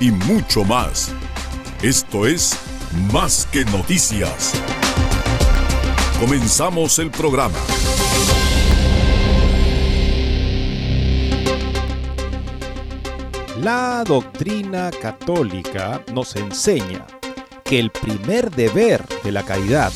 y 0.00 0.10
mucho 0.10 0.64
más. 0.64 1.12
Esto 1.82 2.26
es 2.26 2.58
Más 3.12 3.46
que 3.52 3.64
noticias. 3.66 4.52
Comenzamos 6.18 6.98
el 6.98 7.10
programa. 7.10 7.58
La 13.60 14.02
doctrina 14.04 14.90
católica 14.90 16.02
nos 16.12 16.34
enseña 16.34 17.06
que 17.62 17.78
el 17.78 17.90
primer 17.90 18.50
deber 18.50 19.06
de 19.22 19.30
la 19.30 19.44
caridad 19.44 19.92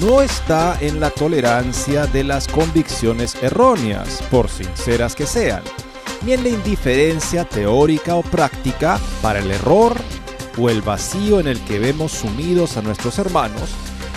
no 0.00 0.22
está 0.22 0.78
en 0.80 0.98
la 0.98 1.10
tolerancia 1.10 2.06
de 2.06 2.24
las 2.24 2.48
convicciones 2.48 3.36
erróneas, 3.42 4.22
por 4.30 4.48
sinceras 4.48 5.14
que 5.14 5.26
sean, 5.26 5.62
ni 6.22 6.32
en 6.32 6.42
la 6.42 6.50
indiferencia 6.50 7.44
teórica 7.44 8.16
o 8.16 8.22
práctica 8.22 9.00
para 9.22 9.38
el 9.38 9.50
error 9.50 9.96
o 10.58 10.68
el 10.68 10.82
vacío 10.82 11.40
en 11.40 11.48
el 11.48 11.60
que 11.64 11.78
vemos 11.78 12.12
sumidos 12.12 12.76
a 12.76 12.82
nuestros 12.82 13.18
hermanos, 13.18 13.70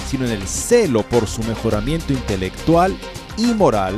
sino 0.08 0.26
en 0.26 0.32
el 0.32 0.48
celo 0.48 1.04
por 1.04 1.28
su 1.28 1.44
mejoramiento 1.44 2.14
intelectual 2.14 2.96
y 3.38 3.54
moral, 3.54 3.98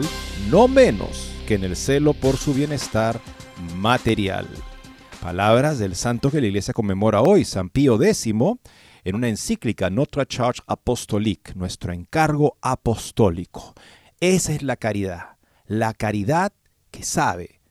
no 0.49 0.67
menos 0.67 1.31
que 1.47 1.55
en 1.55 1.63
el 1.63 1.75
celo 1.75 2.13
por 2.13 2.37
su 2.37 2.53
bienestar 2.53 3.19
material. 3.75 4.47
Palabras 5.21 5.79
del 5.79 5.95
santo 5.95 6.29
que 6.29 6.41
la 6.41 6.47
iglesia 6.47 6.73
conmemora 6.73 7.21
hoy, 7.21 7.45
San 7.45 7.69
Pío 7.69 8.01
X, 8.01 8.27
en 8.27 9.15
una 9.15 9.27
encíclica 9.27 9.89
Notre 9.89 10.25
Charge 10.25 10.61
Apostolique, 10.67 11.53
nuestro 11.55 11.93
encargo 11.93 12.57
apostólico. 12.61 13.73
Esa 14.19 14.53
es 14.53 14.61
la 14.61 14.75
caridad, 14.75 15.37
la 15.65 15.93
caridad 15.93 16.53
que 16.91 17.03
sabe, 17.03 17.61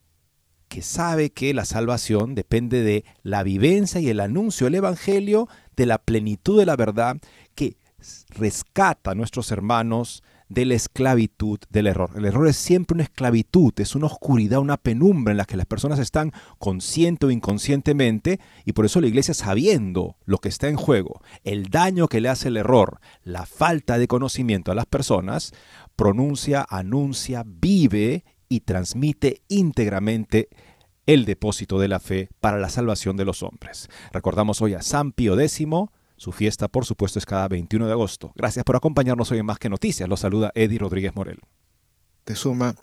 que 0.75 0.83
sabe 0.83 1.31
que 1.31 1.55
la 1.55 1.65
salvación 1.65 2.35
depende 2.35 2.83
de 2.83 3.05
la 3.23 3.45
vivencia 3.45 4.01
y 4.01 4.09
el 4.09 4.19
anuncio 4.19 4.65
del 4.65 4.75
Evangelio, 4.75 5.49
de 5.77 5.87
la 5.87 5.99
plenitud 5.99 6.59
de 6.59 6.67
la 6.67 6.75
verdad, 6.75 7.19
que 7.55 7.77
rescata 8.31 9.13
a 9.13 9.15
nuestros 9.15 9.53
hermanos 9.53 10.25
de 10.49 10.65
la 10.65 10.75
esclavitud 10.75 11.61
del 11.71 11.87
error. 11.87 12.11
El 12.17 12.25
error 12.25 12.49
es 12.49 12.57
siempre 12.57 12.97
una 12.97 13.05
esclavitud, 13.05 13.73
es 13.77 13.95
una 13.95 14.07
oscuridad, 14.07 14.59
una 14.59 14.77
penumbra 14.77 15.31
en 15.31 15.37
la 15.37 15.45
que 15.45 15.57
las 15.57 15.67
personas 15.67 16.01
están 16.01 16.33
consciente 16.59 17.27
o 17.27 17.31
inconscientemente 17.31 18.41
y 18.65 18.73
por 18.73 18.85
eso 18.85 19.01
la 19.01 19.07
iglesia 19.07 19.33
sabiendo 19.33 20.17
lo 20.25 20.39
que 20.39 20.49
está 20.49 20.67
en 20.67 20.77
juego, 20.77 21.23
el 21.45 21.67
daño 21.67 22.09
que 22.09 22.21
le 22.21 22.31
hace 22.31 22.49
el 22.49 22.57
error, 22.57 22.99
la 23.23 23.47
falta 23.47 23.97
de 23.97 24.09
conocimiento 24.09 24.73
a 24.73 24.75
las 24.75 24.87
personas, 24.87 25.53
pronuncia, 25.95 26.67
anuncia, 26.69 27.45
vive 27.47 28.25
y 28.49 28.61
transmite 28.61 29.43
íntegramente 29.49 30.49
el 31.07 31.25
depósito 31.25 31.79
de 31.79 31.89
la 31.89 32.01
fe 32.01 32.29
para 32.41 32.59
la 32.59 32.69
salvación 32.69 33.17
de 33.17 33.25
los 33.25 33.43
hombres. 33.43 33.89
Recordamos 34.13 34.63
hoy 34.63 34.75
a 34.75 34.83
San 34.83 35.13
Pío 35.13 35.39
X, 35.39 35.67
su 36.17 36.33
fiesta, 36.33 36.69
por 36.69 36.87
supuesto, 36.87 37.19
es 37.19 37.27
cada 37.27 37.49
21 37.49 37.87
de 37.87 37.93
agosto. 37.93 38.33
Gracias 38.37 38.65
por 38.65 38.77
acompañarnos 38.77 39.31
hoy 39.31 39.39
en 39.39 39.47
Más 39.47 39.59
que 39.59 39.69
Noticias. 39.69 40.09
Los 40.09 40.21
saluda 40.21 40.53
Eddie 40.55 40.79
Rodríguez 40.79 41.15
Morel. 41.15 41.41
Te 42.25 42.35
suma, 42.35 42.75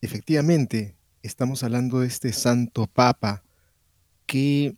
efectivamente, 0.00 0.96
estamos 1.22 1.62
hablando 1.62 2.00
de 2.00 2.06
este 2.06 2.32
santo 2.32 2.86
papa. 2.86 3.42
Qué 4.26 4.76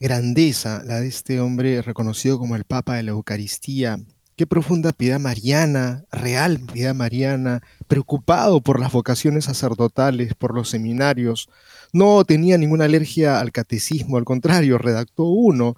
grandeza 0.00 0.82
la 0.84 1.00
de 1.00 1.06
este 1.06 1.40
hombre 1.40 1.80
reconocido 1.80 2.38
como 2.38 2.56
el 2.56 2.64
papa 2.64 2.96
de 2.96 3.04
la 3.04 3.12
Eucaristía. 3.12 3.98
Qué 4.36 4.46
profunda 4.46 4.92
piedad 4.92 5.20
mariana, 5.20 6.04
real 6.10 6.58
piedad 6.72 6.94
mariana, 6.94 7.62
preocupado 7.86 8.60
por 8.60 8.80
las 8.80 8.92
vocaciones 8.92 9.44
sacerdotales, 9.44 10.34
por 10.34 10.54
los 10.54 10.68
seminarios. 10.68 11.48
No 11.92 12.24
tenía 12.24 12.58
ninguna 12.58 12.86
alergia 12.86 13.40
al 13.40 13.52
catecismo, 13.52 14.16
al 14.16 14.24
contrario, 14.24 14.78
redactó 14.78 15.24
uno 15.24 15.76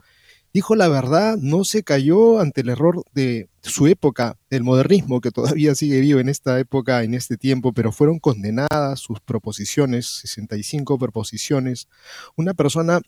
dijo 0.54 0.76
la 0.76 0.86
verdad, 0.88 1.36
no 1.36 1.64
se 1.64 1.82
cayó 1.82 2.38
ante 2.38 2.60
el 2.60 2.68
error 2.68 3.02
de 3.12 3.48
su 3.60 3.88
época, 3.88 4.38
el 4.50 4.62
modernismo, 4.62 5.20
que 5.20 5.32
todavía 5.32 5.74
sigue 5.74 6.00
vivo 6.00 6.20
en 6.20 6.28
esta 6.28 6.58
época, 6.60 7.02
en 7.02 7.12
este 7.12 7.36
tiempo, 7.36 7.72
pero 7.72 7.90
fueron 7.90 8.20
condenadas 8.20 9.00
sus 9.00 9.20
proposiciones, 9.20 10.06
65 10.06 10.96
proposiciones. 10.96 11.88
Una 12.36 12.54
persona 12.54 13.00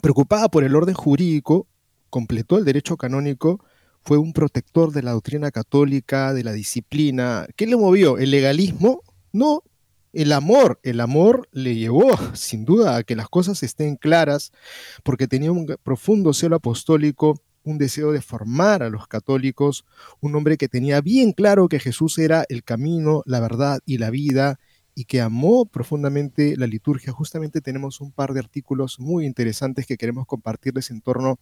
preocupada 0.00 0.48
por 0.48 0.62
el 0.62 0.76
orden 0.76 0.94
jurídico, 0.94 1.66
completó 2.10 2.58
el 2.58 2.64
derecho 2.64 2.96
canónico, 2.96 3.62
fue 4.04 4.16
un 4.16 4.32
protector 4.32 4.92
de 4.92 5.02
la 5.02 5.10
doctrina 5.10 5.50
católica, 5.50 6.32
de 6.32 6.44
la 6.44 6.52
disciplina. 6.52 7.48
¿Qué 7.56 7.66
le 7.66 7.76
movió? 7.76 8.18
¿El 8.18 8.30
legalismo? 8.30 9.02
No, 9.32 9.64
el 10.12 10.32
amor, 10.32 10.80
el 10.82 11.00
amor 11.00 11.48
le 11.52 11.74
llevó 11.74 12.10
sin 12.34 12.64
duda 12.64 12.96
a 12.96 13.02
que 13.02 13.16
las 13.16 13.28
cosas 13.28 13.62
estén 13.62 13.96
claras, 13.96 14.52
porque 15.04 15.28
tenía 15.28 15.52
un 15.52 15.66
profundo 15.82 16.32
celo 16.32 16.56
apostólico, 16.56 17.40
un 17.64 17.78
deseo 17.78 18.12
de 18.12 18.22
formar 18.22 18.82
a 18.82 18.90
los 18.90 19.06
católicos, 19.06 19.84
un 20.20 20.34
hombre 20.34 20.56
que 20.56 20.68
tenía 20.68 21.00
bien 21.00 21.32
claro 21.32 21.68
que 21.68 21.80
Jesús 21.80 22.18
era 22.18 22.44
el 22.48 22.64
camino, 22.64 23.22
la 23.26 23.40
verdad 23.40 23.80
y 23.84 23.98
la 23.98 24.10
vida, 24.10 24.58
y 24.94 25.04
que 25.04 25.20
amó 25.20 25.64
profundamente 25.64 26.56
la 26.56 26.66
liturgia. 26.66 27.12
Justamente 27.12 27.60
tenemos 27.60 28.00
un 28.00 28.10
par 28.10 28.32
de 28.32 28.40
artículos 28.40 28.98
muy 28.98 29.26
interesantes 29.26 29.86
que 29.86 29.96
queremos 29.96 30.26
compartirles 30.26 30.90
en 30.90 31.02
torno 31.02 31.38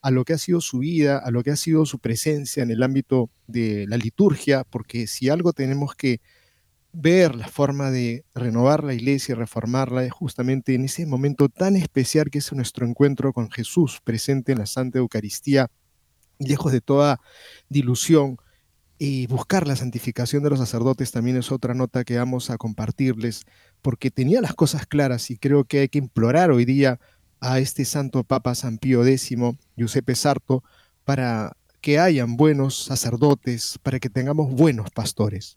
a 0.00 0.12
lo 0.12 0.24
que 0.24 0.34
ha 0.34 0.38
sido 0.38 0.60
su 0.60 0.78
vida, 0.78 1.18
a 1.18 1.32
lo 1.32 1.42
que 1.42 1.50
ha 1.50 1.56
sido 1.56 1.86
su 1.86 1.98
presencia 1.98 2.62
en 2.62 2.70
el 2.70 2.84
ámbito 2.84 3.28
de 3.48 3.86
la 3.88 3.96
liturgia, 3.96 4.62
porque 4.62 5.08
si 5.08 5.28
algo 5.28 5.52
tenemos 5.52 5.96
que 5.96 6.20
ver 6.92 7.34
la 7.36 7.48
forma 7.48 7.90
de 7.90 8.24
renovar 8.34 8.84
la 8.84 8.94
iglesia 8.94 9.32
y 9.32 9.36
reformarla 9.36 10.04
es 10.04 10.12
justamente 10.12 10.74
en 10.74 10.84
ese 10.84 11.06
momento 11.06 11.48
tan 11.48 11.76
especial 11.76 12.30
que 12.30 12.38
es 12.38 12.52
nuestro 12.52 12.86
encuentro 12.86 13.32
con 13.32 13.50
Jesús 13.50 14.00
presente 14.02 14.52
en 14.52 14.58
la 14.58 14.66
Santa 14.66 14.98
Eucaristía, 14.98 15.70
lejos 16.38 16.72
de 16.72 16.80
toda 16.80 17.20
dilución. 17.68 18.38
Y 19.02 19.26
buscar 19.28 19.66
la 19.66 19.76
santificación 19.76 20.42
de 20.42 20.50
los 20.50 20.58
sacerdotes 20.58 21.10
también 21.10 21.38
es 21.38 21.50
otra 21.50 21.72
nota 21.72 22.04
que 22.04 22.18
vamos 22.18 22.50
a 22.50 22.58
compartirles, 22.58 23.44
porque 23.80 24.10
tenía 24.10 24.42
las 24.42 24.54
cosas 24.54 24.86
claras 24.86 25.30
y 25.30 25.38
creo 25.38 25.64
que 25.64 25.80
hay 25.80 25.88
que 25.88 25.98
implorar 25.98 26.50
hoy 26.50 26.66
día 26.66 27.00
a 27.40 27.60
este 27.60 27.86
santo 27.86 28.24
Papa 28.24 28.54
San 28.54 28.76
Pío 28.76 29.06
X, 29.06 29.30
Giuseppe 29.74 30.14
Sarto, 30.14 30.62
para 31.04 31.56
que 31.80 31.98
hayan 31.98 32.36
buenos 32.36 32.84
sacerdotes, 32.84 33.78
para 33.82 33.98
que 33.98 34.10
tengamos 34.10 34.52
buenos 34.52 34.90
pastores. 34.90 35.56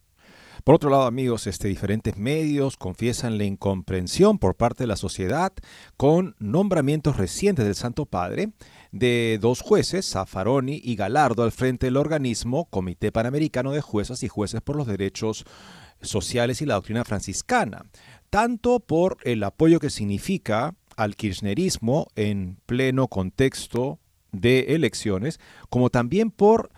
Por 0.64 0.76
otro 0.76 0.90
lado, 0.90 1.04
amigos, 1.04 1.46
este, 1.46 1.68
diferentes 1.68 2.16
medios 2.16 2.78
confiesan 2.78 3.38
la 3.38 3.44
incomprensión 3.44 4.40
por 4.40 4.56
parte 4.56 4.84
de 4.84 4.88
la 4.88 4.96
sociedad 4.96 5.52
con 5.98 6.38
nombramientos 6.40 7.18
recientes 7.18 7.66
del 7.66 7.76
Santo 7.76 8.06
Padre 8.06 8.54
de 8.94 9.40
dos 9.42 9.60
jueces, 9.60 10.10
Zaffaroni 10.10 10.80
y 10.82 10.96
Galardo, 10.96 11.44
al 11.44 11.52
frente 11.52 11.88
del 11.88 11.98
organismo 11.98 12.70
Comité 12.70 13.12
Panamericano 13.12 13.72
de 13.72 13.82
Jueces 13.82 14.24
y 14.24 14.30
Jueces 14.30 14.62
por 14.62 14.78
los 14.78 14.88
Derechos 14.88 15.44
Sociales 16.02 16.62
y 16.62 16.66
la 16.66 16.76
Doctrina 16.76 17.04
Franciscana, 17.04 17.84
tanto 18.30 18.80
por 18.80 19.18
el 19.26 19.44
apoyo 19.44 19.82
que 19.82 19.90
significa 19.90 20.76
al 20.96 21.18
kirchnerismo 21.18 22.08
en 22.16 22.58
pleno 22.66 23.10
contexto 23.10 24.00
de 24.32 24.76
elecciones, 24.76 25.42
como 25.70 25.90
también 25.90 26.32
por 26.32 26.72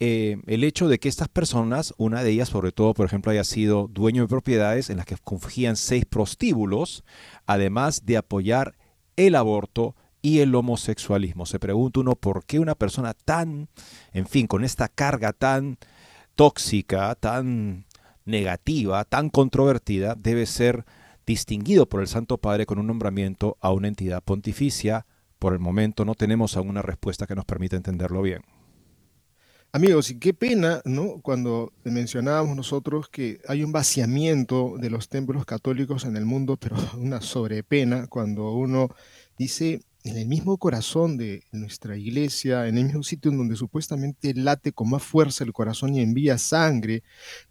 eh, 0.00 0.36
el 0.46 0.62
hecho 0.62 0.88
de 0.88 0.98
que 0.98 1.08
estas 1.08 1.28
personas, 1.28 1.92
una 1.98 2.22
de 2.22 2.30
ellas 2.30 2.48
sobre 2.48 2.70
todo, 2.70 2.94
por 2.94 3.06
ejemplo, 3.06 3.32
haya 3.32 3.44
sido 3.44 3.88
dueño 3.88 4.22
de 4.22 4.28
propiedades 4.28 4.90
en 4.90 4.98
las 4.98 5.06
que 5.06 5.16
confían 5.16 5.76
seis 5.76 6.04
prostíbulos, 6.04 7.04
además 7.46 8.06
de 8.06 8.16
apoyar 8.16 8.76
el 9.16 9.34
aborto 9.34 9.96
y 10.22 10.38
el 10.38 10.54
homosexualismo. 10.54 11.46
Se 11.46 11.58
pregunta 11.58 12.00
uno 12.00 12.14
por 12.14 12.44
qué 12.44 12.60
una 12.60 12.76
persona 12.76 13.14
tan, 13.14 13.68
en 14.12 14.26
fin, 14.26 14.46
con 14.46 14.64
esta 14.64 14.88
carga 14.88 15.32
tan 15.32 15.78
tóxica, 16.36 17.14
tan 17.16 17.86
negativa, 18.24 19.04
tan 19.04 19.30
controvertida, 19.30 20.14
debe 20.14 20.46
ser 20.46 20.84
distinguido 21.26 21.88
por 21.88 22.00
el 22.00 22.08
Santo 22.08 22.38
Padre 22.38 22.66
con 22.66 22.78
un 22.78 22.86
nombramiento 22.86 23.56
a 23.60 23.72
una 23.72 23.88
entidad 23.88 24.22
pontificia. 24.22 25.06
Por 25.40 25.52
el 25.52 25.58
momento 25.58 26.04
no 26.04 26.14
tenemos 26.14 26.56
aún 26.56 26.68
una 26.68 26.82
respuesta 26.82 27.26
que 27.26 27.34
nos 27.34 27.44
permita 27.44 27.76
entenderlo 27.76 28.22
bien. 28.22 28.42
Amigos, 29.70 30.10
y 30.10 30.18
qué 30.18 30.32
pena, 30.32 30.80
¿no? 30.86 31.20
Cuando 31.20 31.74
mencionábamos 31.84 32.56
nosotros 32.56 33.10
que 33.10 33.40
hay 33.46 33.62
un 33.62 33.70
vaciamiento 33.70 34.76
de 34.78 34.88
los 34.88 35.10
templos 35.10 35.44
católicos 35.44 36.04
en 36.06 36.16
el 36.16 36.24
mundo, 36.24 36.56
pero 36.56 36.76
una 36.96 37.20
sobrepena 37.20 38.06
cuando 38.06 38.52
uno 38.52 38.88
dice 39.36 39.82
en 40.08 40.16
el 40.16 40.26
mismo 40.26 40.56
corazón 40.56 41.16
de 41.16 41.44
nuestra 41.52 41.96
iglesia, 41.96 42.66
en 42.66 42.78
el 42.78 42.86
mismo 42.86 43.02
sitio 43.02 43.30
en 43.30 43.38
donde 43.38 43.56
supuestamente 43.56 44.32
late 44.34 44.72
con 44.72 44.88
más 44.90 45.02
fuerza 45.02 45.44
el 45.44 45.52
corazón 45.52 45.94
y 45.94 46.00
envía 46.00 46.38
sangre, 46.38 47.02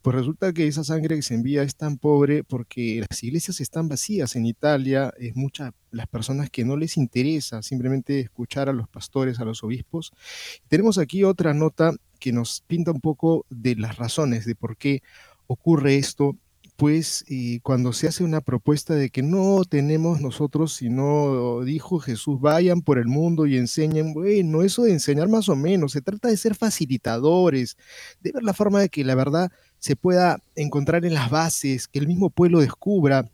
pues 0.01 0.15
resulta 0.15 0.51
que 0.53 0.67
esa 0.67 0.83
sangre 0.83 1.15
que 1.15 1.21
se 1.21 1.35
envía 1.35 1.63
es 1.63 1.75
tan 1.75 1.97
pobre 1.97 2.43
porque 2.43 3.03
las 3.07 3.23
iglesias 3.23 3.61
están 3.61 3.87
vacías 3.87 4.35
en 4.35 4.45
Italia, 4.45 5.13
es 5.19 5.35
muchas 5.35 5.73
las 5.91 6.07
personas 6.07 6.49
que 6.49 6.65
no 6.65 6.77
les 6.77 6.97
interesa 6.97 7.61
simplemente 7.61 8.19
escuchar 8.19 8.69
a 8.69 8.73
los 8.73 8.89
pastores, 8.89 9.39
a 9.39 9.45
los 9.45 9.63
obispos. 9.63 10.11
Tenemos 10.67 10.97
aquí 10.97 11.23
otra 11.23 11.53
nota 11.53 11.93
que 12.19 12.31
nos 12.31 12.61
pinta 12.61 12.91
un 12.91 13.01
poco 13.01 13.45
de 13.49 13.75
las 13.75 13.97
razones 13.97 14.45
de 14.45 14.55
por 14.55 14.77
qué 14.77 15.01
ocurre 15.45 15.97
esto 15.97 16.35
pues 16.77 17.25
cuando 17.63 17.91
se 17.91 18.07
hace 18.07 18.23
una 18.23 18.39
propuesta 18.39 18.93
de 18.93 19.09
que 19.09 19.23
no 19.23 19.63
tenemos 19.67 20.21
nosotros, 20.21 20.75
sino 20.75 21.61
dijo 21.63 21.99
Jesús, 21.99 22.39
vayan 22.39 22.81
por 22.81 22.99
el 22.99 23.07
mundo 23.07 23.47
y 23.47 23.57
enseñen, 23.57 24.13
bueno, 24.13 24.61
eso 24.61 24.83
de 24.83 24.91
enseñar 24.91 25.27
más 25.27 25.49
o 25.49 25.55
menos, 25.55 25.91
se 25.93 26.01
trata 26.01 26.29
de 26.29 26.37
ser 26.37 26.53
facilitadores, 26.55 27.77
de 28.21 28.31
ver 28.31 28.43
la 28.43 28.53
forma 28.53 28.79
de 28.79 28.89
que 28.89 29.03
la 29.03 29.15
verdad 29.15 29.51
se 29.79 29.95
pueda 29.95 30.41
encontrar 30.55 31.03
en 31.03 31.15
las 31.15 31.31
bases, 31.31 31.87
que 31.87 31.99
el 31.99 32.07
mismo 32.07 32.29
pueblo 32.29 32.59
descubra 32.59 33.29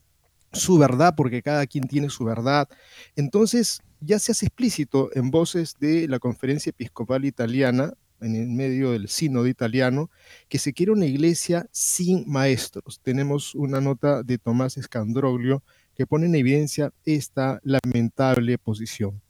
su 0.53 0.77
verdad, 0.77 1.13
porque 1.17 1.41
cada 1.41 1.67
quien 1.67 1.87
tiene 1.87 2.09
su 2.09 2.23
verdad. 2.23 2.69
Entonces, 3.17 3.81
ya 3.99 4.19
se 4.19 4.31
hace 4.31 4.45
explícito 4.45 5.09
en 5.15 5.31
voces 5.31 5.75
de 5.79 6.07
la 6.07 6.19
Conferencia 6.19 6.69
Episcopal 6.69 7.25
Italiana, 7.25 7.93
en 8.23 8.35
el 8.35 8.47
medio 8.47 8.91
del 8.91 9.07
sínodo 9.09 9.47
italiano, 9.47 10.09
que 10.49 10.59
se 10.59 10.73
quiere 10.73 10.91
una 10.91 11.05
iglesia 11.05 11.67
sin 11.71 12.23
maestros. 12.27 12.99
Tenemos 13.01 13.55
una 13.55 13.81
nota 13.81 14.23
de 14.23 14.37
Tomás 14.37 14.77
Escandroglio 14.77 15.63
que 15.95 16.07
pone 16.07 16.25
en 16.25 16.35
evidencia 16.35 16.91
esta 17.05 17.59
lamentable 17.63 18.57
posición. 18.57 19.21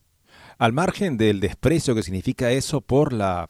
Al 0.58 0.74
margen 0.74 1.18
del 1.18 1.40
desprecio 1.40 1.96
que 1.96 2.04
significa 2.04 2.52
eso 2.52 2.82
por 2.82 3.12
la 3.12 3.50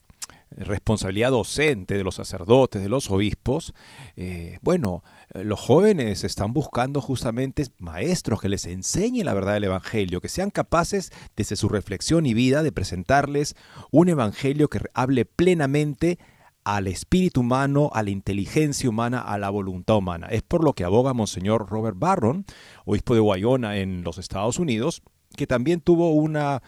responsabilidad 0.58 1.32
docente 1.32 1.98
de 1.98 2.04
los 2.04 2.16
sacerdotes, 2.16 2.82
de 2.82 2.90
los 2.90 3.10
obispos, 3.12 3.74
eh, 4.16 4.60
bueno, 4.62 5.04
los 5.34 5.60
jóvenes 5.60 6.24
están 6.24 6.54
buscando 6.54 7.02
justamente 7.02 7.66
maestros 7.80 8.42
que 8.42 8.50
les 8.50 8.66
enseñen 8.66 9.26
la 9.26 9.34
verdad 9.34 9.54
del 9.54 9.66
Evangelio, 9.66 10.22
que 10.22 10.30
sean 10.30 10.52
capaces 10.52 11.12
desde 11.36 11.56
su 11.56 11.70
reflexión 11.70 12.26
y 12.26 12.34
vida 12.34 12.64
de 12.64 12.72
presentarles 12.72 13.56
un 13.92 14.10
Evangelio 14.10 14.70
que 14.70 14.82
hable 14.94 15.26
plenamente 15.26 16.20
al 16.64 16.88
espíritu 16.88 17.42
humano, 17.42 17.90
a 17.94 18.04
la 18.04 18.10
inteligencia 18.10 18.90
humana, 18.90 19.20
a 19.20 19.38
la 19.38 19.50
voluntad 19.50 19.98
humana. 19.98 20.28
Es 20.28 20.44
por 20.44 20.64
lo 20.64 20.74
que 20.74 20.84
aboga 20.84 21.14
Monseñor 21.14 21.70
Robert 21.70 21.98
Barron, 22.00 22.46
obispo 22.86 23.16
de 23.16 23.22
Wyona 23.22 23.78
en 23.78 24.04
los 24.04 24.18
Estados 24.18 24.60
Unidos, 24.60 25.02
que 25.36 25.48
también 25.48 25.82
tuvo 25.82 26.12
una, 26.12 26.62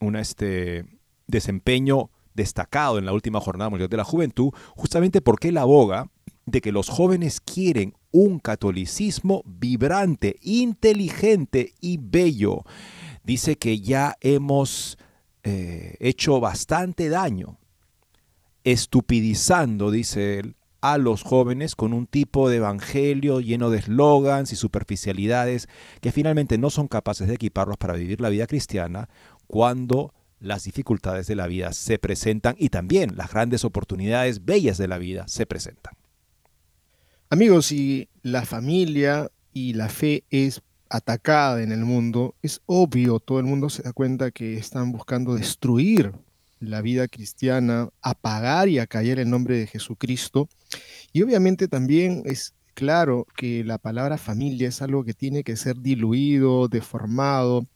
una 0.00 0.20
este, 0.20 0.86
desempeño 1.26 2.10
destacado 2.34 2.98
en 2.98 3.06
la 3.06 3.12
última 3.12 3.40
Jornada 3.40 3.70
Mundial 3.70 3.88
de 3.88 3.96
la 3.96 4.04
Juventud, 4.04 4.52
justamente 4.76 5.20
porque 5.20 5.48
él 5.48 5.58
aboga 5.58 6.10
de 6.46 6.60
que 6.60 6.72
los 6.72 6.88
jóvenes 6.88 7.40
quieren 7.40 7.94
un 8.12 8.38
catolicismo 8.38 9.42
vibrante, 9.44 10.36
inteligente 10.42 11.74
y 11.80 11.98
bello. 12.00 12.64
Dice 13.22 13.56
que 13.56 13.80
ya 13.80 14.16
hemos 14.20 14.98
eh, 15.42 15.96
hecho 16.00 16.40
bastante 16.40 17.08
daño, 17.08 17.58
estupidizando, 18.64 19.90
dice 19.90 20.40
él, 20.40 20.56
a 20.80 20.98
los 20.98 21.22
jóvenes 21.22 21.76
con 21.76 21.92
un 21.92 22.06
tipo 22.06 22.48
de 22.48 22.56
evangelio 22.56 23.40
lleno 23.40 23.70
de 23.70 23.78
eslogans 23.78 24.52
y 24.52 24.56
superficialidades 24.56 25.68
que 26.00 26.10
finalmente 26.10 26.58
no 26.58 26.70
son 26.70 26.88
capaces 26.88 27.28
de 27.28 27.34
equiparlos 27.34 27.76
para 27.76 27.94
vivir 27.94 28.20
la 28.20 28.30
vida 28.30 28.46
cristiana 28.46 29.08
cuando 29.46 30.14
las 30.40 30.64
dificultades 30.64 31.26
de 31.26 31.36
la 31.36 31.46
vida 31.46 31.72
se 31.72 31.98
presentan 31.98 32.56
y 32.58 32.70
también 32.70 33.16
las 33.16 33.30
grandes 33.30 33.64
oportunidades 33.64 34.44
bellas 34.44 34.78
de 34.78 34.88
la 34.88 34.98
vida 34.98 35.28
se 35.28 35.46
presentan. 35.46 35.94
Amigos, 37.28 37.66
si 37.66 38.08
la 38.22 38.44
familia 38.44 39.30
y 39.52 39.74
la 39.74 39.88
fe 39.88 40.24
es 40.30 40.62
atacada 40.88 41.62
en 41.62 41.70
el 41.70 41.84
mundo, 41.84 42.34
es 42.42 42.60
obvio, 42.66 43.20
todo 43.20 43.38
el 43.38 43.46
mundo 43.46 43.70
se 43.70 43.82
da 43.82 43.92
cuenta 43.92 44.30
que 44.32 44.56
están 44.56 44.90
buscando 44.90 45.34
destruir 45.36 46.12
la 46.58 46.82
vida 46.82 47.08
cristiana, 47.08 47.88
apagar 48.02 48.68
y 48.68 48.78
acallar 48.78 49.18
el 49.18 49.30
nombre 49.30 49.56
de 49.58 49.66
Jesucristo. 49.66 50.48
Y 51.12 51.22
obviamente 51.22 51.68
también 51.68 52.22
es 52.24 52.54
claro 52.74 53.26
que 53.36 53.64
la 53.64 53.78
palabra 53.78 54.18
familia 54.18 54.68
es 54.68 54.82
algo 54.82 55.04
que 55.04 55.14
tiene 55.14 55.44
que 55.44 55.56
ser 55.56 55.76
diluido, 55.76 56.68
deformado, 56.68 57.66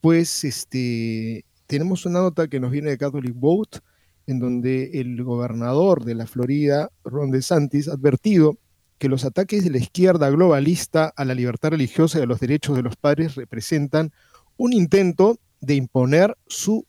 pues 0.00 0.44
este, 0.44 1.44
tenemos 1.72 2.04
una 2.04 2.20
nota 2.20 2.48
que 2.48 2.60
nos 2.60 2.70
viene 2.70 2.90
de 2.90 2.98
Catholic 2.98 3.32
Vote, 3.34 3.78
en 4.26 4.38
donde 4.38 5.00
el 5.00 5.24
gobernador 5.24 6.04
de 6.04 6.14
la 6.14 6.26
Florida, 6.26 6.90
Ron 7.02 7.30
DeSantis, 7.30 7.88
ha 7.88 7.94
advertido 7.94 8.58
que 8.98 9.08
los 9.08 9.24
ataques 9.24 9.64
de 9.64 9.70
la 9.70 9.78
izquierda 9.78 10.28
globalista 10.28 11.14
a 11.16 11.24
la 11.24 11.34
libertad 11.34 11.70
religiosa 11.70 12.18
y 12.18 12.22
a 12.24 12.26
los 12.26 12.40
derechos 12.40 12.76
de 12.76 12.82
los 12.82 12.96
padres 12.96 13.36
representan 13.36 14.12
un 14.58 14.74
intento 14.74 15.38
de 15.62 15.76
imponer 15.76 16.36
su 16.46 16.84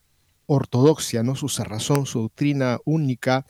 ortodoxia, 0.48 1.24
¿no? 1.24 1.36
su 1.36 1.48
cerrazón, 1.48 2.06
su 2.06 2.24
doctrina 2.24 2.80
única, 2.84 3.46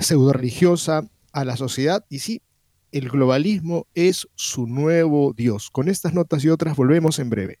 pseudo 0.00 0.32
religiosa 0.32 1.08
a 1.30 1.44
la 1.44 1.56
sociedad. 1.56 2.04
Y 2.08 2.18
sí, 2.18 2.42
el 2.90 3.10
globalismo 3.10 3.86
es 3.94 4.26
su 4.34 4.66
nuevo 4.66 5.34
Dios. 5.36 5.70
Con 5.70 5.88
estas 5.88 6.14
notas 6.14 6.44
y 6.44 6.48
otras 6.48 6.74
volvemos 6.74 7.20
en 7.20 7.30
breve. 7.30 7.60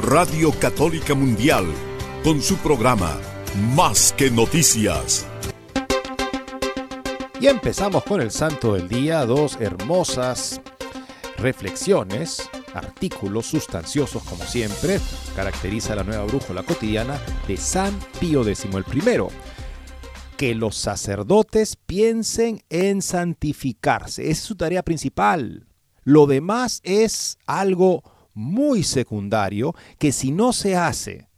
Radio 0.00 0.50
Católica 0.58 1.14
Mundial, 1.14 1.66
con 2.24 2.40
su 2.40 2.56
programa 2.56 3.18
Más 3.74 4.14
que 4.16 4.30
noticias. 4.30 5.26
Y 7.38 7.46
empezamos 7.46 8.04
con 8.04 8.22
el 8.22 8.30
santo 8.30 8.74
del 8.74 8.88
día, 8.88 9.26
dos 9.26 9.58
hermosas 9.60 10.62
reflexiones, 11.36 12.48
artículos 12.72 13.46
sustanciosos 13.46 14.22
como 14.22 14.44
siempre, 14.44 15.00
caracteriza 15.36 15.94
la 15.94 16.04
nueva 16.04 16.24
brújula 16.24 16.62
cotidiana 16.62 17.20
de 17.46 17.58
San 17.58 17.98
Pío 18.18 18.42
X 18.42 18.66
el 18.72 18.84
primero. 18.84 19.28
Que 20.38 20.54
los 20.54 20.76
sacerdotes 20.76 21.76
piensen 21.76 22.62
en 22.70 23.02
santificarse, 23.02 24.30
es 24.30 24.38
su 24.38 24.56
tarea 24.56 24.82
principal. 24.82 25.66
Lo 26.04 26.26
demás 26.26 26.80
es 26.84 27.38
algo 27.46 28.02
muy 28.34 28.82
secundario 28.82 29.74
que 29.98 30.12
si 30.12 30.30
no 30.32 30.52
se 30.52 30.76
hace 30.76 31.28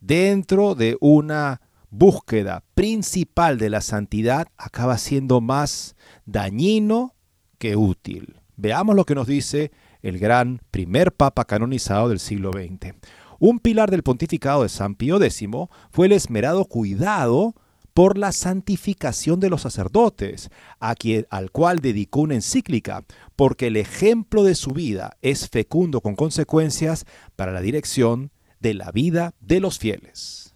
dentro 0.00 0.74
de 0.74 0.96
una 1.00 1.60
búsqueda 1.90 2.64
principal 2.74 3.58
de 3.58 3.70
la 3.70 3.80
santidad 3.80 4.48
acaba 4.56 4.98
siendo 4.98 5.40
más 5.40 5.96
dañino 6.24 7.14
que 7.58 7.76
útil. 7.76 8.40
Veamos 8.56 8.96
lo 8.96 9.04
que 9.04 9.14
nos 9.14 9.26
dice 9.26 9.70
el 10.02 10.18
gran 10.18 10.60
primer 10.70 11.12
papa 11.12 11.44
canonizado 11.44 12.08
del 12.08 12.20
siglo 12.20 12.52
XX. 12.52 12.94
Un 13.38 13.58
pilar 13.58 13.90
del 13.90 14.02
pontificado 14.02 14.62
de 14.62 14.68
San 14.68 14.94
Pío 14.94 15.22
X 15.22 15.48
fue 15.90 16.06
el 16.06 16.12
esmerado 16.12 16.64
cuidado 16.64 17.54
por 17.96 18.18
la 18.18 18.32
santificación 18.32 19.40
de 19.40 19.48
los 19.48 19.62
sacerdotes, 19.62 20.50
a 20.80 20.94
quien, 20.94 21.26
al 21.30 21.50
cual 21.50 21.78
dedicó 21.78 22.20
una 22.20 22.34
encíclica, 22.34 23.06
porque 23.36 23.68
el 23.68 23.78
ejemplo 23.78 24.44
de 24.44 24.54
su 24.54 24.72
vida 24.72 25.16
es 25.22 25.48
fecundo 25.48 26.02
con 26.02 26.14
consecuencias 26.14 27.06
para 27.36 27.52
la 27.52 27.62
dirección 27.62 28.32
de 28.60 28.74
la 28.74 28.92
vida 28.92 29.34
de 29.40 29.60
los 29.60 29.78
fieles. 29.78 30.54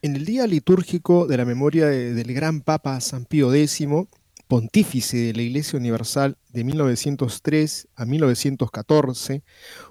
En 0.00 0.16
el 0.16 0.24
día 0.24 0.46
litúrgico 0.46 1.26
de 1.26 1.36
la 1.36 1.44
memoria 1.44 1.88
del 1.88 2.32
gran 2.32 2.62
Papa 2.62 2.98
San 3.02 3.26
Pío 3.26 3.52
X, 3.52 3.86
pontífice 4.48 5.18
de 5.18 5.34
la 5.34 5.42
Iglesia 5.42 5.78
Universal 5.78 6.38
de 6.54 6.64
1903 6.64 7.88
a 7.96 8.06
1914, 8.06 9.42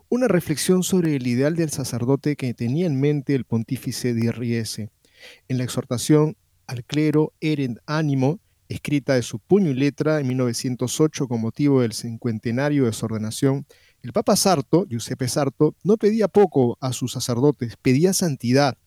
una 0.09 0.27
reflexión 0.27 0.81
sobre 0.81 1.15
el 1.15 1.27
ideal 1.27 1.55
del 1.55 1.69
sacerdote 1.69 2.35
que 2.35 2.55
tenía 2.55 2.87
en 2.87 2.99
mente 2.99 3.35
el 3.35 3.45
pontífice 3.45 4.15
de 4.15 4.31
Riese. 4.31 4.89
En 5.47 5.59
la 5.59 5.63
exhortación 5.63 6.37
al 6.71 6.85
clero 6.85 7.33
Eren 7.41 7.79
Ánimo, 7.85 8.39
escrita 8.69 9.15
de 9.15 9.23
su 9.23 9.39
puño 9.39 9.71
y 9.71 9.73
letra 9.73 10.21
en 10.21 10.27
1908 10.29 11.27
con 11.27 11.41
motivo 11.41 11.81
del 11.81 11.91
cincuentenario 11.91 12.85
de 12.85 12.93
su 12.93 13.05
ordenación, 13.05 13.65
el 14.01 14.13
Papa 14.13 14.37
Sarto, 14.37 14.85
Giuseppe 14.87 15.27
Sarto, 15.27 15.75
no 15.83 15.97
pedía 15.97 16.29
poco 16.29 16.77
a 16.79 16.93
sus 16.93 17.11
sacerdotes, 17.11 17.75
pedía 17.75 18.13
santidad, 18.13 18.77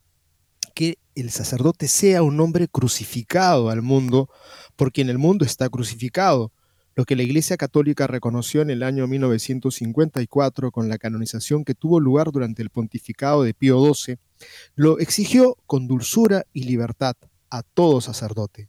que 0.74 0.96
el 1.14 1.30
sacerdote 1.30 1.86
sea 1.86 2.22
un 2.22 2.40
hombre 2.40 2.68
crucificado 2.68 3.68
al 3.68 3.82
mundo, 3.82 4.30
porque 4.76 5.02
en 5.02 5.10
el 5.10 5.18
mundo 5.18 5.44
está 5.44 5.68
crucificado, 5.68 6.52
lo 6.94 7.04
que 7.04 7.16
la 7.16 7.22
Iglesia 7.22 7.58
Católica 7.58 8.06
reconoció 8.06 8.62
en 8.62 8.70
el 8.70 8.82
año 8.82 9.06
1954 9.06 10.70
con 10.70 10.88
la 10.88 10.96
canonización 10.96 11.66
que 11.66 11.74
tuvo 11.74 12.00
lugar 12.00 12.32
durante 12.32 12.62
el 12.62 12.70
pontificado 12.70 13.42
de 13.42 13.52
Pío 13.52 13.78
XII, 13.94 14.16
lo 14.74 14.98
exigió 15.00 15.58
con 15.66 15.86
dulzura 15.86 16.44
y 16.54 16.62
libertad 16.62 17.14
a 17.56 17.62
todo 17.62 18.00
sacerdote. 18.00 18.68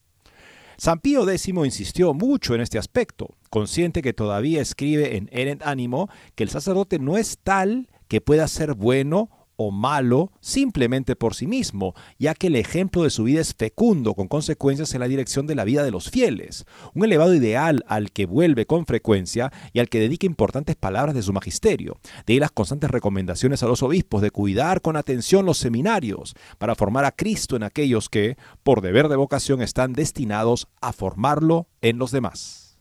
San 0.77 0.99
Pío 0.99 1.29
X 1.29 1.47
insistió 1.47 2.13
mucho 2.13 2.53
en 2.53 2.61
este 2.61 2.77
aspecto, 2.77 3.35
consciente 3.49 4.01
que 4.01 4.13
todavía 4.13 4.61
escribe 4.61 5.15
en 5.15 5.29
Erent 5.31 5.61
Ánimo 5.63 6.09
que 6.35 6.43
el 6.43 6.49
sacerdote 6.49 6.99
no 6.99 7.17
es 7.17 7.37
tal 7.41 7.89
que 8.07 8.21
pueda 8.21 8.47
ser 8.47 8.73
bueno 8.73 9.29
o 9.57 9.71
malo 9.71 10.31
simplemente 10.41 11.15
por 11.15 11.35
sí 11.35 11.47
mismo, 11.47 11.93
ya 12.17 12.33
que 12.33 12.47
el 12.47 12.55
ejemplo 12.55 13.03
de 13.03 13.09
su 13.09 13.23
vida 13.23 13.41
es 13.41 13.53
fecundo, 13.53 14.13
con 14.13 14.27
consecuencias 14.27 14.93
en 14.93 14.99
la 14.99 15.07
dirección 15.07 15.47
de 15.47 15.55
la 15.55 15.63
vida 15.63 15.83
de 15.83 15.91
los 15.91 16.09
fieles, 16.09 16.65
un 16.93 17.05
elevado 17.05 17.33
ideal 17.33 17.83
al 17.87 18.11
que 18.11 18.25
vuelve 18.25 18.65
con 18.65 18.85
frecuencia 18.85 19.51
y 19.73 19.79
al 19.79 19.89
que 19.89 19.99
dedica 19.99 20.25
importantes 20.25 20.75
palabras 20.75 21.15
de 21.15 21.21
su 21.21 21.33
magisterio. 21.33 21.97
De 22.25 22.33
ahí 22.33 22.39
las 22.39 22.51
constantes 22.51 22.91
recomendaciones 22.91 23.63
a 23.63 23.67
los 23.67 23.83
obispos 23.83 24.21
de 24.21 24.31
cuidar 24.31 24.81
con 24.81 24.97
atención 24.97 25.45
los 25.45 25.57
seminarios 25.57 26.35
para 26.57 26.75
formar 26.75 27.05
a 27.05 27.11
Cristo 27.11 27.55
en 27.55 27.63
aquellos 27.63 28.09
que, 28.09 28.37
por 28.63 28.81
deber 28.81 29.07
de 29.09 29.15
vocación, 29.15 29.61
están 29.61 29.93
destinados 29.93 30.67
a 30.81 30.93
formarlo 30.93 31.67
en 31.81 31.97
los 31.97 32.11
demás. 32.11 32.77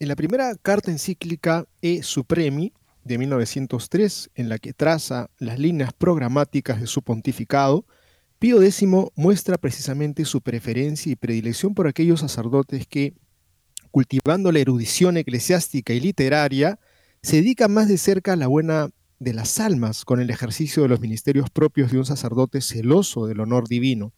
En 0.00 0.08
la 0.08 0.16
primera 0.16 0.54
carta 0.56 0.90
encíclica 0.90 1.66
E 1.80 2.02
Supremi, 2.02 2.72
de 3.04 3.18
1903, 3.18 4.30
en 4.34 4.48
la 4.48 4.58
que 4.58 4.72
traza 4.72 5.30
las 5.38 5.58
líneas 5.58 5.92
programáticas 5.92 6.80
de 6.80 6.86
su 6.86 7.02
pontificado, 7.02 7.86
Pío 8.38 8.62
X 8.62 8.84
muestra 9.14 9.56
precisamente 9.56 10.24
su 10.24 10.40
preferencia 10.40 11.12
y 11.12 11.16
predilección 11.16 11.74
por 11.74 11.86
aquellos 11.86 12.20
sacerdotes 12.20 12.86
que, 12.86 13.14
cultivando 13.90 14.52
la 14.52 14.58
erudición 14.58 15.16
eclesiástica 15.16 15.92
y 15.92 16.00
literaria, 16.00 16.78
se 17.22 17.36
dedican 17.36 17.72
más 17.72 17.88
de 17.88 17.96
cerca 17.96 18.32
a 18.34 18.36
la 18.36 18.46
buena 18.46 18.90
de 19.18 19.32
las 19.32 19.58
almas 19.60 20.04
con 20.04 20.20
el 20.20 20.28
ejercicio 20.30 20.82
de 20.82 20.88
los 20.88 21.00
ministerios 21.00 21.48
propios 21.48 21.90
de 21.90 21.98
un 21.98 22.04
sacerdote 22.04 22.60
celoso 22.60 23.26
del 23.26 23.40
honor 23.40 23.68
divino. 23.68 24.12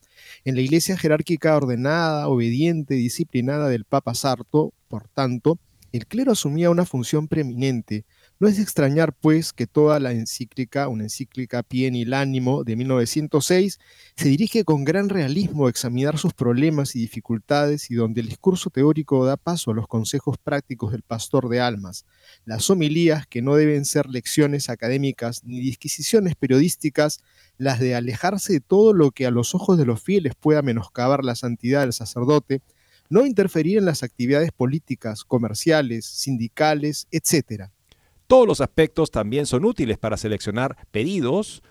En 0.44 0.54
la 0.56 0.62
iglesia 0.62 0.96
jerárquica 0.96 1.56
ordenada, 1.56 2.26
obediente, 2.28 2.94
disciplinada 2.94 3.68
del 3.68 3.84
Papa 3.84 4.14
Sarto, 4.14 4.72
por 4.88 5.06
tanto, 5.08 5.58
el 5.92 6.06
clero 6.06 6.32
asumía 6.32 6.70
una 6.70 6.84
función 6.84 7.28
preeminente, 7.28 8.04
no 8.38 8.48
es 8.48 8.58
extrañar, 8.58 9.14
pues, 9.14 9.54
que 9.54 9.66
toda 9.66 9.98
la 9.98 10.12
encíclica, 10.12 10.88
una 10.88 11.04
encíclica 11.04 11.62
Pien 11.62 11.94
y 11.94 12.02
el 12.02 12.12
Ánimo 12.12 12.64
de 12.64 12.76
1906, 12.76 13.78
se 14.14 14.28
dirige 14.28 14.64
con 14.64 14.84
gran 14.84 15.08
realismo 15.08 15.66
a 15.66 15.70
examinar 15.70 16.18
sus 16.18 16.34
problemas 16.34 16.94
y 16.96 17.00
dificultades 17.00 17.90
y 17.90 17.94
donde 17.94 18.20
el 18.20 18.28
discurso 18.28 18.68
teórico 18.68 19.24
da 19.24 19.38
paso 19.38 19.70
a 19.70 19.74
los 19.74 19.88
consejos 19.88 20.36
prácticos 20.36 20.92
del 20.92 21.02
pastor 21.02 21.48
de 21.48 21.60
almas, 21.60 22.04
las 22.44 22.68
homilías 22.68 23.26
que 23.26 23.40
no 23.40 23.56
deben 23.56 23.86
ser 23.86 24.06
lecciones 24.06 24.68
académicas 24.68 25.42
ni 25.44 25.60
disquisiciones 25.60 26.34
periodísticas, 26.34 27.20
las 27.56 27.80
de 27.80 27.94
alejarse 27.94 28.52
de 28.52 28.60
todo 28.60 28.92
lo 28.92 29.12
que 29.12 29.24
a 29.26 29.30
los 29.30 29.54
ojos 29.54 29.78
de 29.78 29.86
los 29.86 30.02
fieles 30.02 30.34
pueda 30.38 30.60
menoscabar 30.60 31.24
la 31.24 31.36
santidad 31.36 31.80
del 31.80 31.94
sacerdote, 31.94 32.60
no 33.08 33.24
interferir 33.24 33.78
en 33.78 33.86
las 33.86 34.02
actividades 34.02 34.52
políticas, 34.52 35.24
comerciales, 35.24 36.04
sindicales, 36.04 37.06
etc 37.12 37.70
todos 38.26 38.46
los 38.46 38.60
aspectos 38.60 39.10
también 39.10 39.46
son 39.46 39.64
útiles 39.64 39.98
para 39.98 40.16
seleccionar 40.16 40.76
pedidos, 40.90 41.62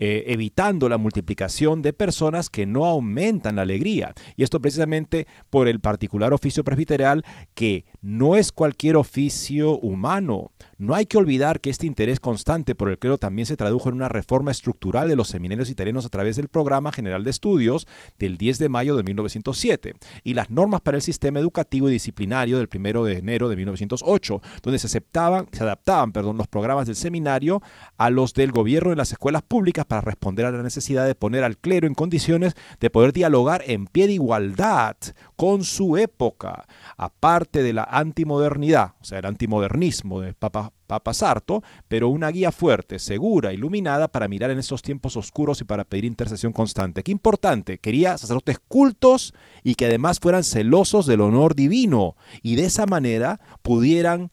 eh, 0.00 0.24
evitando 0.26 0.88
la 0.88 0.98
multiplicación 0.98 1.80
de 1.80 1.92
personas 1.92 2.50
que 2.50 2.66
no 2.66 2.84
aumentan 2.84 3.56
la 3.56 3.62
alegría. 3.62 4.12
Y 4.36 4.42
esto 4.42 4.60
precisamente 4.60 5.28
por 5.50 5.68
el 5.68 5.78
particular 5.78 6.32
oficio 6.32 6.64
presbiteral 6.64 7.24
que 7.54 7.84
no 8.02 8.34
es 8.34 8.50
cualquier 8.50 8.96
oficio 8.96 9.78
humano. 9.78 10.50
No 10.84 10.94
hay 10.94 11.06
que 11.06 11.16
olvidar 11.16 11.62
que 11.62 11.70
este 11.70 11.86
interés 11.86 12.20
constante 12.20 12.74
por 12.74 12.90
el 12.90 12.98
clero 12.98 13.16
también 13.16 13.46
se 13.46 13.56
tradujo 13.56 13.88
en 13.88 13.94
una 13.94 14.10
reforma 14.10 14.50
estructural 14.50 15.08
de 15.08 15.16
los 15.16 15.28
seminarios 15.28 15.70
italianos 15.70 16.04
a 16.04 16.10
través 16.10 16.36
del 16.36 16.48
Programa 16.48 16.92
General 16.92 17.24
de 17.24 17.30
Estudios 17.30 17.86
del 18.18 18.36
10 18.36 18.58
de 18.58 18.68
mayo 18.68 18.94
de 18.94 19.02
1907 19.02 19.94
y 20.24 20.34
las 20.34 20.50
normas 20.50 20.82
para 20.82 20.98
el 20.98 21.02
sistema 21.02 21.40
educativo 21.40 21.88
y 21.88 21.92
disciplinario 21.92 22.58
del 22.58 22.68
1 22.70 23.04
de 23.04 23.16
enero 23.16 23.48
de 23.48 23.56
1908, 23.56 24.42
donde 24.62 24.78
se 24.78 24.88
aceptaban, 24.88 25.48
se 25.52 25.62
adaptaban, 25.62 26.12
perdón, 26.12 26.36
los 26.36 26.48
programas 26.48 26.86
del 26.86 26.96
seminario 26.96 27.62
a 27.96 28.10
los 28.10 28.34
del 28.34 28.52
gobierno 28.52 28.90
de 28.90 28.96
las 28.96 29.10
escuelas 29.10 29.40
públicas 29.40 29.86
para 29.86 30.02
responder 30.02 30.44
a 30.44 30.50
la 30.50 30.62
necesidad 30.62 31.06
de 31.06 31.14
poner 31.14 31.44
al 31.44 31.56
clero 31.56 31.86
en 31.86 31.94
condiciones 31.94 32.56
de 32.78 32.90
poder 32.90 33.14
dialogar 33.14 33.62
en 33.66 33.86
pie 33.86 34.06
de 34.06 34.12
igualdad 34.12 34.96
con 35.34 35.64
su 35.64 35.96
época, 35.96 36.66
aparte 36.98 37.62
de 37.62 37.72
la 37.72 37.84
antimodernidad, 37.84 38.96
o 39.00 39.04
sea, 39.04 39.20
el 39.20 39.24
antimodernismo 39.24 40.20
de 40.20 40.34
Papa 40.34 40.73
Papa, 40.86 41.14
Sarto, 41.14 41.62
pero 41.88 42.08
una 42.08 42.28
guía 42.28 42.52
fuerte, 42.52 42.98
segura, 42.98 43.52
iluminada 43.52 44.08
para 44.08 44.28
mirar 44.28 44.50
en 44.50 44.58
estos 44.58 44.82
tiempos 44.82 45.16
oscuros 45.16 45.60
y 45.60 45.64
para 45.64 45.84
pedir 45.84 46.04
intercesión 46.04 46.52
constante. 46.52 47.02
Qué 47.02 47.10
importante, 47.10 47.78
quería 47.78 48.18
sacerdotes 48.18 48.58
cultos 48.68 49.32
y 49.62 49.76
que 49.76 49.86
además 49.86 50.20
fueran 50.20 50.44
celosos 50.44 51.06
del 51.06 51.22
honor 51.22 51.54
divino 51.54 52.16
y 52.42 52.56
de 52.56 52.66
esa 52.66 52.86
manera 52.86 53.40
pudieran 53.62 54.30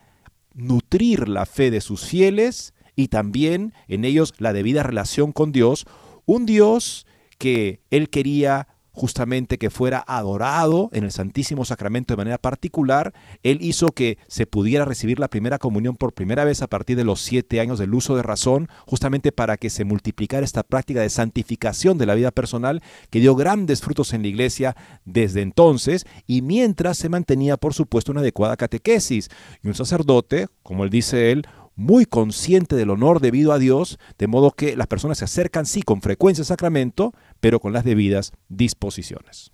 nutrir 0.54 1.30
la 1.30 1.46
fe 1.46 1.72
de 1.72 1.80
sus 1.82 2.06
fieles 2.06 2.74
y 2.96 3.08
también 3.08 3.74
en 3.88 4.04
ellos 4.04 4.34
la 4.38 4.52
debida 4.52 4.84
relación 4.84 5.32
con 5.32 5.52
Dios, 5.52 5.86
un 6.26 6.46
Dios 6.46 7.06
que 7.38 7.82
él 7.90 8.10
quería 8.10 8.68
justamente 8.92 9.58
que 9.58 9.70
fuera 9.70 10.04
adorado 10.06 10.90
en 10.94 11.04
el 11.04 11.12
Santísimo 11.12 11.66
Sacramento 11.66 12.14
de 12.14 12.18
manera 12.18 12.38
particular, 12.38 13.14
él 13.44 13.60
hizo 13.62 13.88
que 13.90 14.18
se 14.28 14.46
pudiera 14.46 14.86
recibir 14.86 15.20
la 15.20 15.30
primera 15.30 15.58
comunión 15.58 15.96
por 15.96 16.14
primera 16.14 16.44
vez 16.44 16.62
a 16.62 16.68
partir 16.68 16.98
de 16.98 17.04
los 17.04 17.22
siete 17.22 17.60
años 17.60 17.80
del 17.80 17.94
uso 17.94 18.16
de 18.16 18.24
razón, 18.24 18.68
justamente 18.86 19.32
para 19.32 19.58
que 19.58 19.70
se 19.70 19.86
multiplicara 19.86 20.46
esta 20.46 20.64
práctica 20.64 21.02
de 21.02 21.10
santificación 21.10 21.98
de 21.98 22.06
la 22.06 22.16
vida 22.16 22.32
personal 22.32 22.82
que 23.10 23.20
dio 23.20 23.36
grandes 23.36 23.82
frutos 23.82 24.14
en 24.14 24.22
la 24.22 24.28
iglesia 24.28 24.76
desde 25.06 25.42
entonces 25.42 26.06
y 26.28 26.42
mientras 26.42 26.98
se 26.98 27.10
mantenía, 27.10 27.58
por 27.58 27.74
supuesto, 27.74 28.12
una 28.12 28.22
adecuada 28.22 28.58
catequesis. 28.58 29.30
Y 29.64 29.68
un 29.68 29.76
sacerdote, 29.76 30.48
como 30.64 30.84
él 30.84 30.90
dice 30.90 31.32
él, 31.32 31.46
muy 31.76 32.06
consciente 32.06 32.76
del 32.76 32.90
honor 32.90 33.20
debido 33.20 33.54
a 33.54 33.60
Dios, 33.60 34.00
de 34.18 34.28
modo 34.28 34.52
que 34.52 34.76
las 34.76 34.88
personas 34.88 35.18
se 35.18 35.26
acercan 35.26 35.66
sí 35.66 35.82
con 35.82 36.02
frecuencia 36.02 36.42
al 36.42 36.48
sacramento, 36.48 37.14
pero 37.40 37.60
con 37.60 37.74
las 37.74 37.84
debidas 37.84 38.32
disposiciones. 38.50 39.52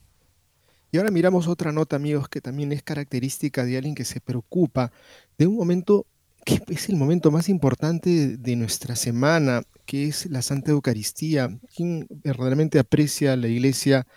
Y 0.91 0.97
ahora 0.97 1.11
miramos 1.11 1.47
otra 1.47 1.71
nota, 1.71 1.97
amigos, 1.97 2.29
que 2.29 2.41
también 2.41 2.71
es 2.71 2.81
característica 2.81 3.65
de 3.65 3.77
alguien 3.77 3.95
que 3.95 4.05
se 4.05 4.21
preocupa 4.21 4.91
de 5.37 5.47
un 5.47 5.55
momento 5.55 6.05
es 6.67 6.89
el 6.89 6.95
momento 6.95 7.31
más 7.31 7.49
importante 7.49 8.37
de 8.37 8.55
nuestra 8.55 8.95
semana, 8.95 9.63
que 9.85 10.07
es 10.07 10.25
la 10.27 10.41
Santa 10.41 10.71
Eucaristía. 10.71 11.57
Quien 11.75 12.07
verdaderamente 12.09 12.79
aprecia 12.79 13.35
la 13.35 13.47
iglesia 13.47 14.07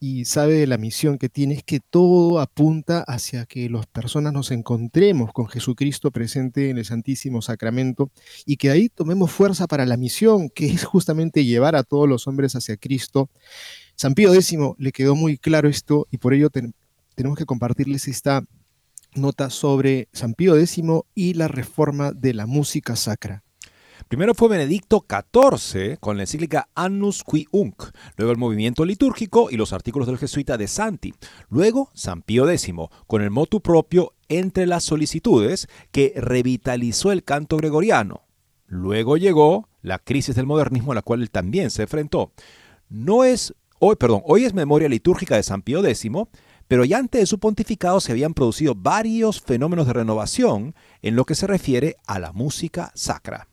y 0.00 0.24
sabe 0.24 0.54
de 0.54 0.66
la 0.66 0.78
misión 0.78 1.18
que 1.18 1.28
tiene 1.28 1.54
es 1.54 1.62
que 1.62 1.80
todo 1.80 2.40
apunta 2.40 3.02
hacia 3.06 3.46
que 3.46 3.68
las 3.70 3.86
personas 3.86 4.32
nos 4.32 4.50
encontremos 4.50 5.32
con 5.32 5.48
Jesucristo 5.48 6.10
presente 6.10 6.70
en 6.70 6.78
el 6.78 6.84
Santísimo 6.84 7.42
Sacramento 7.42 8.10
y 8.44 8.56
que 8.56 8.70
ahí 8.70 8.88
tomemos 8.88 9.30
fuerza 9.30 9.66
para 9.66 9.86
la 9.86 9.96
misión, 9.96 10.50
que 10.50 10.66
es 10.66 10.84
justamente 10.84 11.44
llevar 11.44 11.76
a 11.76 11.84
todos 11.84 12.08
los 12.08 12.26
hombres 12.26 12.54
hacia 12.54 12.76
Cristo. 12.76 13.30
San 13.94 14.14
Pío 14.14 14.32
X 14.34 14.56
le 14.78 14.92
quedó 14.92 15.16
muy 15.16 15.38
claro 15.38 15.68
esto 15.68 16.06
y 16.10 16.18
por 16.18 16.34
ello 16.34 16.50
tenemos 17.14 17.36
que 17.36 17.46
compartirles 17.46 18.08
esta 18.08 18.44
nota 19.14 19.50
sobre 19.50 20.08
San 20.12 20.34
Pío 20.34 20.56
X 20.56 20.80
y 21.14 21.34
la 21.34 21.48
reforma 21.48 22.12
de 22.12 22.34
la 22.34 22.46
música 22.46 22.96
sacra. 22.96 23.42
Primero 24.08 24.34
fue 24.34 24.48
Benedicto 24.48 25.04
XIV 25.06 25.98
con 25.98 26.16
la 26.16 26.22
encíclica 26.22 26.68
Annus 26.74 27.22
Qui 27.22 27.46
Unc, 27.50 27.82
luego 28.16 28.32
el 28.32 28.38
movimiento 28.38 28.86
litúrgico 28.86 29.50
y 29.50 29.56
los 29.58 29.74
artículos 29.74 30.08
del 30.08 30.16
jesuita 30.16 30.56
de 30.56 30.66
Santi, 30.66 31.12
luego 31.50 31.90
San 31.92 32.22
Pío 32.22 32.48
X 32.48 32.72
con 33.06 33.20
el 33.20 33.30
motu 33.30 33.60
propio 33.60 34.14
entre 34.28 34.66
las 34.66 34.84
solicitudes 34.84 35.68
que 35.90 36.14
revitalizó 36.16 37.12
el 37.12 37.22
canto 37.22 37.58
gregoriano. 37.58 38.22
Luego 38.66 39.18
llegó 39.18 39.68
la 39.82 39.98
crisis 39.98 40.36
del 40.36 40.46
modernismo 40.46 40.92
a 40.92 40.94
la 40.94 41.02
cual 41.02 41.20
él 41.20 41.30
también 41.30 41.70
se 41.70 41.82
enfrentó. 41.82 42.32
No 42.88 43.24
es 43.24 43.54
hoy, 43.78 43.96
perdón, 43.96 44.22
hoy 44.24 44.44
es 44.44 44.54
memoria 44.54 44.88
litúrgica 44.88 45.36
de 45.36 45.42
San 45.42 45.60
Pío 45.60 45.84
X, 45.84 46.06
pero 46.68 46.84
ya 46.84 46.98
antes 46.98 47.22
de 47.22 47.26
su 47.26 47.38
pontificado 47.38 47.98
se 48.00 48.12
habían 48.12 48.34
producido 48.34 48.74
varios 48.74 49.40
fenómenos 49.40 49.86
de 49.86 49.94
renovación 49.94 50.74
en 51.02 51.16
lo 51.16 51.24
que 51.24 51.34
se 51.34 51.46
refiere 51.46 51.96
a 52.06 52.18
la 52.18 52.32
música 52.32 52.92
sacra. 52.94 53.48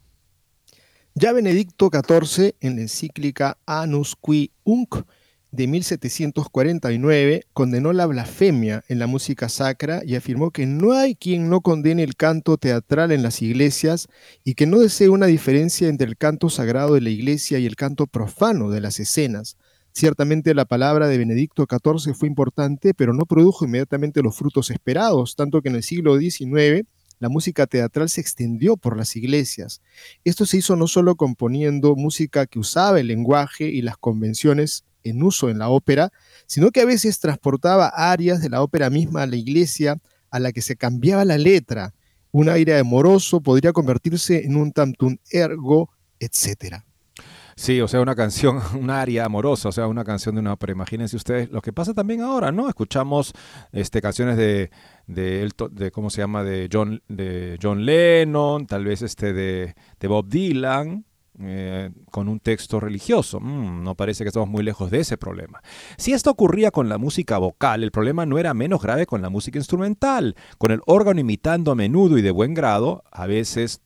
Ya 1.15 1.31
Benedicto 1.31 1.89
XIV, 1.89 2.55
en 2.59 2.75
la 2.75 2.81
encíclica 2.81 3.57
Anus 3.65 4.17
Qui 4.21 4.51
Unc 4.65 5.05
de 5.49 5.67
1749, 5.67 7.43
condenó 7.53 7.93
la 7.93 8.05
blasfemia 8.05 8.83
en 8.89 8.99
la 8.99 9.07
música 9.07 9.47
sacra 9.47 10.01
y 10.05 10.15
afirmó 10.15 10.51
que 10.51 10.65
no 10.65 10.91
hay 10.91 11.15
quien 11.15 11.49
no 11.49 11.61
condene 11.61 12.03
el 12.03 12.17
canto 12.17 12.57
teatral 12.57 13.13
en 13.13 13.23
las 13.23 13.41
iglesias 13.41 14.09
y 14.43 14.55
que 14.55 14.65
no 14.65 14.79
desee 14.79 15.07
una 15.07 15.27
diferencia 15.27 15.87
entre 15.87 16.07
el 16.07 16.17
canto 16.17 16.49
sagrado 16.49 16.95
de 16.95 17.01
la 17.01 17.11
iglesia 17.11 17.59
y 17.59 17.65
el 17.65 17.77
canto 17.77 18.07
profano 18.07 18.69
de 18.69 18.81
las 18.81 18.99
escenas 18.99 19.55
Ciertamente 19.97 20.53
la 20.53 20.65
palabra 20.65 21.07
de 21.07 21.17
Benedicto 21.17 21.65
XIV 21.69 22.13
fue 22.15 22.27
importante, 22.27 22.93
pero 22.93 23.13
no 23.13 23.25
produjo 23.25 23.63
inmediatamente 23.63 24.21
los 24.21 24.35
frutos 24.35 24.69
esperados, 24.69 25.37
tanto 25.37 25.61
que 25.61 25.69
en 25.69 25.75
el 25.75 25.83
siglo 25.83 26.19
XIX 26.19 26.85
la 27.19 27.29
música 27.29 27.65
teatral 27.65 28.09
se 28.09 28.19
extendió 28.19 28.75
por 28.75 28.97
las 28.97 29.15
iglesias. 29.15 29.81
Esto 30.25 30.45
se 30.45 30.57
hizo 30.57 30.75
no 30.75 30.87
solo 30.87 31.15
componiendo 31.15 31.95
música 31.95 32.45
que 32.45 32.59
usaba 32.59 32.99
el 32.99 33.07
lenguaje 33.07 33.69
y 33.69 33.81
las 33.81 33.95
convenciones 33.95 34.83
en 35.05 35.23
uso 35.23 35.49
en 35.49 35.59
la 35.59 35.69
ópera, 35.69 36.11
sino 36.45 36.71
que 36.71 36.81
a 36.81 36.85
veces 36.85 37.21
transportaba 37.21 37.87
arias 37.87 38.41
de 38.41 38.49
la 38.49 38.61
ópera 38.61 38.89
misma 38.89 39.21
a 39.23 39.27
la 39.27 39.37
iglesia 39.37 40.01
a 40.29 40.39
la 40.39 40.51
que 40.51 40.61
se 40.61 40.75
cambiaba 40.75 41.23
la 41.23 41.37
letra. 41.37 41.93
Un 42.31 42.49
aire 42.49 42.77
amoroso 42.77 43.39
podría 43.39 43.71
convertirse 43.71 44.43
en 44.43 44.57
un 44.57 44.73
tantum 44.73 45.15
ergo, 45.31 45.89
etc. 46.19 46.83
Sí, 47.57 47.79
o 47.79 47.87
sea, 47.87 48.01
una 48.01 48.15
canción, 48.15 48.59
un 48.79 48.89
aria 48.89 49.25
amorosa, 49.25 49.69
o 49.69 49.71
sea, 49.71 49.87
una 49.87 50.03
canción 50.03 50.35
de 50.35 50.41
una 50.41 50.53
ópera. 50.53 50.73
Imagínense 50.73 51.15
ustedes 51.15 51.49
lo 51.51 51.61
que 51.61 51.71
pasa 51.71 51.93
también 51.93 52.21
ahora, 52.21 52.51
¿no? 52.51 52.67
Escuchamos 52.67 53.33
este, 53.71 54.01
canciones 54.01 54.35
de, 54.35 54.71
de, 55.07 55.49
de, 55.71 55.91
¿cómo 55.91 56.09
se 56.09 56.21
llama? 56.21 56.43
De 56.43 56.67
John, 56.71 57.01
de 57.07 57.57
John 57.61 57.85
Lennon, 57.85 58.67
tal 58.67 58.83
vez 58.83 59.01
este 59.01 59.31
de, 59.31 59.73
de 59.99 60.07
Bob 60.07 60.27
Dylan, 60.27 61.05
eh, 61.39 61.91
con 62.11 62.27
un 62.27 62.41
texto 62.41 62.81
religioso. 62.81 63.39
Mm, 63.39 63.83
no 63.83 63.95
parece 63.95 64.25
que 64.25 64.29
estamos 64.29 64.49
muy 64.49 64.63
lejos 64.63 64.91
de 64.91 64.99
ese 64.99 65.17
problema. 65.17 65.61
Si 65.97 66.11
esto 66.11 66.31
ocurría 66.31 66.71
con 66.71 66.89
la 66.89 66.97
música 66.97 67.37
vocal, 67.37 67.83
el 67.83 67.91
problema 67.91 68.25
no 68.25 68.37
era 68.37 68.53
menos 68.53 68.81
grave 68.81 69.05
con 69.05 69.21
la 69.21 69.29
música 69.29 69.57
instrumental. 69.57 70.35
Con 70.57 70.71
el 70.71 70.81
órgano 70.87 71.21
imitando 71.21 71.71
a 71.71 71.75
menudo 71.75 72.17
y 72.17 72.21
de 72.21 72.31
buen 72.31 72.53
grado, 72.53 73.05
a 73.11 73.27
veces 73.27 73.81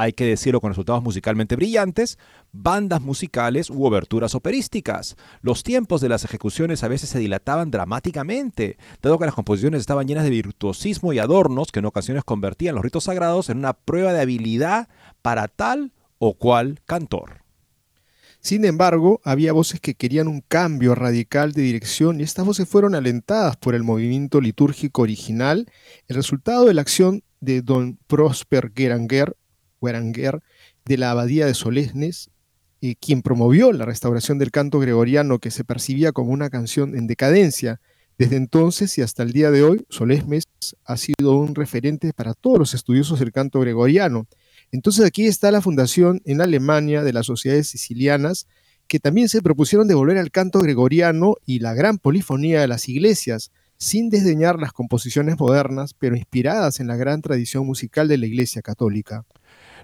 hay 0.00 0.14
que 0.14 0.24
decirlo 0.24 0.62
con 0.62 0.70
resultados 0.70 1.02
musicalmente 1.02 1.56
brillantes, 1.56 2.18
bandas 2.52 3.02
musicales 3.02 3.68
u 3.68 3.84
oberturas 3.84 4.34
operísticas. 4.34 5.14
Los 5.42 5.62
tiempos 5.62 6.00
de 6.00 6.08
las 6.08 6.24
ejecuciones 6.24 6.82
a 6.82 6.88
veces 6.88 7.10
se 7.10 7.18
dilataban 7.18 7.70
dramáticamente, 7.70 8.78
dado 9.02 9.18
que 9.18 9.26
las 9.26 9.34
composiciones 9.34 9.80
estaban 9.80 10.08
llenas 10.08 10.24
de 10.24 10.30
virtuosismo 10.30 11.12
y 11.12 11.18
adornos 11.18 11.70
que 11.70 11.80
en 11.80 11.84
ocasiones 11.84 12.24
convertían 12.24 12.76
los 12.76 12.84
ritos 12.84 13.04
sagrados 13.04 13.50
en 13.50 13.58
una 13.58 13.74
prueba 13.74 14.14
de 14.14 14.22
habilidad 14.22 14.88
para 15.20 15.48
tal 15.48 15.92
o 16.18 16.32
cual 16.32 16.80
cantor. 16.86 17.42
Sin 18.40 18.64
embargo, 18.64 19.20
había 19.22 19.52
voces 19.52 19.80
que 19.80 19.96
querían 19.96 20.28
un 20.28 20.40
cambio 20.40 20.94
radical 20.94 21.52
de 21.52 21.60
dirección 21.60 22.20
y 22.20 22.22
estas 22.22 22.46
voces 22.46 22.66
fueron 22.66 22.94
alentadas 22.94 23.58
por 23.58 23.74
el 23.74 23.82
movimiento 23.82 24.40
litúrgico 24.40 25.02
original, 25.02 25.66
el 26.08 26.16
resultado 26.16 26.64
de 26.64 26.72
la 26.72 26.80
acción 26.80 27.22
de 27.40 27.60
don 27.60 27.98
Prosper 28.06 28.72
Geranger 28.74 29.36
De 29.80 30.96
la 30.96 31.10
Abadía 31.10 31.46
de 31.46 31.54
Solesnes, 31.54 32.30
eh, 32.82 32.94
quien 32.98 33.22
promovió 33.22 33.72
la 33.72 33.84
restauración 33.84 34.38
del 34.38 34.50
canto 34.50 34.78
gregoriano 34.78 35.38
que 35.38 35.50
se 35.50 35.64
percibía 35.64 36.12
como 36.12 36.32
una 36.32 36.48
canción 36.48 36.96
en 36.96 37.06
decadencia. 37.06 37.80
Desde 38.16 38.36
entonces 38.36 38.96
y 38.98 39.02
hasta 39.02 39.22
el 39.22 39.32
día 39.32 39.50
de 39.50 39.62
hoy, 39.62 39.84
Solesmes 39.88 40.44
ha 40.84 40.96
sido 40.96 41.36
un 41.36 41.54
referente 41.54 42.12
para 42.12 42.34
todos 42.34 42.58
los 42.58 42.74
estudiosos 42.74 43.18
del 43.18 43.32
canto 43.32 43.60
gregoriano. 43.60 44.26
Entonces 44.72 45.04
aquí 45.04 45.26
está 45.26 45.50
la 45.50 45.60
fundación 45.60 46.22
en 46.24 46.40
Alemania 46.40 47.02
de 47.02 47.12
las 47.12 47.26
sociedades 47.26 47.68
sicilianas, 47.68 48.46
que 48.88 48.98
también 48.98 49.28
se 49.28 49.42
propusieron 49.42 49.86
devolver 49.86 50.18
al 50.18 50.30
canto 50.30 50.58
gregoriano 50.58 51.36
y 51.46 51.60
la 51.60 51.74
gran 51.74 51.98
polifonía 51.98 52.60
de 52.60 52.68
las 52.68 52.88
iglesias, 52.88 53.52
sin 53.76 54.10
desdeñar 54.10 54.58
las 54.58 54.72
composiciones 54.72 55.38
modernas, 55.38 55.94
pero 55.94 56.16
inspiradas 56.16 56.80
en 56.80 56.86
la 56.86 56.96
gran 56.96 57.22
tradición 57.22 57.66
musical 57.66 58.08
de 58.08 58.18
la 58.18 58.26
Iglesia 58.26 58.62
católica. 58.62 59.24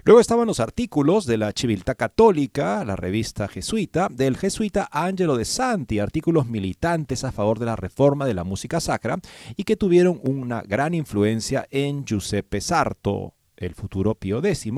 Luego 0.07 0.21
estaban 0.21 0.47
los 0.47 0.61
artículos 0.61 1.25
de 1.25 1.35
la 1.35 1.51
Civiltà 1.51 1.93
Católica, 1.93 2.85
la 2.85 2.95
revista 2.95 3.49
jesuita, 3.49 4.07
del 4.09 4.37
jesuita 4.37 4.87
Angelo 4.89 5.35
de 5.35 5.43
Santi, 5.43 5.99
artículos 5.99 6.47
militantes 6.47 7.25
a 7.25 7.33
favor 7.33 7.59
de 7.59 7.65
la 7.65 7.75
reforma 7.75 8.25
de 8.25 8.33
la 8.33 8.45
música 8.45 8.79
sacra 8.79 9.19
y 9.57 9.65
que 9.65 9.75
tuvieron 9.75 10.21
una 10.23 10.61
gran 10.61 10.93
influencia 10.93 11.67
en 11.71 12.05
Giuseppe 12.05 12.61
Sarto, 12.61 13.33
el 13.57 13.75
futuro 13.75 14.15
Pío 14.15 14.41
X, 14.41 14.69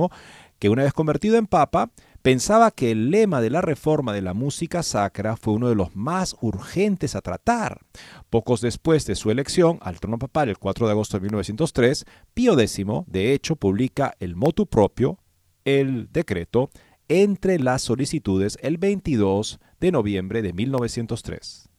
que 0.57 0.69
una 0.69 0.81
vez 0.81 0.93
convertido 0.93 1.37
en 1.37 1.45
papa, 1.45 1.91
pensaba 2.21 2.71
que 2.71 2.91
el 2.91 3.11
lema 3.11 3.41
de 3.41 3.49
la 3.49 3.61
reforma 3.61 4.13
de 4.13 4.21
la 4.21 4.33
música 4.33 4.83
sacra 4.83 5.37
fue 5.37 5.53
uno 5.53 5.69
de 5.69 5.75
los 5.75 5.95
más 5.95 6.35
urgentes 6.41 7.15
a 7.15 7.21
tratar. 7.21 7.81
Pocos 8.29 8.61
después 8.61 9.05
de 9.05 9.15
su 9.15 9.31
elección 9.31 9.79
al 9.81 9.99
trono 9.99 10.19
papal 10.19 10.49
el 10.49 10.57
4 10.57 10.85
de 10.85 10.91
agosto 10.91 11.17
de 11.17 11.21
1903, 11.21 12.05
Pío 12.33 12.59
X, 12.59 12.85
de 13.07 13.33
hecho, 13.33 13.55
publica 13.55 14.13
el 14.19 14.35
motu 14.35 14.67
propio, 14.67 15.19
el 15.65 16.11
decreto, 16.11 16.69
entre 17.07 17.59
las 17.59 17.81
solicitudes 17.81 18.57
el 18.61 18.77
22 18.77 19.59
de 19.79 19.91
noviembre 19.91 20.41
de 20.41 20.53
1903. 20.53 21.69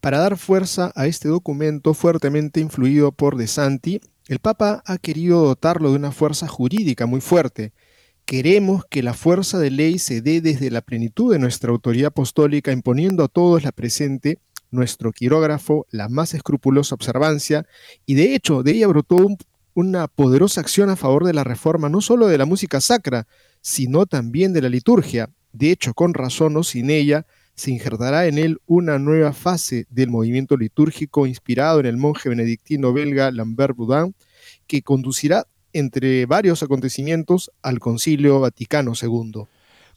Para 0.00 0.18
dar 0.18 0.38
fuerza 0.38 0.92
a 0.94 1.06
este 1.06 1.28
documento 1.28 1.94
fuertemente 1.94 2.60
influido 2.60 3.12
por 3.12 3.36
De 3.36 3.46
Santi, 3.46 4.00
el 4.28 4.38
Papa 4.38 4.82
ha 4.86 4.98
querido 4.98 5.44
dotarlo 5.44 5.90
de 5.90 5.96
una 5.96 6.12
fuerza 6.12 6.48
jurídica 6.48 7.06
muy 7.06 7.20
fuerte, 7.20 7.72
Queremos 8.30 8.84
que 8.88 9.02
la 9.02 9.12
fuerza 9.12 9.58
de 9.58 9.72
ley 9.72 9.98
se 9.98 10.22
dé 10.22 10.40
desde 10.40 10.70
la 10.70 10.82
plenitud 10.82 11.32
de 11.32 11.40
nuestra 11.40 11.72
autoridad 11.72 12.10
apostólica, 12.10 12.70
imponiendo 12.70 13.24
a 13.24 13.28
todos 13.28 13.64
la 13.64 13.72
presente, 13.72 14.38
nuestro 14.70 15.10
quirógrafo, 15.10 15.84
la 15.90 16.08
más 16.08 16.32
escrupulosa 16.32 16.94
observancia, 16.94 17.66
y 18.06 18.14
de 18.14 18.36
hecho 18.36 18.62
de 18.62 18.70
ella 18.70 18.86
brotó 18.86 19.16
una 19.74 20.06
poderosa 20.06 20.60
acción 20.60 20.90
a 20.90 20.94
favor 20.94 21.24
de 21.24 21.32
la 21.32 21.42
reforma, 21.42 21.88
no 21.88 22.00
solo 22.00 22.28
de 22.28 22.38
la 22.38 22.44
música 22.44 22.80
sacra, 22.80 23.26
sino 23.62 24.06
también 24.06 24.52
de 24.52 24.62
la 24.62 24.68
liturgia. 24.68 25.28
De 25.52 25.72
hecho, 25.72 25.92
con 25.92 26.14
razón 26.14 26.56
o 26.56 26.62
sin 26.62 26.88
ella, 26.90 27.26
se 27.56 27.72
injertará 27.72 28.28
en 28.28 28.38
él 28.38 28.60
una 28.66 29.00
nueva 29.00 29.32
fase 29.32 29.86
del 29.90 30.08
movimiento 30.08 30.56
litúrgico 30.56 31.26
inspirado 31.26 31.80
en 31.80 31.86
el 31.86 31.96
monje 31.96 32.28
benedictino 32.28 32.92
belga 32.92 33.32
Lambert 33.32 33.74
Boudin, 33.74 34.14
que 34.68 34.82
conducirá 34.82 35.48
entre 35.72 36.26
varios 36.26 36.62
acontecimientos 36.62 37.50
al 37.62 37.78
Concilio 37.78 38.40
Vaticano 38.40 38.92
II. 39.00 39.44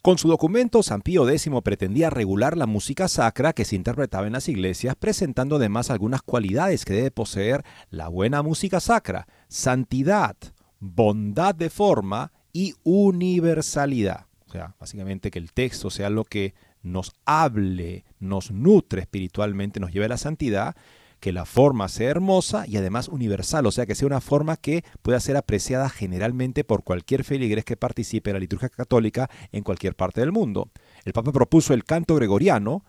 Con 0.04 0.18
su 0.18 0.28
documento, 0.28 0.82
San 0.82 1.00
Pío 1.00 1.26
X 1.26 1.48
pretendía 1.62 2.10
regular 2.10 2.58
la 2.58 2.66
música 2.66 3.08
sacra 3.08 3.54
que 3.54 3.64
se 3.64 3.74
interpretaba 3.74 4.26
en 4.26 4.34
las 4.34 4.50
iglesias, 4.50 4.96
presentando 4.96 5.56
además 5.56 5.90
algunas 5.90 6.20
cualidades 6.20 6.84
que 6.84 6.92
debe 6.92 7.10
poseer 7.10 7.64
la 7.88 8.08
buena 8.08 8.42
música 8.42 8.80
sacra, 8.80 9.26
santidad, 9.48 10.36
bondad 10.78 11.54
de 11.54 11.70
forma 11.70 12.32
y 12.52 12.74
universalidad. 12.82 14.26
O 14.46 14.52
sea, 14.52 14.76
básicamente 14.78 15.30
que 15.30 15.38
el 15.38 15.52
texto 15.52 15.88
sea 15.88 16.10
lo 16.10 16.24
que 16.24 16.52
nos 16.82 17.12
hable, 17.24 18.04
nos 18.20 18.50
nutre 18.50 19.00
espiritualmente, 19.00 19.80
nos 19.80 19.90
lleve 19.90 20.04
a 20.04 20.10
la 20.10 20.18
santidad, 20.18 20.76
que 21.24 21.32
la 21.32 21.46
forma 21.46 21.88
sea 21.88 22.10
hermosa 22.10 22.66
y 22.68 22.76
además 22.76 23.08
universal, 23.08 23.64
o 23.64 23.70
sea, 23.70 23.86
que 23.86 23.94
sea 23.94 24.06
una 24.06 24.20
forma 24.20 24.58
que 24.58 24.84
pueda 25.00 25.18
ser 25.20 25.38
apreciada 25.38 25.88
generalmente 25.88 26.64
por 26.64 26.84
cualquier 26.84 27.24
feligres 27.24 27.64
que 27.64 27.78
participe 27.78 28.28
en 28.28 28.34
la 28.34 28.40
liturgia 28.40 28.68
católica 28.68 29.30
en 29.50 29.62
cualquier 29.62 29.96
parte 29.96 30.20
del 30.20 30.32
mundo. 30.32 30.68
El 31.06 31.14
Papa 31.14 31.32
propuso 31.32 31.72
el 31.72 31.84
canto 31.84 32.14
gregoriano, 32.14 32.84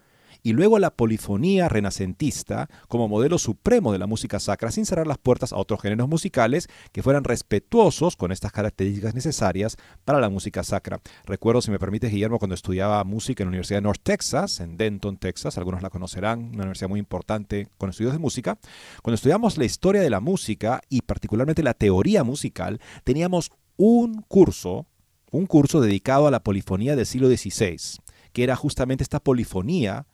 y 0.46 0.54
luego 0.54 0.78
la 0.78 0.92
polifonía 0.92 1.70
renacentista 1.70 2.70
como 2.88 3.08
modelo 3.08 3.40
supremo 3.40 3.92
de 3.92 3.98
la 3.98 4.06
música 4.06 4.40
sacra 4.40 4.70
sin 4.70 4.86
cerrar 4.86 5.08
las 5.08 5.18
puertas 5.18 5.52
a 5.52 5.58
otros 5.58 5.82
géneros 5.82 6.08
musicales 6.08 6.68
que 6.92 7.02
fueran 7.02 7.24
respetuosos 7.24 8.16
con 8.16 8.32
estas 8.32 8.52
características 8.52 9.16
necesarias 9.16 9.76
para 10.06 10.20
la 10.20 10.30
música 10.30 10.64
sacra. 10.64 11.02
Recuerdo, 11.26 11.64
si 11.64 11.72
me 11.72 11.80
permite, 11.80 12.10
Guillermo, 12.10 12.38
cuando 12.38 12.54
estudiaba 12.54 13.04
música 13.04 13.42
en 13.42 13.48
la 13.48 13.50
Universidad 13.50 13.80
de 13.80 13.86
North 13.86 14.02
Texas, 14.04 14.60
en 14.60 14.78
Denton, 14.78 15.18
Texas, 15.18 15.58
algunos 15.58 15.82
la 15.82 15.90
conocerán, 15.90 16.50
una 16.50 16.58
universidad 16.58 16.90
muy 16.90 17.00
importante 17.00 17.68
con 17.80 17.90
estudios 17.90 18.14
de 18.14 18.20
música, 18.20 18.60
cuando 19.02 19.16
estudiamos 19.16 19.58
la 19.58 19.66
historia 19.66 20.02
de 20.02 20.12
la 20.12 20.20
música 20.20 20.80
y 20.90 21.02
particularmente 21.02 21.64
la 21.64 21.74
teoría 21.74 22.24
musical, 22.24 22.80
teníamos 23.04 23.50
un 23.78 24.22
curso, 24.22 24.86
un 25.32 25.48
curso 25.48 25.82
dedicado 25.82 26.28
a 26.28 26.32
la 26.32 26.44
polifonía 26.44 26.96
del 26.96 27.08
siglo 27.08 27.30
XVI, 27.30 27.78
que 28.32 28.44
era 28.44 28.56
justamente 28.56 29.02
esta 29.02 29.20
polifonía 29.20 30.06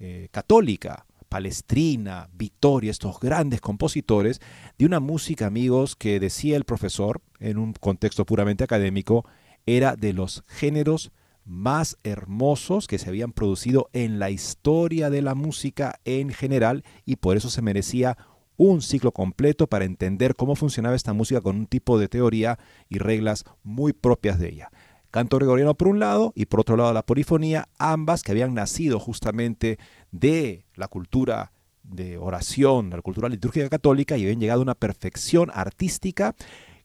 eh, 0.00 0.28
católica, 0.30 1.06
Palestrina, 1.28 2.28
Vittoria, 2.32 2.90
estos 2.90 3.20
grandes 3.20 3.60
compositores, 3.60 4.40
de 4.78 4.86
una 4.86 4.98
música, 4.98 5.46
amigos, 5.46 5.94
que 5.94 6.18
decía 6.18 6.56
el 6.56 6.64
profesor, 6.64 7.20
en 7.38 7.58
un 7.58 7.72
contexto 7.74 8.26
puramente 8.26 8.64
académico, 8.64 9.24
era 9.66 9.94
de 9.94 10.12
los 10.12 10.42
géneros 10.48 11.12
más 11.44 11.98
hermosos 12.02 12.86
que 12.86 12.98
se 12.98 13.10
habían 13.10 13.32
producido 13.32 13.90
en 13.92 14.18
la 14.18 14.30
historia 14.30 15.10
de 15.10 15.22
la 15.22 15.34
música 15.34 16.00
en 16.04 16.30
general 16.30 16.82
y 17.04 17.16
por 17.16 17.36
eso 17.36 17.50
se 17.50 17.62
merecía 17.62 18.16
un 18.56 18.82
ciclo 18.82 19.12
completo 19.12 19.66
para 19.66 19.84
entender 19.84 20.34
cómo 20.34 20.56
funcionaba 20.56 20.96
esta 20.96 21.12
música 21.12 21.40
con 21.40 21.56
un 21.56 21.66
tipo 21.66 21.98
de 21.98 22.08
teoría 22.08 22.58
y 22.88 22.98
reglas 22.98 23.44
muy 23.62 23.92
propias 23.92 24.38
de 24.38 24.48
ella 24.48 24.70
canto 25.10 25.36
gregoriano 25.36 25.74
por 25.74 25.88
un 25.88 25.98
lado 25.98 26.32
y 26.34 26.46
por 26.46 26.60
otro 26.60 26.76
lado 26.76 26.92
la 26.92 27.04
polifonía, 27.04 27.68
ambas 27.78 28.22
que 28.22 28.32
habían 28.32 28.54
nacido 28.54 28.98
justamente 28.98 29.78
de 30.10 30.64
la 30.74 30.88
cultura 30.88 31.52
de 31.82 32.18
oración, 32.18 32.90
de 32.90 32.96
la 32.96 33.02
cultura 33.02 33.28
litúrgica 33.28 33.68
católica 33.68 34.16
y 34.16 34.22
habían 34.22 34.40
llegado 34.40 34.60
a 34.60 34.62
una 34.62 34.74
perfección 34.74 35.50
artística 35.52 36.34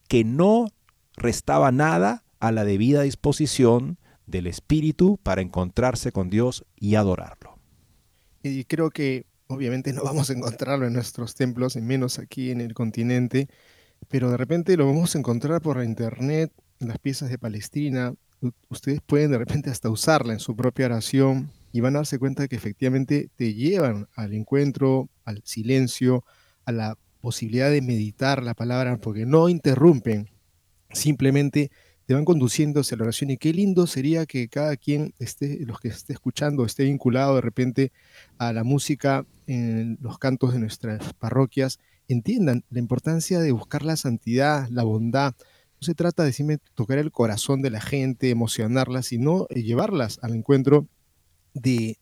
que 0.08 0.24
no 0.24 0.66
restaba 1.16 1.72
nada 1.72 2.24
a 2.40 2.52
la 2.52 2.64
debida 2.64 3.02
disposición 3.02 3.98
del 4.26 4.46
espíritu 4.46 5.18
para 5.22 5.42
encontrarse 5.42 6.12
con 6.12 6.30
Dios 6.30 6.64
y 6.76 6.96
adorarlo. 6.96 7.58
Y 8.42 8.64
creo 8.64 8.90
que 8.90 9.26
obviamente 9.48 9.92
no 9.92 10.02
vamos 10.02 10.30
a 10.30 10.32
encontrarlo 10.32 10.86
en 10.86 10.92
nuestros 10.92 11.34
templos, 11.34 11.76
y 11.76 11.80
menos 11.80 12.18
aquí 12.18 12.50
en 12.50 12.60
el 12.60 12.74
continente, 12.74 13.48
pero 14.08 14.30
de 14.30 14.36
repente 14.36 14.76
lo 14.76 14.86
vamos 14.86 15.14
a 15.14 15.18
encontrar 15.18 15.60
por 15.60 15.82
internet 15.82 16.52
las 16.80 16.98
piezas 16.98 17.30
de 17.30 17.38
Palestrina, 17.38 18.14
ustedes 18.68 19.00
pueden 19.04 19.30
de 19.30 19.38
repente 19.38 19.70
hasta 19.70 19.90
usarla 19.90 20.32
en 20.32 20.40
su 20.40 20.54
propia 20.54 20.86
oración 20.86 21.50
y 21.72 21.80
van 21.80 21.96
a 21.96 22.00
darse 22.00 22.18
cuenta 22.18 22.48
que 22.48 22.56
efectivamente 22.56 23.30
te 23.36 23.54
llevan 23.54 24.08
al 24.14 24.34
encuentro, 24.34 25.08
al 25.24 25.42
silencio, 25.44 26.24
a 26.64 26.72
la 26.72 26.98
posibilidad 27.20 27.70
de 27.70 27.82
meditar 27.82 28.42
la 28.42 28.54
palabra, 28.54 28.98
porque 28.98 29.26
no 29.26 29.48
interrumpen, 29.48 30.28
simplemente 30.90 31.70
te 32.06 32.14
van 32.14 32.24
conduciendo 32.24 32.80
hacia 32.80 32.96
la 32.96 33.04
oración. 33.04 33.30
Y 33.30 33.36
qué 33.36 33.52
lindo 33.52 33.86
sería 33.86 34.26
que 34.26 34.48
cada 34.48 34.76
quien 34.76 35.12
esté, 35.18 35.58
los 35.66 35.80
que 35.80 35.88
esté 35.88 36.12
escuchando, 36.12 36.64
esté 36.64 36.84
vinculado 36.84 37.34
de 37.34 37.40
repente 37.40 37.92
a 38.38 38.52
la 38.52 38.64
música 38.64 39.26
en 39.46 39.98
los 40.00 40.18
cantos 40.18 40.52
de 40.52 40.60
nuestras 40.60 41.12
parroquias, 41.14 41.78
entiendan 42.08 42.64
la 42.70 42.78
importancia 42.78 43.40
de 43.40 43.52
buscar 43.52 43.84
la 43.84 43.96
santidad, 43.96 44.68
la 44.68 44.84
bondad, 44.84 45.34
se 45.80 45.94
trata 45.94 46.22
de 46.22 46.28
decirme, 46.28 46.58
tocar 46.74 46.98
el 46.98 47.12
corazón 47.12 47.62
de 47.62 47.70
la 47.70 47.80
gente, 47.80 48.30
emocionarlas, 48.30 49.06
sino 49.06 49.46
eh, 49.50 49.62
llevarlas 49.62 50.18
al 50.22 50.34
encuentro 50.34 50.86
de, 51.54 51.96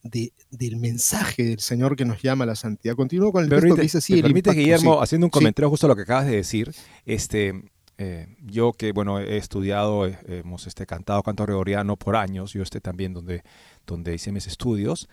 del 0.51 0.77
mensaje 0.77 1.45
del 1.45 1.61
Señor 1.61 1.97
que 1.97 2.05
nos 2.05 2.23
llama 2.23 2.45
a 2.45 2.47
la 2.49 2.57
santidad. 2.57 2.97
Continúo 2.97 3.33
con 3.33 3.45
el 3.45 3.51
texto 3.51 3.77
que 3.77 3.83
dice 3.83 3.99
así. 3.99 4.21
permite, 4.21 4.53
Guillermo, 4.53 5.01
haciendo 5.01 5.29
un 5.29 5.31
comentario 5.31 5.71
justo 5.71 5.87
a 5.87 5.89
lo 5.89 5.97
que 5.97 6.03
acabas 6.03 6.27
de 6.27 6.37
decir, 6.37 6.75
este, 7.07 7.71
eh, 7.99 8.27
yo 8.43 8.73
que, 8.73 8.91
bueno, 8.93 9.21
he 9.21 9.37
estudiado, 9.37 10.07
eh, 10.07 10.19
hemos 10.27 10.67
este, 10.67 10.87
cantado 10.87 11.23
canto 11.23 11.45
gregoriano 11.45 11.97
por 11.97 12.17
años, 12.17 12.53
yo 12.53 12.63
este 12.63 12.81
también 12.81 13.15
donde, 13.15 13.43
donde 13.87 14.15
hice 14.15 14.33
mis 14.33 14.49
estudios, 14.49 15.09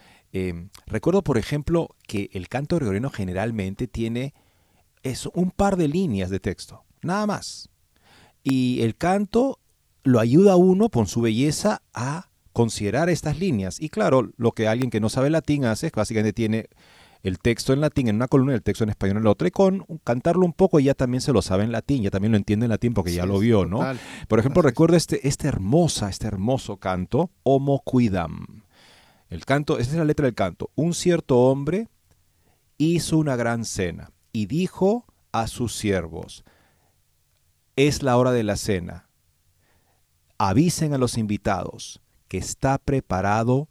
recuerdo, 0.87 1.23
por 1.23 1.37
ejemplo, 1.37 1.89
que 2.07 2.29
el 2.33 2.47
canto 2.47 2.77
gregoriano 2.77 3.11
generalmente 3.11 3.87
tiene 3.87 4.33
eso, 5.03 5.31
un 5.35 5.51
par 5.51 5.77
de 5.77 5.87
líneas 5.87 6.29
de 6.29 6.39
texto, 6.39 6.83
nada 7.01 7.27
más. 7.27 7.69
Y 8.43 8.81
el 8.81 8.95
canto 8.95 9.59
lo 10.03 10.19
ayuda 10.19 10.53
a 10.53 10.57
uno 10.57 10.89
con 10.89 11.07
su 11.07 11.21
belleza 11.21 11.81
a 11.93 12.29
considerar 12.53 13.09
estas 13.09 13.39
líneas. 13.39 13.79
Y 13.79 13.89
claro, 13.89 14.31
lo 14.37 14.51
que 14.51 14.67
alguien 14.67 14.89
que 14.89 14.99
no 14.99 15.09
sabe 15.09 15.29
latín 15.29 15.65
hace 15.65 15.87
es 15.87 15.93
que 15.93 15.99
básicamente 15.99 16.33
tiene 16.33 16.67
el 17.23 17.37
texto 17.37 17.71
en 17.73 17.81
latín 17.81 18.07
en 18.07 18.15
una 18.15 18.27
columna 18.27 18.53
y 18.53 18.55
el 18.55 18.63
texto 18.63 18.83
en 18.83 18.89
español 18.89 19.17
en 19.17 19.23
la 19.23 19.29
otra. 19.29 19.47
Y 19.47 19.51
con 19.51 19.85
cantarlo 20.03 20.45
un 20.45 20.53
poco 20.53 20.79
ya 20.79 20.93
también 20.93 21.21
se 21.21 21.33
lo 21.33 21.41
sabe 21.41 21.63
en 21.63 21.71
latín, 21.71 22.03
ya 22.03 22.09
también 22.09 22.31
lo 22.31 22.37
entiende 22.37 22.65
en 22.65 22.71
latín 22.71 22.93
porque 22.93 23.13
ya 23.13 23.25
lo 23.25 23.39
vio, 23.39 23.65
¿no? 23.65 23.79
Por 24.27 24.39
ejemplo, 24.39 24.61
recuerdo 24.61 24.97
este, 24.97 25.27
este 25.27 25.47
hermosa, 25.47 26.09
este 26.09 26.27
hermoso 26.27 26.77
canto, 26.77 27.29
Homo 27.43 27.81
Cuidam. 27.83 28.63
El 29.29 29.45
canto, 29.45 29.77
esa 29.77 29.91
es 29.91 29.97
la 29.97 30.05
letra 30.05 30.25
del 30.25 30.35
canto. 30.35 30.71
Un 30.75 30.93
cierto 30.93 31.37
hombre 31.39 31.87
hizo 32.77 33.17
una 33.17 33.35
gran 33.35 33.65
cena 33.65 34.11
y 34.33 34.47
dijo 34.47 35.05
a 35.31 35.47
sus 35.47 35.75
siervos, 35.75 36.43
es 37.75 38.03
la 38.03 38.17
hora 38.17 38.31
de 38.31 38.43
la 38.43 38.57
cena. 38.57 39.09
Avisen 40.37 40.93
a 40.93 40.97
los 40.97 41.17
invitados 41.17 42.01
que 42.27 42.37
está 42.37 42.77
preparado 42.77 43.69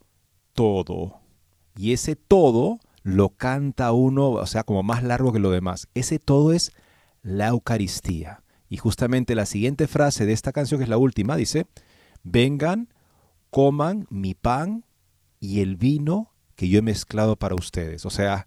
todo. 0.52 1.20
Y 1.76 1.92
ese 1.92 2.16
todo 2.16 2.78
lo 3.02 3.30
canta 3.30 3.92
uno, 3.92 4.30
o 4.30 4.46
sea, 4.46 4.64
como 4.64 4.82
más 4.82 5.02
largo 5.02 5.32
que 5.32 5.38
lo 5.38 5.50
demás. 5.50 5.88
Ese 5.94 6.18
todo 6.18 6.52
es 6.52 6.72
la 7.22 7.48
Eucaristía. 7.48 8.42
Y 8.68 8.76
justamente 8.76 9.34
la 9.34 9.46
siguiente 9.46 9.86
frase 9.86 10.26
de 10.26 10.32
esta 10.32 10.52
canción, 10.52 10.78
que 10.78 10.84
es 10.84 10.90
la 10.90 10.98
última, 10.98 11.36
dice, 11.36 11.66
vengan, 12.22 12.92
coman 13.50 14.06
mi 14.10 14.34
pan 14.34 14.84
y 15.40 15.60
el 15.60 15.76
vino 15.76 16.32
que 16.54 16.68
yo 16.68 16.78
he 16.78 16.82
mezclado 16.82 17.36
para 17.36 17.54
ustedes. 17.54 18.06
O 18.06 18.10
sea, 18.10 18.46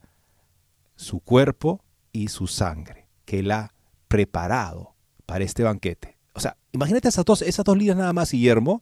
su 0.96 1.20
cuerpo 1.20 1.84
y 2.12 2.30
su 2.30 2.48
sangre, 2.48 3.10
que 3.26 3.39
él 3.39 3.52
ha 3.52 3.74
preparado 4.08 4.92
para 5.25 5.43
este 5.43 5.63
banquete. 5.63 6.17
O 6.33 6.39
sea, 6.39 6.57
imagínate 6.71 7.07
esas 7.07 7.25
dos, 7.25 7.41
esas 7.41 7.65
dos 7.65 7.77
líneas 7.77 7.97
nada 7.97 8.13
más, 8.13 8.31
Guillermo, 8.31 8.81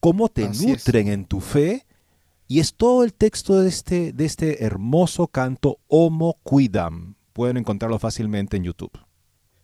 cómo 0.00 0.28
te 0.28 0.48
nutren 0.48 1.08
en 1.08 1.24
tu 1.24 1.40
fe. 1.40 1.86
Y 2.46 2.58
es 2.58 2.74
todo 2.74 3.04
el 3.04 3.14
texto 3.14 3.60
de 3.60 3.68
este, 3.68 4.12
de 4.12 4.24
este 4.24 4.64
hermoso 4.64 5.28
canto 5.28 5.78
Homo 5.86 6.36
Cuidam. 6.42 7.14
Pueden 7.32 7.56
encontrarlo 7.58 7.98
fácilmente 7.98 8.56
en 8.56 8.64
YouTube. 8.64 8.90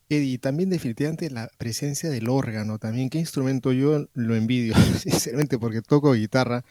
Y 0.08 0.38
también 0.38 0.70
definitivamente 0.70 1.30
la 1.30 1.50
presencia 1.58 2.08
del 2.08 2.28
órgano, 2.28 2.78
también 2.78 3.10
qué 3.10 3.18
instrumento 3.18 3.72
yo 3.72 4.06
lo 4.14 4.36
envidio, 4.36 4.74
sinceramente, 5.00 5.58
porque 5.58 5.82
toco 5.82 6.12
guitarra 6.12 6.64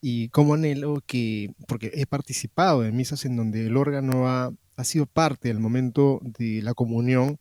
y 0.00 0.28
como 0.28 0.54
anhelo 0.54 1.02
que, 1.06 1.54
porque 1.66 1.90
he 1.94 2.06
participado 2.06 2.84
en 2.84 2.94
misas 2.96 3.24
en 3.24 3.36
donde 3.36 3.66
el 3.66 3.76
órgano 3.76 4.28
ha, 4.28 4.52
ha 4.76 4.84
sido 4.84 5.06
parte 5.06 5.48
del 5.48 5.60
momento 5.60 6.20
de 6.22 6.62
la 6.62 6.74
comunión 6.74 7.38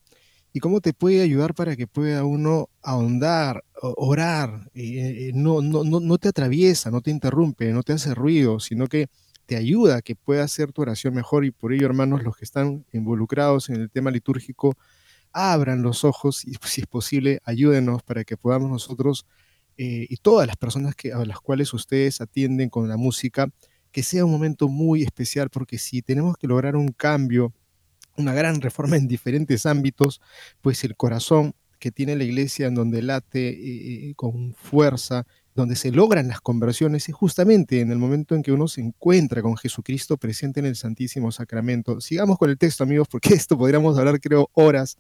y 0.57 0.59
cómo 0.59 0.81
te 0.81 0.91
puede 0.91 1.21
ayudar 1.21 1.53
para 1.53 1.75
que 1.75 1.85
pueda 1.85 2.25
uno 2.25 2.71
ahondar, 2.81 3.63
orar, 3.79 4.71
y, 4.73 5.31
no, 5.35 5.61
no, 5.61 5.83
no, 5.83 6.17
te 6.17 6.29
atraviesa, 6.29 6.89
no 6.89 7.01
te 7.01 7.11
interrumpe, 7.11 7.71
no 7.71 7.83
te 7.83 7.93
hace 7.93 8.15
ruido, 8.15 8.59
sino 8.59 8.87
que 8.87 9.05
te 9.45 9.55
ayuda 9.55 9.97
a 9.97 10.01
que 10.01 10.15
pueda 10.15 10.43
hacer 10.43 10.71
tu 10.71 10.81
oración 10.81 11.13
mejor. 11.13 11.45
Y 11.45 11.51
por 11.51 11.73
ello, 11.73 11.85
hermanos, 11.85 12.23
los 12.23 12.35
que 12.35 12.43
están 12.43 12.83
involucrados 12.91 13.69
en 13.69 13.75
el 13.75 13.91
tema 13.91 14.09
litúrgico, 14.09 14.75
abran 15.31 15.83
los 15.83 16.03
ojos 16.03 16.43
y 16.43 16.55
si 16.65 16.81
es 16.81 16.87
posible, 16.87 17.39
ayúdenos 17.43 18.01
para 18.01 18.23
que 18.23 18.35
podamos 18.35 18.71
nosotros 18.71 19.27
eh, 19.77 20.07
y 20.09 20.17
todas 20.17 20.47
las 20.47 20.57
personas 20.57 20.95
que, 20.95 21.13
a 21.13 21.23
las 21.23 21.39
cuales 21.39 21.71
ustedes 21.71 22.19
atienden 22.19 22.69
con 22.69 22.89
la 22.89 22.97
música, 22.97 23.47
que 23.91 24.01
sea 24.01 24.25
un 24.25 24.31
momento 24.31 24.69
muy 24.69 25.03
especial, 25.03 25.51
porque 25.51 25.77
si 25.77 26.01
tenemos 26.01 26.35
que 26.35 26.47
lograr 26.47 26.75
un 26.75 26.87
cambio 26.93 27.53
una 28.17 28.33
gran 28.33 28.61
reforma 28.61 28.97
en 28.97 29.07
diferentes 29.07 29.65
ámbitos, 29.65 30.21
pues 30.61 30.83
el 30.83 30.95
corazón 30.95 31.53
que 31.79 31.91
tiene 31.91 32.15
la 32.15 32.23
iglesia 32.23 32.67
en 32.67 32.75
donde 32.75 33.01
late 33.01 33.49
eh, 33.49 34.09
eh, 34.09 34.13
con 34.15 34.53
fuerza, 34.55 35.25
donde 35.55 35.75
se 35.75 35.91
logran 35.91 36.27
las 36.27 36.41
conversiones, 36.41 37.09
es 37.09 37.15
justamente 37.15 37.81
en 37.81 37.91
el 37.91 37.97
momento 37.97 38.35
en 38.35 38.43
que 38.43 38.51
uno 38.51 38.67
se 38.67 38.81
encuentra 38.81 39.41
con 39.41 39.57
Jesucristo 39.57 40.17
presente 40.17 40.59
en 40.59 40.67
el 40.67 40.75
Santísimo 40.75 41.31
Sacramento. 41.31 41.99
Sigamos 41.99 42.37
con 42.37 42.49
el 42.49 42.57
texto, 42.57 42.83
amigos, 42.83 43.07
porque 43.09 43.33
esto 43.33 43.57
podríamos 43.57 43.97
hablar, 43.97 44.19
creo, 44.19 44.49
horas 44.53 44.97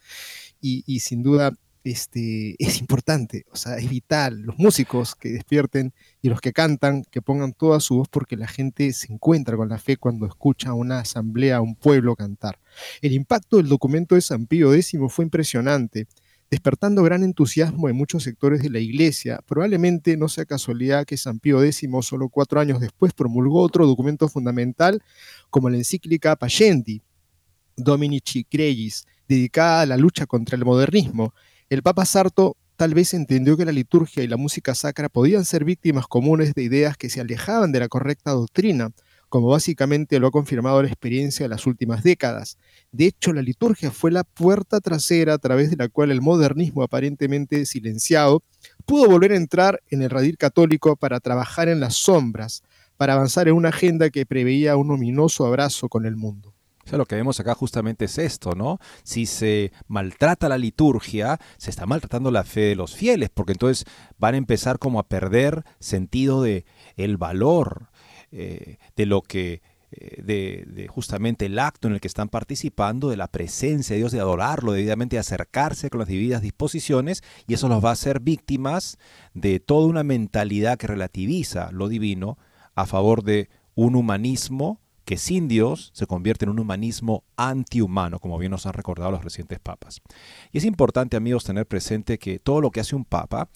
y, 0.59 0.99
sin 0.99 1.21
duda 1.21 1.53
este, 1.91 2.55
es 2.59 2.79
importante, 2.79 3.45
o 3.51 3.55
sea, 3.55 3.77
es 3.77 3.89
vital. 3.89 4.41
Los 4.41 4.57
músicos 4.57 5.15
que 5.15 5.29
despierten 5.29 5.93
y 6.21 6.29
los 6.29 6.41
que 6.41 6.53
cantan, 6.53 7.03
que 7.09 7.21
pongan 7.21 7.53
toda 7.53 7.79
su 7.79 7.95
voz 7.95 8.09
porque 8.09 8.35
la 8.35 8.47
gente 8.47 8.91
se 8.93 9.11
encuentra 9.11 9.55
con 9.55 9.69
la 9.69 9.77
fe 9.77 9.97
cuando 9.97 10.25
escucha 10.25 10.69
a 10.69 10.73
una 10.73 10.99
asamblea, 10.99 11.57
a 11.57 11.61
un 11.61 11.75
pueblo 11.75 12.15
cantar. 12.15 12.59
El 13.01 13.13
impacto 13.13 13.57
del 13.57 13.67
documento 13.67 14.15
de 14.15 14.21
San 14.21 14.47
Pío 14.47 14.73
X 14.73 14.97
fue 15.09 15.25
impresionante, 15.25 16.07
despertando 16.49 17.03
gran 17.03 17.23
entusiasmo 17.23 17.89
en 17.89 17.95
muchos 17.95 18.23
sectores 18.23 18.61
de 18.61 18.69
la 18.69 18.79
iglesia. 18.79 19.39
Probablemente 19.45 20.17
no 20.17 20.27
sea 20.27 20.45
casualidad 20.45 21.05
que 21.05 21.17
San 21.17 21.39
Pío 21.39 21.63
X, 21.63 21.87
solo 22.01 22.29
cuatro 22.29 22.59
años 22.59 22.79
después, 22.79 23.13
promulgó 23.13 23.61
otro 23.61 23.87
documento 23.87 24.27
fundamental 24.27 25.01
como 25.49 25.69
la 25.69 25.77
encíclica 25.77 26.35
Pagenti, 26.35 27.01
Dominici 27.75 28.43
Cregis, 28.43 29.05
dedicada 29.27 29.81
a 29.81 29.85
la 29.85 29.97
lucha 29.97 30.25
contra 30.25 30.57
el 30.57 30.65
modernismo, 30.65 31.33
el 31.69 31.83
Papa 31.83 32.05
Sarto 32.05 32.55
tal 32.77 32.93
vez 32.93 33.13
entendió 33.13 33.57
que 33.57 33.65
la 33.65 33.73
liturgia 33.73 34.23
y 34.23 34.27
la 34.27 34.37
música 34.37 34.73
sacra 34.73 35.09
podían 35.09 35.43
ser 35.43 35.65
víctimas 35.65 36.07
comunes 36.07 36.53
de 36.53 36.63
ideas 36.63 36.95
que 36.95 37.09
se 37.09 37.19
alejaban 37.19 37.73
de 37.73 37.79
la 37.81 37.89
correcta 37.89 38.31
doctrina, 38.31 38.91
como 39.27 39.49
básicamente 39.49 40.19
lo 40.19 40.27
ha 40.27 40.31
confirmado 40.31 40.81
la 40.81 40.87
experiencia 40.87 41.43
de 41.43 41.49
las 41.49 41.67
últimas 41.67 42.03
décadas. 42.03 42.57
De 42.93 43.07
hecho, 43.07 43.33
la 43.33 43.41
liturgia 43.41 43.91
fue 43.91 44.11
la 44.11 44.23
puerta 44.23 44.79
trasera 44.79 45.33
a 45.33 45.37
través 45.39 45.69
de 45.69 45.75
la 45.75 45.89
cual 45.89 46.11
el 46.11 46.21
modernismo 46.21 46.83
aparentemente 46.83 47.65
silenciado 47.65 48.43
pudo 48.85 49.09
volver 49.09 49.33
a 49.33 49.37
entrar 49.37 49.81
en 49.89 50.01
el 50.01 50.09
radil 50.09 50.37
católico 50.37 50.95
para 50.95 51.19
trabajar 51.19 51.67
en 51.67 51.81
las 51.81 51.95
sombras, 51.95 52.63
para 52.95 53.13
avanzar 53.13 53.49
en 53.49 53.55
una 53.55 53.69
agenda 53.69 54.09
que 54.09 54.25
preveía 54.25 54.77
un 54.77 54.91
ominoso 54.91 55.45
abrazo 55.45 55.89
con 55.89 56.05
el 56.05 56.15
mundo. 56.15 56.56
O 56.87 56.89
sea, 56.89 56.97
lo 56.97 57.05
que 57.05 57.15
vemos 57.15 57.37
acá 57.41 57.53
justamente 57.53 58.05
es 58.05 58.17
esto, 58.17 58.55
¿no? 58.55 58.79
Si 59.03 59.25
se 59.25 59.73
maltrata 59.87 60.47
la 60.47 60.57
liturgia, 60.57 61.37
se 61.57 61.69
está 61.69 61.85
maltratando 61.85 62.31
la 62.31 62.45
fe 62.45 62.61
de 62.61 62.75
los 62.75 62.95
fieles, 62.95 63.29
porque 63.29 63.51
entonces 63.51 63.83
van 64.17 64.35
a 64.35 64.37
empezar 64.37 64.79
como 64.79 64.97
a 64.97 65.09
perder 65.09 65.65
sentido 65.79 66.41
de 66.41 66.65
el 66.95 67.17
valor 67.17 67.89
eh, 68.31 68.77
de 68.95 69.05
lo 69.05 69.21
que 69.21 69.61
eh, 69.91 70.21
de, 70.23 70.63
de, 70.65 70.87
justamente 70.87 71.47
el 71.47 71.59
acto 71.59 71.89
en 71.89 71.95
el 71.95 71.99
que 71.99 72.07
están 72.07 72.29
participando, 72.29 73.09
de 73.09 73.17
la 73.17 73.27
presencia 73.27 73.93
de 73.93 73.99
Dios, 73.99 74.13
de 74.13 74.21
adorarlo, 74.21 74.71
debidamente 74.71 75.19
acercarse 75.19 75.89
con 75.89 75.99
las 75.99 76.07
debidas 76.07 76.41
disposiciones, 76.41 77.21
y 77.47 77.53
eso 77.53 77.67
los 77.67 77.83
va 77.83 77.89
a 77.89 77.93
hacer 77.93 78.21
víctimas 78.21 78.97
de 79.33 79.59
toda 79.59 79.87
una 79.87 80.03
mentalidad 80.03 80.77
que 80.77 80.87
relativiza 80.87 81.69
lo 81.73 81.89
divino 81.89 82.37
a 82.75 82.85
favor 82.85 83.23
de 83.23 83.49
un 83.75 83.95
humanismo 83.95 84.79
que 85.07 85.15
sin 85.15 85.47
Dios 85.47 85.91
se 85.93 86.05
convierte 86.05 86.43
en 86.43 86.51
un 86.51 86.59
humanismo 86.59 87.23
antihumano, 87.37 88.19
como 88.19 88.37
bien 88.37 88.51
nos 88.51 88.65
han 88.65 88.73
recordado 88.73 89.09
los 89.09 89.23
recientes 89.23 89.57
papas. 89.57 90.01
Y 90.51 90.57
es 90.57 90.65
importante, 90.65 91.15
amigos, 91.15 91.45
tener 91.45 91.65
presente 91.65 92.19
que 92.19 92.39
todo 92.39 92.59
lo 92.59 92.71
que 92.71 92.81
hace 92.81 92.93
un 92.93 93.05
papa 93.05 93.47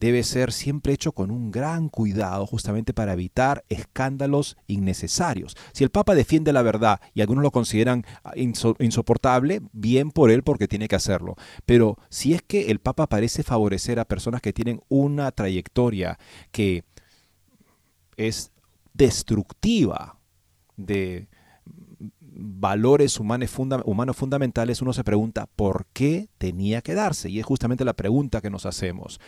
debe 0.00 0.24
ser 0.24 0.52
siempre 0.52 0.92
hecho 0.92 1.12
con 1.12 1.30
un 1.30 1.52
gran 1.52 1.90
cuidado, 1.90 2.44
justamente 2.44 2.92
para 2.92 3.12
evitar 3.12 3.64
escándalos 3.68 4.56
innecesarios. 4.66 5.56
Si 5.72 5.84
el 5.84 5.90
Papa 5.90 6.16
defiende 6.16 6.52
la 6.52 6.62
verdad 6.62 7.00
y 7.14 7.20
algunos 7.20 7.44
lo 7.44 7.52
consideran 7.52 8.04
ah, 8.24 8.32
insoportable, 8.36 9.60
bien 9.72 10.10
por 10.10 10.32
él 10.32 10.42
porque 10.42 10.66
tiene 10.66 10.88
que 10.88 10.96
hacerlo. 10.96 11.36
Pero 11.66 11.96
si 12.08 12.34
es 12.34 12.42
que 12.42 12.72
el 12.72 12.80
Papa 12.80 13.06
parece 13.06 13.44
favorecer 13.44 14.00
a 14.00 14.04
personas 14.06 14.42
que 14.42 14.52
tienen 14.52 14.82
una 14.88 15.30
trayectoria 15.30 16.18
que 16.50 16.82
es 18.16 18.50
destructiva 18.92 20.15
de 20.76 21.28
valores 22.38 23.18
humanos, 23.18 23.50
fundamentales, 23.50 24.82
uno 24.82 24.92
se 24.92 25.04
pregunta 25.04 25.48
por 25.56 25.86
qué 25.92 26.28
tenía 26.38 26.82
que 26.82 26.94
darse. 26.94 27.30
Y 27.30 27.40
es 27.40 27.46
justamente 27.46 27.84
la 27.84 27.94
pregunta 27.94 28.40
que 28.40 28.50
nos 28.50 28.66
hacemos. 28.66 29.20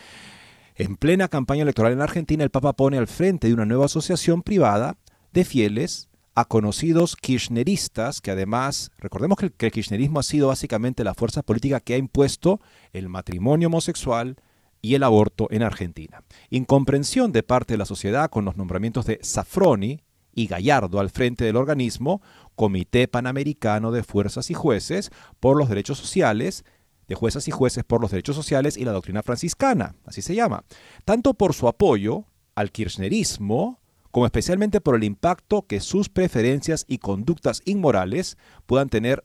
En 0.75 0.95
plena 0.95 1.27
campaña 1.27 1.63
electoral 1.63 1.93
en 1.93 2.01
Argentina, 2.01 2.43
el 2.43 2.51
Papa 2.51 2.73
pone 2.73 2.97
al 2.97 3.07
frente 3.07 3.47
de 3.47 3.53
una 3.53 3.65
nueva 3.65 3.85
asociación 3.85 4.43
privada 4.43 4.97
de 5.33 5.43
fieles 5.43 6.09
a 6.35 6.45
conocidos 6.45 7.17
kirchneristas, 7.17 8.21
que 8.21 8.31
además, 8.31 8.91
recordemos 8.97 9.37
que 9.37 9.47
el, 9.47 9.51
que 9.51 9.65
el 9.65 9.71
kirchnerismo 9.71 10.19
ha 10.19 10.23
sido 10.23 10.47
básicamente 10.47 11.03
la 11.03 11.13
fuerza 11.13 11.41
política 11.41 11.81
que 11.81 11.95
ha 11.95 11.97
impuesto 11.97 12.61
el 12.93 13.09
matrimonio 13.09 13.67
homosexual 13.67 14.37
y 14.81 14.95
el 14.95 15.03
aborto 15.03 15.47
en 15.51 15.63
Argentina. 15.63 16.23
Incomprensión 16.49 17.33
de 17.33 17.43
parte 17.43 17.73
de 17.73 17.79
la 17.79 17.85
sociedad 17.85 18.29
con 18.29 18.45
los 18.45 18.55
nombramientos 18.55 19.05
de 19.05 19.19
Safroni, 19.21 20.01
y 20.39 20.47
Gallardo 20.47 21.01
al 21.01 21.09
frente 21.09 21.43
del 21.43 21.57
organismo 21.57 22.21
Comité 22.55 23.09
Panamericano 23.09 23.91
de 23.91 24.03
Fuerzas 24.03 24.49
y 24.49 24.53
Jueces 24.53 25.11
por 25.41 25.57
los 25.57 25.67
Derechos 25.67 25.97
Sociales, 25.97 26.63
de 27.09 27.15
Jueces 27.15 27.49
y 27.49 27.51
Jueces 27.51 27.83
por 27.83 27.99
los 27.99 28.11
Derechos 28.11 28.37
Sociales 28.37 28.77
y 28.77 28.85
la 28.85 28.93
Doctrina 28.93 29.21
Franciscana, 29.21 29.95
así 30.05 30.21
se 30.21 30.35
llama, 30.35 30.63
tanto 31.03 31.33
por 31.33 31.53
su 31.53 31.67
apoyo 31.67 32.23
al 32.55 32.71
kirchnerismo, 32.71 33.81
como 34.11 34.25
especialmente 34.25 34.79
por 34.79 34.95
el 34.95 35.03
impacto 35.03 35.63
que 35.63 35.81
sus 35.81 36.07
preferencias 36.07 36.85
y 36.87 36.99
conductas 36.99 37.61
inmorales 37.65 38.37
puedan 38.65 38.87
tener 38.87 39.23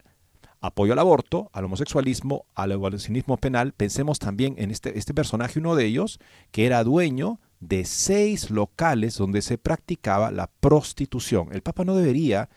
apoyo 0.61 0.95
al 0.95 0.99
aborto, 0.99 1.49
al 1.53 1.67
homosexualismo, 1.67 2.47
al 2.57 2.73
abolicionismo 2.73 3.37
penal. 3.37 3.73
Pensemos 3.73 4.19
también 4.19 4.57
en 4.59 4.73
este, 4.73 4.99
este 4.99 5.15
personaje, 5.15 5.61
uno 5.61 5.77
de 5.77 5.85
ellos, 5.85 6.19
que 6.51 6.67
era 6.67 6.83
dueño 6.83 7.39
de 7.61 7.85
seis 7.85 8.51
locales 8.51 9.17
donde 9.17 9.43
se 9.43 9.59
practicaba 9.59 10.31
la 10.31 10.49
prostitución. 10.61 11.49
El 11.53 11.63
Papa 11.63 11.85
no 11.85 11.97
debería, 11.97 12.49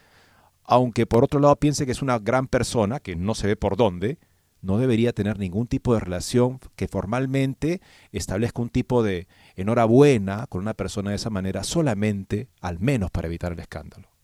aunque 0.63 1.05
por 1.05 1.23
otro 1.23 1.39
lado 1.39 1.55
piense 1.55 1.85
que 1.85 1.91
es 1.91 2.01
una 2.01 2.19
gran 2.19 2.47
persona, 2.47 2.99
que 2.99 3.15
no 3.15 3.35
se 3.35 3.47
ve 3.47 3.55
por 3.55 3.77
dónde, 3.77 4.19
no 4.61 4.77
debería 4.77 5.13
tener 5.13 5.39
ningún 5.39 5.67
tipo 5.67 5.93
de 5.93 5.99
relación 5.99 6.59
que 6.75 6.87
formalmente 6.87 7.81
establezca 8.11 8.61
un 8.61 8.69
tipo 8.69 9.03
de 9.03 9.27
enhorabuena 9.55 10.47
con 10.47 10.61
una 10.61 10.73
persona 10.73 11.11
de 11.11 11.15
esa 11.15 11.29
manera 11.29 11.63
solamente, 11.63 12.49
al 12.59 12.79
menos 12.79 13.11
para 13.11 13.27
evitar 13.27 13.53
el 13.53 13.59
escándalo. 13.59 14.16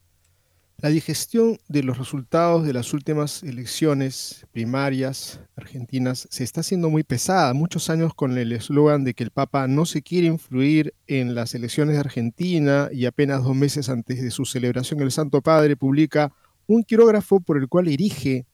La 0.83 0.89
digestión 0.89 1.59
de 1.69 1.81
los 1.81 1.97
resultados 1.97 2.65
de 2.65 2.73
las 2.73 2.93
últimas 2.93 3.41
elecciones 3.43 4.45
primarias 4.51 5.39
argentinas 5.55 6.27
se 6.29 6.43
está 6.43 6.59
haciendo 6.59 6.89
muy 6.89 7.03
pesada, 7.03 7.53
muchos 7.53 7.89
años 7.89 8.13
con 8.13 8.37
el 8.37 8.51
eslogan 8.51 9.05
de 9.05 9.13
que 9.13 9.23
el 9.23 9.31
Papa 9.31 9.69
no 9.69 9.85
se 9.85 10.01
quiere 10.01 10.27
influir 10.27 10.93
en 11.07 11.35
las 11.35 11.55
elecciones 11.55 11.93
de 11.95 12.01
Argentina 12.01 12.89
y 12.91 13.05
apenas 13.05 13.45
dos 13.45 13.55
meses 13.55 13.87
antes 13.87 14.21
de 14.21 14.29
su 14.29 14.43
celebración 14.43 14.99
el 14.99 15.13
Santo 15.13 15.41
Padre 15.41 15.77
publica 15.77 16.33
un 16.67 16.83
quirógrafo 16.83 17.39
por 17.39 17.57
el 17.57 17.69
cual 17.69 17.87
erige 17.87 18.45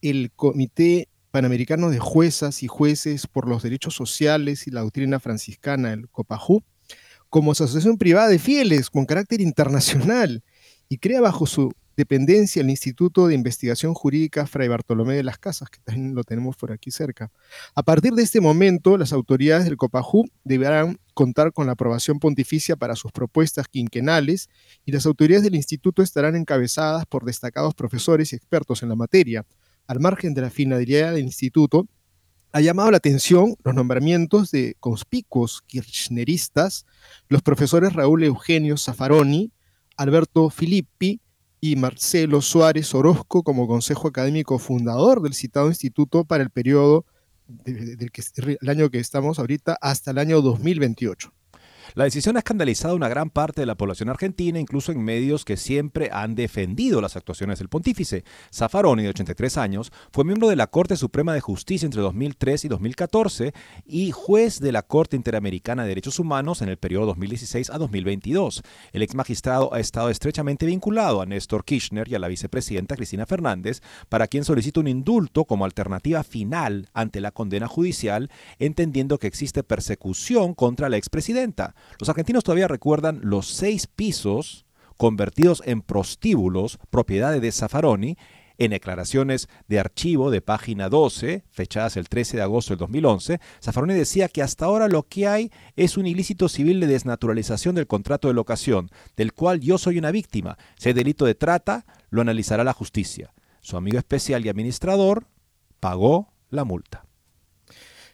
el 0.00 0.32
Comité 0.34 1.06
Panamericano 1.30 1.90
de 1.90 2.00
Juezas 2.00 2.64
y 2.64 2.66
Jueces 2.66 3.28
por 3.28 3.46
los 3.46 3.62
Derechos 3.62 3.94
Sociales 3.94 4.66
y 4.66 4.72
la 4.72 4.80
Doctrina 4.80 5.20
Franciscana, 5.20 5.92
el 5.92 6.08
COPAJU, 6.08 6.64
como 7.28 7.52
asociación 7.52 7.98
privada 7.98 8.26
de 8.26 8.40
fieles 8.40 8.90
con 8.90 9.06
carácter 9.06 9.40
internacional 9.40 10.42
y 10.92 10.98
crea 10.98 11.22
bajo 11.22 11.46
su 11.46 11.72
dependencia 11.96 12.60
el 12.60 12.68
Instituto 12.68 13.26
de 13.26 13.34
Investigación 13.34 13.94
Jurídica 13.94 14.46
Fray 14.46 14.68
Bartolomé 14.68 15.14
de 15.14 15.22
las 15.22 15.38
Casas, 15.38 15.70
que 15.70 15.78
también 15.82 16.14
lo 16.14 16.22
tenemos 16.22 16.54
por 16.54 16.70
aquí 16.70 16.90
cerca. 16.90 17.32
A 17.74 17.82
partir 17.82 18.12
de 18.12 18.22
este 18.22 18.42
momento, 18.42 18.98
las 18.98 19.14
autoridades 19.14 19.64
del 19.64 19.78
COPAJU 19.78 20.26
deberán 20.44 20.98
contar 21.14 21.54
con 21.54 21.64
la 21.64 21.72
aprobación 21.72 22.18
pontificia 22.18 22.76
para 22.76 22.94
sus 22.94 23.10
propuestas 23.10 23.68
quinquenales 23.68 24.50
y 24.84 24.92
las 24.92 25.06
autoridades 25.06 25.44
del 25.44 25.54
instituto 25.54 26.02
estarán 26.02 26.36
encabezadas 26.36 27.06
por 27.06 27.24
destacados 27.24 27.74
profesores 27.74 28.34
y 28.34 28.36
expertos 28.36 28.82
en 28.82 28.90
la 28.90 28.94
materia. 28.94 29.46
Al 29.86 29.98
margen 29.98 30.34
de 30.34 30.42
la 30.42 30.50
finalidad 30.50 31.14
del 31.14 31.24
instituto, 31.24 31.88
ha 32.52 32.60
llamado 32.60 32.90
la 32.90 32.98
atención 32.98 33.54
los 33.64 33.74
nombramientos 33.74 34.50
de 34.50 34.76
conspicuos 34.78 35.62
kirchneristas, 35.62 36.84
los 37.30 37.40
profesores 37.40 37.94
Raúl 37.94 38.24
Eugenio 38.24 38.76
Zaffaroni, 38.76 39.52
Alberto 40.02 40.50
Filippi 40.50 41.20
y 41.60 41.76
Marcelo 41.76 42.42
Suárez 42.42 42.94
Orozco 42.94 43.42
como 43.42 43.68
consejo 43.68 44.08
académico 44.08 44.58
fundador 44.58 45.22
del 45.22 45.32
citado 45.32 45.68
instituto 45.68 46.24
para 46.24 46.42
el 46.42 46.50
periodo 46.50 47.06
del 47.46 48.10
que, 48.10 48.22
el 48.60 48.68
año 48.68 48.90
que 48.90 48.98
estamos 48.98 49.38
ahorita 49.38 49.78
hasta 49.80 50.10
el 50.10 50.18
año 50.18 50.42
2028. 50.42 51.32
La 51.94 52.04
decisión 52.04 52.36
ha 52.36 52.38
escandalizado 52.38 52.94
a 52.94 52.96
una 52.96 53.08
gran 53.08 53.28
parte 53.28 53.60
de 53.60 53.66
la 53.66 53.74
población 53.74 54.08
argentina, 54.08 54.58
incluso 54.58 54.92
en 54.92 55.04
medios 55.04 55.44
que 55.44 55.58
siempre 55.58 56.08
han 56.10 56.34
defendido 56.34 57.02
las 57.02 57.16
actuaciones 57.16 57.58
del 57.58 57.68
pontífice. 57.68 58.24
Zaffaroni, 58.50 59.02
de 59.02 59.10
83 59.10 59.58
años, 59.58 59.92
fue 60.10 60.24
miembro 60.24 60.48
de 60.48 60.56
la 60.56 60.68
Corte 60.68 60.96
Suprema 60.96 61.34
de 61.34 61.40
Justicia 61.40 61.84
entre 61.84 62.00
2003 62.00 62.64
y 62.64 62.68
2014 62.68 63.52
y 63.84 64.10
juez 64.10 64.58
de 64.60 64.72
la 64.72 64.82
Corte 64.82 65.16
Interamericana 65.16 65.82
de 65.82 65.90
Derechos 65.90 66.18
Humanos 66.18 66.62
en 66.62 66.70
el 66.70 66.78
periodo 66.78 67.04
2016 67.06 67.68
a 67.68 67.76
2022. 67.76 68.62
El 68.92 69.02
ex 69.02 69.14
magistrado 69.14 69.74
ha 69.74 69.80
estado 69.80 70.08
estrechamente 70.08 70.64
vinculado 70.64 71.20
a 71.20 71.26
Néstor 71.26 71.64
Kirchner 71.66 72.08
y 72.08 72.14
a 72.14 72.18
la 72.18 72.28
vicepresidenta 72.28 72.96
Cristina 72.96 73.26
Fernández, 73.26 73.82
para 74.08 74.28
quien 74.28 74.44
solicita 74.44 74.80
un 74.80 74.88
indulto 74.88 75.44
como 75.44 75.66
alternativa 75.66 76.24
final 76.24 76.88
ante 76.94 77.20
la 77.20 77.32
condena 77.32 77.68
judicial, 77.68 78.30
entendiendo 78.58 79.18
que 79.18 79.26
existe 79.26 79.62
persecución 79.62 80.54
contra 80.54 80.88
la 80.88 80.96
expresidenta. 80.96 81.74
Los 81.98 82.08
argentinos 82.08 82.44
todavía 82.44 82.68
recuerdan 82.68 83.20
los 83.22 83.46
seis 83.46 83.86
pisos 83.86 84.66
convertidos 84.96 85.62
en 85.66 85.82
prostíbulos, 85.82 86.78
propiedades 86.90 87.42
de 87.42 87.52
Zaffaroni, 87.52 88.16
En 88.58 88.70
declaraciones 88.70 89.48
de 89.66 89.80
archivo 89.80 90.30
de 90.30 90.42
página 90.42 90.88
12, 90.88 91.42
fechadas 91.50 91.96
el 91.96 92.08
13 92.08 92.36
de 92.36 92.42
agosto 92.44 92.74
del 92.74 92.78
2011, 92.78 93.40
Zaffaroni 93.60 93.94
decía 93.94 94.28
que 94.28 94.42
hasta 94.42 94.66
ahora 94.66 94.86
lo 94.88 95.02
que 95.04 95.26
hay 95.26 95.50
es 95.74 95.96
un 95.96 96.06
ilícito 96.06 96.48
civil 96.48 96.78
de 96.78 96.86
desnaturalización 96.86 97.74
del 97.74 97.88
contrato 97.88 98.28
de 98.28 98.34
locación, 98.34 98.90
del 99.16 99.32
cual 99.32 99.60
yo 99.60 99.78
soy 99.78 99.98
una 99.98 100.12
víctima. 100.12 100.58
Si 100.76 100.92
delito 100.92 101.24
de 101.24 101.34
trata, 101.34 101.86
lo 102.10 102.20
analizará 102.20 102.62
la 102.62 102.74
justicia. 102.74 103.32
Su 103.62 103.76
amigo 103.76 103.98
especial 103.98 104.44
y 104.44 104.50
administrador 104.50 105.26
pagó 105.80 106.32
la 106.50 106.64
multa. 106.64 107.06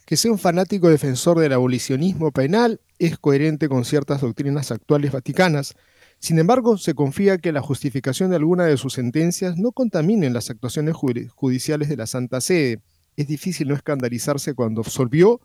Que 0.08 0.16
sea 0.16 0.32
un 0.32 0.38
fanático 0.38 0.88
defensor 0.88 1.38
del 1.38 1.52
abolicionismo 1.52 2.32
penal 2.32 2.80
es 2.98 3.18
coherente 3.18 3.68
con 3.68 3.84
ciertas 3.84 4.22
doctrinas 4.22 4.70
actuales 4.70 5.12
vaticanas. 5.12 5.74
Sin 6.18 6.38
embargo, 6.38 6.78
se 6.78 6.94
confía 6.94 7.36
que 7.36 7.52
la 7.52 7.60
justificación 7.60 8.30
de 8.30 8.36
alguna 8.36 8.64
de 8.64 8.78
sus 8.78 8.94
sentencias 8.94 9.58
no 9.58 9.70
contaminen 9.70 10.32
las 10.32 10.48
actuaciones 10.48 10.94
judiciales 10.94 11.90
de 11.90 11.98
la 11.98 12.06
Santa 12.06 12.40
Sede. 12.40 12.80
Es 13.16 13.28
difícil 13.28 13.68
no 13.68 13.74
escandalizarse 13.74 14.54
cuando 14.54 14.80
absolvió 14.80 15.42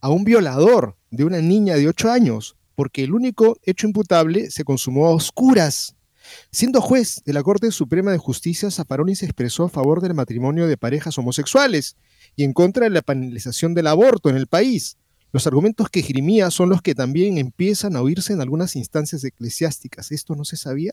a 0.00 0.08
un 0.08 0.24
violador 0.24 0.96
de 1.10 1.24
una 1.24 1.42
niña 1.42 1.74
de 1.74 1.86
8 1.86 2.10
años, 2.10 2.56
porque 2.76 3.04
el 3.04 3.12
único 3.12 3.58
hecho 3.64 3.86
imputable 3.86 4.50
se 4.50 4.64
consumó 4.64 5.08
a 5.08 5.14
oscuras. 5.14 5.94
Siendo 6.50 6.80
juez 6.80 7.20
de 7.26 7.34
la 7.34 7.42
Corte 7.42 7.70
Suprema 7.70 8.12
de 8.12 8.18
Justicia, 8.18 8.70
Zaffaroni 8.70 9.14
se 9.14 9.26
expresó 9.26 9.64
a 9.64 9.68
favor 9.68 10.00
del 10.00 10.14
matrimonio 10.14 10.66
de 10.68 10.78
parejas 10.78 11.18
homosexuales 11.18 11.96
y 12.40 12.44
en 12.44 12.54
contra 12.54 12.84
de 12.84 12.90
la 12.90 13.02
penalización 13.02 13.74
del 13.74 13.86
aborto 13.86 14.30
en 14.30 14.36
el 14.36 14.46
país. 14.46 14.96
Los 15.30 15.46
argumentos 15.46 15.90
que 15.90 16.00
esgrimía 16.00 16.50
son 16.50 16.70
los 16.70 16.80
que 16.80 16.94
también 16.94 17.36
empiezan 17.36 17.96
a 17.96 18.00
oírse 18.00 18.32
en 18.32 18.40
algunas 18.40 18.76
instancias 18.76 19.22
eclesiásticas. 19.24 20.10
¿Esto 20.10 20.34
no 20.34 20.46
se 20.46 20.56
sabía? 20.56 20.92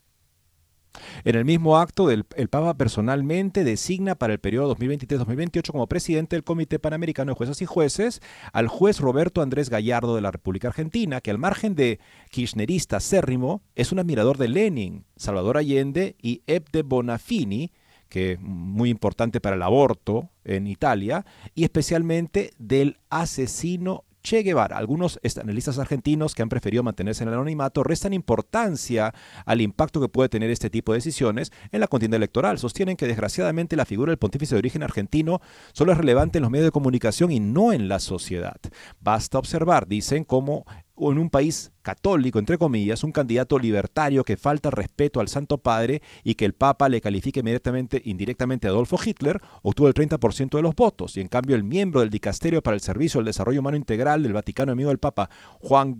En 1.23 1.37
el 1.37 1.45
mismo 1.45 1.77
acto, 1.77 2.11
el, 2.11 2.25
Papa 2.25 2.73
personalmente 2.73 3.63
designa 3.63 4.15
para 4.15 4.33
el 4.33 4.39
periodo 4.39 4.75
2023-2028 4.75 5.71
como 5.71 5.87
presidente 5.87 6.35
del 6.35 6.43
Comité 6.43 6.79
Panamericano 6.79 7.31
de 7.31 7.37
Jueces 7.37 7.61
y 7.61 7.65
Jueces 7.65 8.21
al 8.51 8.67
juez 8.67 8.99
Roberto 8.99 9.41
Andrés 9.41 9.69
Gallardo 9.69 10.15
de 10.15 10.21
la 10.21 10.31
República 10.31 10.67
Argentina, 10.67 11.21
que 11.21 11.31
al 11.31 11.37
margen 11.37 11.75
de 11.75 12.01
kirchnerista 12.29 12.97
acérrimo, 12.97 13.61
es 13.75 13.93
un 13.93 13.99
admirador 13.99 14.37
de 14.37 14.49
Lenin, 14.49 15.05
Salvador 15.15 15.55
Allende 15.55 16.17
y 16.21 16.41
Ebde 16.45 16.81
Bonafini, 16.81 17.71
que 18.09 18.33
es 18.33 18.39
muy 18.39 18.89
importante 18.89 19.41
para 19.41 19.55
el 19.55 19.61
aborto 19.61 20.29
en 20.43 20.67
Italia, 20.67 21.25
y 21.55 21.63
especialmente 21.63 22.51
del 22.57 22.97
asesino 23.09 24.03
Che 24.27 24.43
Guevara. 24.43 24.77
Algunos 24.77 25.19
analistas 25.41 25.79
argentinos 25.79 26.35
que 26.35 26.41
han 26.41 26.49
preferido 26.49 26.83
mantenerse 26.83 27.23
en 27.23 27.29
el 27.29 27.35
anonimato 27.35 27.81
restan 27.83 28.13
importancia 28.13 29.13
al 29.45 29.61
impacto 29.61 30.01
que 30.01 30.09
puede 30.09 30.27
tener 30.27 30.49
este 30.49 30.69
tipo 30.69 30.91
de 30.91 30.97
decisiones 30.97 31.53
en 31.71 31.79
la 31.79 31.87
contienda 31.87 32.17
electoral. 32.17 32.59
Sostienen 32.59 32.97
que 32.97 33.07
desgraciadamente 33.07 33.77
la 33.77 33.85
figura 33.85 34.11
del 34.11 34.17
pontífice 34.17 34.55
de 34.55 34.59
origen 34.59 34.83
argentino 34.83 35.39
solo 35.71 35.93
es 35.93 35.97
relevante 35.97 36.39
en 36.39 36.41
los 36.41 36.51
medios 36.51 36.65
de 36.65 36.71
comunicación 36.71 37.31
y 37.31 37.39
no 37.39 37.71
en 37.71 37.87
la 37.87 37.99
sociedad. 37.99 38.57
Basta 38.99 39.39
observar, 39.39 39.87
dicen, 39.87 40.25
cómo 40.25 40.65
o 40.97 41.11
en 41.11 41.19
un 41.19 41.29
país 41.29 41.71
católico, 41.81 42.39
entre 42.39 42.57
comillas, 42.57 43.03
un 43.03 43.11
candidato 43.11 43.57
libertario 43.59 44.23
que 44.23 44.35
falta 44.35 44.71
respeto 44.71 45.19
al 45.19 45.27
Santo 45.27 45.59
Padre 45.59 46.01
y 46.23 46.35
que 46.35 46.45
el 46.45 46.53
Papa 46.53 46.89
le 46.89 46.99
califique 46.99 47.39
inmediatamente, 47.39 48.01
indirectamente 48.03 48.67
a 48.67 48.71
Adolfo 48.71 48.97
Hitler, 49.03 49.39
obtuvo 49.61 49.87
el 49.87 49.93
30% 49.93 50.57
de 50.57 50.61
los 50.61 50.75
votos. 50.75 51.15
Y 51.15 51.21
en 51.21 51.27
cambio 51.27 51.55
el 51.55 51.63
miembro 51.63 52.01
del 52.01 52.09
Dicasterio 52.09 52.61
para 52.61 52.75
el 52.75 52.81
Servicio 52.81 53.19
del 53.19 53.27
Desarrollo 53.27 53.59
Humano 53.59 53.77
Integral 53.77 54.23
del 54.23 54.33
Vaticano, 54.33 54.71
amigo 54.71 54.89
del 54.89 54.97
Papa, 54.97 55.29
Juan 55.59 55.99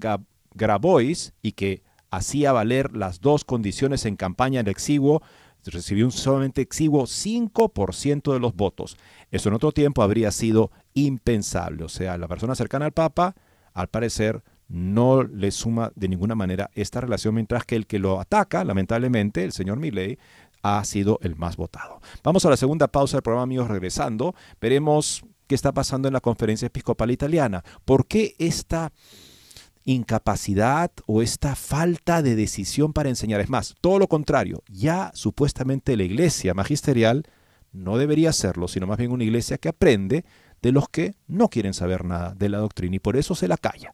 Grabois, 0.53 1.33
y 1.41 1.53
que 1.53 1.83
hacía 2.09 2.51
valer 2.51 2.95
las 2.95 3.21
dos 3.21 3.45
condiciones 3.45 4.05
en 4.05 4.15
campaña 4.15 4.63
del 4.63 4.71
exiguo, 4.71 5.21
recibió 5.65 6.05
un 6.05 6.11
solamente 6.11 6.61
exiguo 6.61 7.03
5% 7.03 8.33
de 8.33 8.39
los 8.39 8.55
votos. 8.55 8.97
Eso 9.31 9.49
en 9.49 9.55
otro 9.55 9.71
tiempo 9.71 10.01
habría 10.01 10.31
sido 10.31 10.71
impensable. 10.93 11.83
O 11.83 11.89
sea, 11.89 12.17
la 12.17 12.27
persona 12.27 12.55
cercana 12.55 12.85
al 12.85 12.93
Papa, 12.93 13.35
al 13.73 13.89
parecer, 13.89 14.43
no 14.69 15.23
le 15.23 15.51
suma 15.51 15.91
de 15.95 16.09
ninguna 16.09 16.35
manera 16.35 16.69
esta 16.73 17.01
relación, 17.01 17.35
mientras 17.35 17.65
que 17.65 17.75
el 17.75 17.87
que 17.87 17.99
lo 17.99 18.19
ataca, 18.19 18.63
lamentablemente, 18.63 19.43
el 19.43 19.51
señor 19.51 19.77
Milley, 19.77 20.19
ha 20.61 20.83
sido 20.83 21.19
el 21.21 21.35
más 21.35 21.55
votado. 21.55 22.01
Vamos 22.23 22.45
a 22.45 22.49
la 22.49 22.57
segunda 22.57 22.87
pausa 22.87 23.17
del 23.17 23.23
programa, 23.23 23.43
amigos, 23.43 23.69
regresando. 23.69 24.35
Veremos 24.59 25.23
qué 25.47 25.55
está 25.55 25.71
pasando 25.71 26.07
en 26.07 26.13
la 26.13 26.19
conferencia 26.19 26.65
episcopal 26.65 27.11
italiana. 27.11 27.63
¿Por 27.85 28.07
qué 28.07 28.35
esta 28.37 28.91
incapacidad 29.85 30.91
o 31.05 31.21
esta 31.21 31.55
falta 31.55 32.21
de 32.21 32.35
decisión 32.35 32.91
para 32.91 33.09
enseñar? 33.09 33.39
Es 33.39 33.49
más, 33.49 33.75
todo 33.79 33.99
lo 33.99 34.07
contrario, 34.07 34.63
ya 34.67 35.11
supuestamente 35.13 35.95
la 35.95 36.03
iglesia 36.03 36.53
magisterial 36.53 37.23
no 37.71 37.97
debería 37.97 38.33
serlo, 38.33 38.67
sino 38.67 38.87
más 38.87 38.97
bien 38.97 39.11
una 39.11 39.23
iglesia 39.23 39.57
que 39.57 39.69
aprende 39.69 40.25
de 40.61 40.71
los 40.71 40.89
que 40.89 41.15
no 41.27 41.49
quieren 41.49 41.73
saber 41.73 42.03
nada 42.03 42.33
de 42.33 42.49
la 42.49 42.57
doctrina 42.57 42.95
y 42.95 42.99
por 42.99 43.15
eso 43.15 43.35
se 43.35 43.47
la 43.47 43.57
calla. 43.57 43.93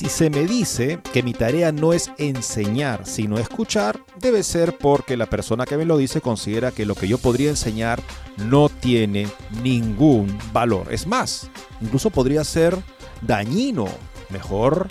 Si 0.00 0.08
se 0.08 0.30
me 0.30 0.46
dice 0.46 0.98
que 1.12 1.22
mi 1.22 1.34
tarea 1.34 1.72
no 1.72 1.92
es 1.92 2.10
enseñar, 2.16 3.04
sino 3.04 3.36
escuchar, 3.36 4.02
debe 4.18 4.42
ser 4.42 4.78
porque 4.78 5.14
la 5.14 5.26
persona 5.26 5.66
que 5.66 5.76
me 5.76 5.84
lo 5.84 5.98
dice 5.98 6.22
considera 6.22 6.72
que 6.72 6.86
lo 6.86 6.94
que 6.94 7.06
yo 7.06 7.18
podría 7.18 7.50
enseñar 7.50 8.00
no 8.38 8.70
tiene 8.70 9.28
ningún 9.62 10.38
valor. 10.54 10.90
Es 10.90 11.06
más, 11.06 11.50
incluso 11.82 12.08
podría 12.08 12.44
ser 12.44 12.78
dañino. 13.20 13.88
Mejor 14.30 14.88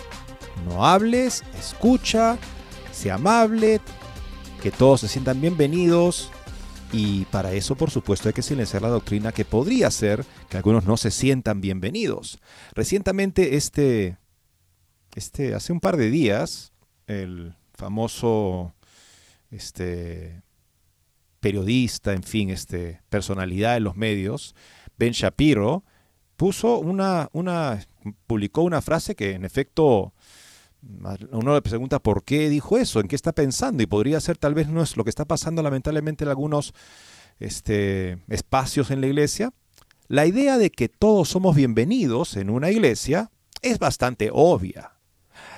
no 0.68 0.86
hables, 0.86 1.42
escucha, 1.58 2.38
sea 2.92 3.16
amable, 3.16 3.80
que 4.62 4.70
todos 4.70 5.00
se 5.00 5.08
sientan 5.08 5.40
bienvenidos. 5.40 6.30
Y 6.92 7.24
para 7.32 7.50
eso, 7.52 7.74
por 7.74 7.90
supuesto, 7.90 8.28
hay 8.28 8.32
que 8.32 8.42
silenciar 8.42 8.82
la 8.82 8.88
doctrina 8.90 9.32
que 9.32 9.44
podría 9.44 9.90
ser 9.90 10.24
que 10.48 10.56
algunos 10.56 10.84
no 10.84 10.96
se 10.96 11.10
sientan 11.10 11.60
bienvenidos. 11.60 12.38
Recientemente 12.76 13.56
este 13.56 14.20
este, 15.14 15.54
hace 15.54 15.72
un 15.72 15.80
par 15.80 15.96
de 15.96 16.10
días, 16.10 16.72
el 17.06 17.54
famoso 17.74 18.74
este, 19.50 20.42
periodista, 21.40 22.12
en 22.12 22.22
fin, 22.22 22.50
este, 22.50 23.00
personalidad 23.08 23.74
de 23.74 23.80
los 23.80 23.96
medios, 23.96 24.54
Ben 24.98 25.12
Shapiro, 25.12 25.84
puso 26.36 26.78
una, 26.78 27.28
una, 27.32 27.84
publicó 28.26 28.62
una 28.62 28.80
frase 28.80 29.14
que 29.14 29.32
en 29.32 29.44
efecto 29.44 30.14
uno 31.32 31.54
le 31.54 31.62
pregunta 31.62 31.98
por 31.98 32.24
qué 32.24 32.48
dijo 32.48 32.78
eso, 32.78 33.00
en 33.00 33.08
qué 33.08 33.16
está 33.16 33.32
pensando, 33.32 33.82
y 33.82 33.86
podría 33.86 34.20
ser 34.20 34.38
tal 34.38 34.54
vez 34.54 34.68
no 34.68 34.82
es 34.82 34.96
lo 34.96 35.04
que 35.04 35.10
está 35.10 35.24
pasando 35.24 35.62
lamentablemente 35.62 36.24
en 36.24 36.30
algunos 36.30 36.72
este, 37.38 38.18
espacios 38.28 38.90
en 38.90 39.00
la 39.00 39.06
iglesia. 39.06 39.52
La 40.08 40.26
idea 40.26 40.58
de 40.58 40.70
que 40.70 40.88
todos 40.88 41.28
somos 41.28 41.54
bienvenidos 41.54 42.36
en 42.36 42.50
una 42.50 42.70
iglesia 42.70 43.30
es 43.62 43.78
bastante 43.78 44.30
obvia. 44.32 44.92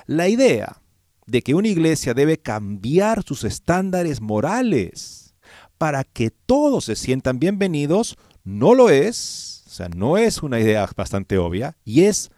La 0.05 0.27
idea 0.27 0.81
de 1.25 1.41
que 1.41 1.55
una 1.55 1.69
iglesia 1.69 2.13
debe 2.13 2.37
cambiar 2.37 3.23
sus 3.23 3.45
estándares 3.45 4.19
morales 4.19 5.33
para 5.77 6.03
que 6.03 6.29
todos 6.29 6.85
se 6.85 6.95
sientan 6.95 7.39
bienvenidos 7.39 8.17
no 8.43 8.73
lo 8.75 8.89
es, 8.89 9.63
o 9.65 9.69
sea, 9.69 9.87
no 9.89 10.17
es 10.17 10.43
una 10.43 10.59
idea 10.59 10.87
bastante 10.95 11.37
obvia 11.37 11.77
y 11.85 12.03
es 12.03 12.31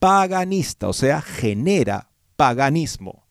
paganista, 0.00 0.88
o 0.88 0.92
sea, 0.92 1.22
genera 1.22 2.10
paganismo. 2.34 3.24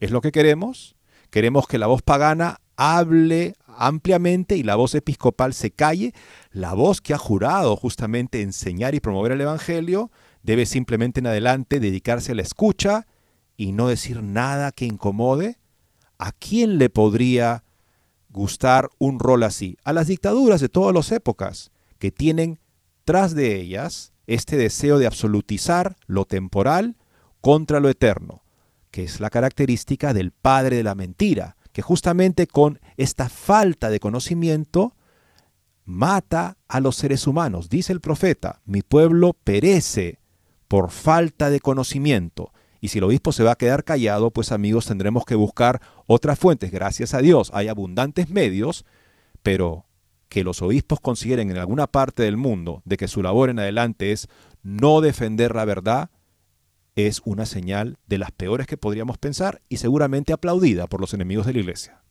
¿Es 0.00 0.10
lo 0.10 0.22
que 0.22 0.32
queremos? 0.32 0.96
Queremos 1.28 1.66
que 1.68 1.78
la 1.78 1.86
voz 1.86 2.00
pagana 2.00 2.60
hable 2.76 3.54
ampliamente 3.66 4.56
y 4.56 4.62
la 4.62 4.76
voz 4.76 4.94
episcopal 4.94 5.52
se 5.52 5.70
calle. 5.70 6.14
La 6.50 6.72
voz 6.72 7.02
que 7.02 7.12
ha 7.12 7.18
jurado 7.18 7.76
justamente 7.76 8.40
enseñar 8.40 8.94
y 8.94 9.00
promover 9.00 9.32
el 9.32 9.42
Evangelio 9.42 10.10
debe 10.42 10.64
simplemente 10.64 11.20
en 11.20 11.26
adelante 11.26 11.80
dedicarse 11.80 12.32
a 12.32 12.34
la 12.34 12.42
escucha 12.42 13.06
y 13.56 13.72
no 13.72 13.88
decir 13.88 14.22
nada 14.22 14.72
que 14.72 14.86
incomode. 14.86 15.58
¿A 16.18 16.32
quién 16.32 16.78
le 16.78 16.88
podría 16.88 17.64
gustar 18.30 18.90
un 18.98 19.18
rol 19.18 19.42
así? 19.42 19.76
A 19.84 19.92
las 19.92 20.06
dictaduras 20.06 20.60
de 20.60 20.68
todas 20.68 20.94
las 20.94 21.12
épocas, 21.12 21.70
que 21.98 22.10
tienen 22.10 22.58
tras 23.04 23.34
de 23.34 23.56
ellas 23.56 24.12
este 24.26 24.56
deseo 24.56 24.98
de 24.98 25.06
absolutizar 25.06 25.96
lo 26.06 26.24
temporal 26.24 26.96
contra 27.40 27.80
lo 27.80 27.88
eterno, 27.88 28.42
que 28.90 29.04
es 29.04 29.20
la 29.20 29.30
característica 29.30 30.12
del 30.12 30.32
padre 30.32 30.76
de 30.76 30.82
la 30.82 30.94
mentira, 30.94 31.56
que 31.72 31.82
justamente 31.82 32.46
con 32.46 32.80
esta 32.96 33.28
falta 33.28 33.90
de 33.90 34.00
conocimiento 34.00 34.94
mata 35.84 36.56
a 36.68 36.80
los 36.80 36.96
seres 36.96 37.26
humanos. 37.26 37.68
Dice 37.68 37.92
el 37.92 38.00
profeta, 38.00 38.60
mi 38.64 38.82
pueblo 38.82 39.34
perece 39.44 40.18
por 40.68 40.90
falta 40.90 41.50
de 41.50 41.60
conocimiento. 41.60 42.52
Y 42.80 42.88
si 42.88 42.98
el 42.98 43.04
obispo 43.04 43.32
se 43.32 43.42
va 43.42 43.52
a 43.52 43.56
quedar 43.56 43.84
callado, 43.84 44.30
pues 44.30 44.52
amigos, 44.52 44.86
tendremos 44.86 45.24
que 45.24 45.34
buscar 45.34 45.80
otras 46.06 46.38
fuentes. 46.38 46.70
Gracias 46.70 47.14
a 47.14 47.18
Dios 47.18 47.50
hay 47.54 47.68
abundantes 47.68 48.28
medios, 48.30 48.84
pero 49.42 49.86
que 50.28 50.44
los 50.44 50.62
obispos 50.62 51.00
consideren 51.00 51.50
en 51.50 51.56
alguna 51.56 51.86
parte 51.86 52.22
del 52.22 52.36
mundo 52.36 52.82
de 52.84 52.96
que 52.96 53.08
su 53.08 53.22
labor 53.22 53.50
en 53.50 53.58
adelante 53.58 54.12
es 54.12 54.28
no 54.62 55.00
defender 55.00 55.54
la 55.54 55.64
verdad, 55.64 56.10
es 56.96 57.20
una 57.24 57.46
señal 57.46 57.98
de 58.06 58.18
las 58.18 58.32
peores 58.32 58.66
que 58.66 58.76
podríamos 58.76 59.18
pensar 59.18 59.60
y 59.68 59.76
seguramente 59.76 60.32
aplaudida 60.32 60.86
por 60.86 61.00
los 61.00 61.14
enemigos 61.14 61.46
de 61.46 61.52
la 61.52 61.58
Iglesia. 61.60 62.02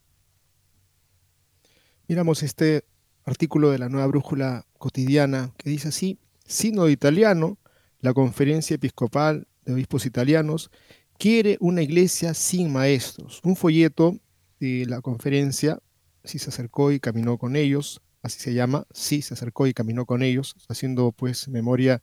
Miramos 2.08 2.42
este 2.42 2.84
artículo 3.24 3.70
de 3.70 3.78
la 3.78 3.88
nueva 3.88 4.06
brújula 4.06 4.64
cotidiana 4.78 5.52
que 5.58 5.70
dice 5.70 5.88
así, 5.88 6.18
Sínodo 6.46 6.88
italiano, 6.88 7.58
la 7.98 8.14
conferencia 8.14 8.76
episcopal 8.76 9.48
de 9.66 9.74
obispos 9.74 10.06
italianos, 10.06 10.70
quiere 11.18 11.58
una 11.60 11.82
iglesia 11.82 12.32
sin 12.32 12.72
maestros. 12.72 13.40
Un 13.44 13.56
folleto 13.56 14.18
de 14.60 14.86
la 14.86 15.02
conferencia, 15.02 15.78
si 16.24 16.38
se 16.38 16.48
acercó 16.48 16.92
y 16.92 17.00
caminó 17.00 17.36
con 17.36 17.56
ellos, 17.56 18.00
así 18.22 18.40
se 18.40 18.54
llama, 18.54 18.86
sí 18.92 19.20
se 19.20 19.34
acercó 19.34 19.66
y 19.66 19.74
caminó 19.74 20.06
con 20.06 20.22
ellos, 20.22 20.56
haciendo 20.68 21.12
pues 21.12 21.48
memoria 21.48 22.00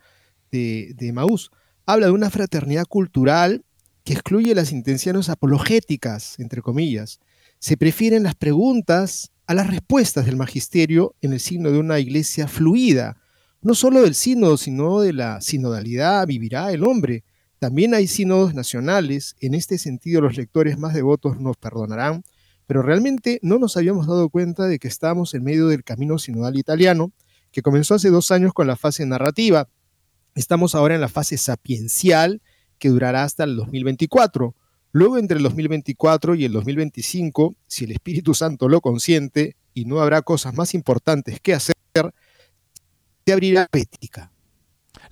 de, 0.51 0.93
de 0.95 1.11
Maús. 1.11 1.49
Habla 1.85 2.07
de 2.07 2.11
una 2.11 2.29
fraternidad 2.29 2.85
cultural 2.85 3.65
que 4.03 4.13
excluye 4.13 4.53
las 4.53 4.71
intenciones 4.71 5.29
apologéticas, 5.29 6.39
entre 6.39 6.61
comillas. 6.61 7.19
Se 7.59 7.77
prefieren 7.77 8.23
las 8.23 8.35
preguntas 8.35 9.31
a 9.47 9.53
las 9.53 9.67
respuestas 9.67 10.25
del 10.25 10.37
magisterio 10.37 11.15
en 11.21 11.33
el 11.33 11.39
signo 11.39 11.71
de 11.71 11.79
una 11.79 11.99
iglesia 11.99 12.47
fluida. 12.47 13.17
No 13.61 13.75
solo 13.75 14.01
del 14.01 14.15
sínodo, 14.15 14.57
sino 14.57 14.99
de 14.99 15.13
la 15.13 15.41
sinodalidad 15.41 16.27
vivirá 16.27 16.71
el 16.71 16.83
hombre. 16.83 17.23
También 17.63 17.93
hay 17.93 18.07
sínodos 18.07 18.53
nacionales, 18.53 19.37
en 19.39 19.53
este 19.53 19.77
sentido 19.77 20.19
los 20.19 20.35
lectores 20.35 20.77
más 20.77 20.93
devotos 20.93 21.39
nos 21.39 21.55
perdonarán, 21.55 22.25
pero 22.67 22.81
realmente 22.81 23.39
no 23.41 23.57
nos 23.57 23.77
habíamos 23.77 24.05
dado 24.05 24.27
cuenta 24.27 24.67
de 24.67 24.79
que 24.79 24.89
estamos 24.89 25.33
en 25.33 25.45
medio 25.45 25.69
del 25.69 25.85
camino 25.85 26.19
sinodal 26.19 26.57
italiano, 26.57 27.13
que 27.53 27.61
comenzó 27.61 27.95
hace 27.95 28.09
dos 28.09 28.31
años 28.31 28.51
con 28.51 28.67
la 28.67 28.75
fase 28.75 29.05
narrativa. 29.05 29.69
Estamos 30.35 30.75
ahora 30.75 30.95
en 30.95 30.99
la 30.99 31.07
fase 31.07 31.37
sapiencial, 31.37 32.41
que 32.79 32.89
durará 32.89 33.23
hasta 33.23 33.45
el 33.45 33.55
2024. 33.55 34.53
Luego, 34.91 35.17
entre 35.17 35.37
el 35.37 35.43
2024 35.43 36.35
y 36.35 36.43
el 36.43 36.51
2025, 36.51 37.55
si 37.65 37.85
el 37.85 37.91
Espíritu 37.91 38.33
Santo 38.33 38.67
lo 38.67 38.81
consiente 38.81 39.55
y 39.73 39.85
no 39.85 40.01
habrá 40.01 40.21
cosas 40.21 40.53
más 40.53 40.73
importantes 40.73 41.39
que 41.39 41.53
hacer, 41.53 41.77
se 43.25 43.31
abrirá 43.31 43.69
ética. 43.71 44.32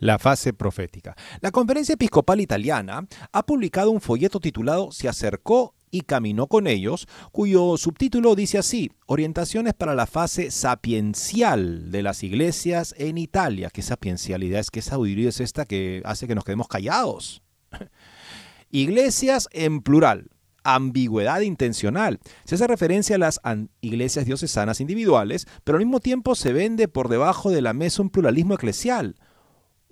La 0.01 0.17
fase 0.17 0.51
profética. 0.51 1.15
La 1.41 1.51
Conferencia 1.51 1.93
Episcopal 1.93 2.41
Italiana 2.41 3.05
ha 3.31 3.45
publicado 3.45 3.91
un 3.91 4.01
folleto 4.01 4.39
titulado 4.39 4.91
Se 4.91 5.07
acercó 5.07 5.75
y 5.91 6.01
caminó 6.01 6.47
con 6.47 6.65
ellos, 6.65 7.07
cuyo 7.31 7.77
subtítulo 7.77 8.33
dice 8.33 8.57
así, 8.57 8.91
Orientaciones 9.05 9.75
para 9.75 9.93
la 9.93 10.07
fase 10.07 10.49
sapiencial 10.49 11.91
de 11.91 12.01
las 12.01 12.23
iglesias 12.23 12.95
en 12.97 13.19
Italia. 13.19 13.69
¿Qué 13.71 13.83
sapiencialidad 13.83 14.61
es? 14.61 14.71
¿Qué 14.71 14.81
sabiduría 14.81 15.29
es 15.29 15.39
esta 15.39 15.65
que 15.65 16.01
hace 16.03 16.27
que 16.27 16.33
nos 16.33 16.45
quedemos 16.45 16.67
callados? 16.67 17.43
iglesias 18.71 19.49
en 19.51 19.83
plural. 19.83 20.31
Ambigüedad 20.63 21.41
intencional. 21.41 22.19
Se 22.45 22.55
hace 22.55 22.65
referencia 22.65 23.17
a 23.17 23.19
las 23.19 23.39
iglesias 23.81 24.25
diocesanas 24.25 24.81
individuales, 24.81 25.45
pero 25.63 25.77
al 25.77 25.85
mismo 25.85 25.99
tiempo 25.99 26.33
se 26.33 26.53
vende 26.53 26.87
por 26.87 27.07
debajo 27.07 27.51
de 27.51 27.61
la 27.61 27.73
mesa 27.73 28.01
un 28.01 28.09
pluralismo 28.09 28.55
eclesial. 28.55 29.15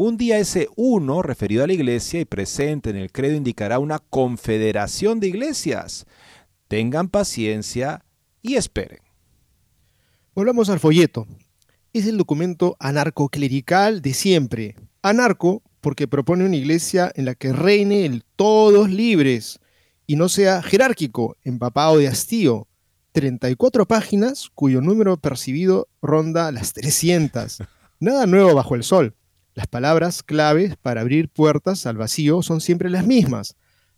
Un 0.02 0.16
día 0.16 0.38
ese 0.38 0.70
uno, 0.78 1.22
referido 1.22 1.62
a 1.62 1.68
la 1.68 1.74
iglesia 1.74 2.22
y 2.22 2.26
presente 2.26 2.90
en 2.90 2.96
el 2.96 3.12
credo, 3.12 3.36
indicará 3.36 3.80
una 3.80 4.00
confederación 4.00 5.20
de 5.20 5.28
iglesias. 5.28 6.06
Tengan 6.70 7.10
paciencia 7.10 8.06
y 8.42 8.56
esperen. 8.56 9.00
Volvamos 10.34 10.70
al 10.70 10.80
folleto. 10.80 11.28
Es 11.92 12.08
el 12.08 12.18
documento 12.18 12.78
anarcoclerical 12.80 14.02
de 14.02 14.14
siempre. 14.14 14.76
Anarco 15.02 15.64
porque 15.82 16.08
propone 16.08 16.46
una 16.46 16.56
iglesia 16.56 17.12
en 17.14 17.26
la 17.26 17.36
que 17.36 17.52
reine 17.52 18.06
el 18.06 18.24
todos 18.38 18.90
libres 18.90 19.60
y 20.08 20.16
no 20.16 20.30
sea 20.30 20.64
jerárquico, 20.64 21.36
empapado 21.44 21.98
de 21.98 22.08
hastío. 22.08 22.70
34 23.12 23.86
páginas 23.86 24.50
cuyo 24.56 24.80
número 24.80 25.18
percibido 25.18 25.90
ronda 26.02 26.54
las 26.54 26.72
300. 26.72 27.64
Nada 28.00 28.26
nuevo 28.28 28.56
bajo 28.56 28.76
el 28.76 28.84
sol. 28.84 29.14
Las 29.60 29.68
palabras 29.68 30.24
claves 30.24 30.78
para 30.78 31.02
abrir 31.02 31.28
puertas 31.28 31.86
al 31.86 31.98
vacío 31.98 32.42
son 32.42 32.62
siempre 32.62 32.90
las 32.90 33.06
mismas. 33.06 33.58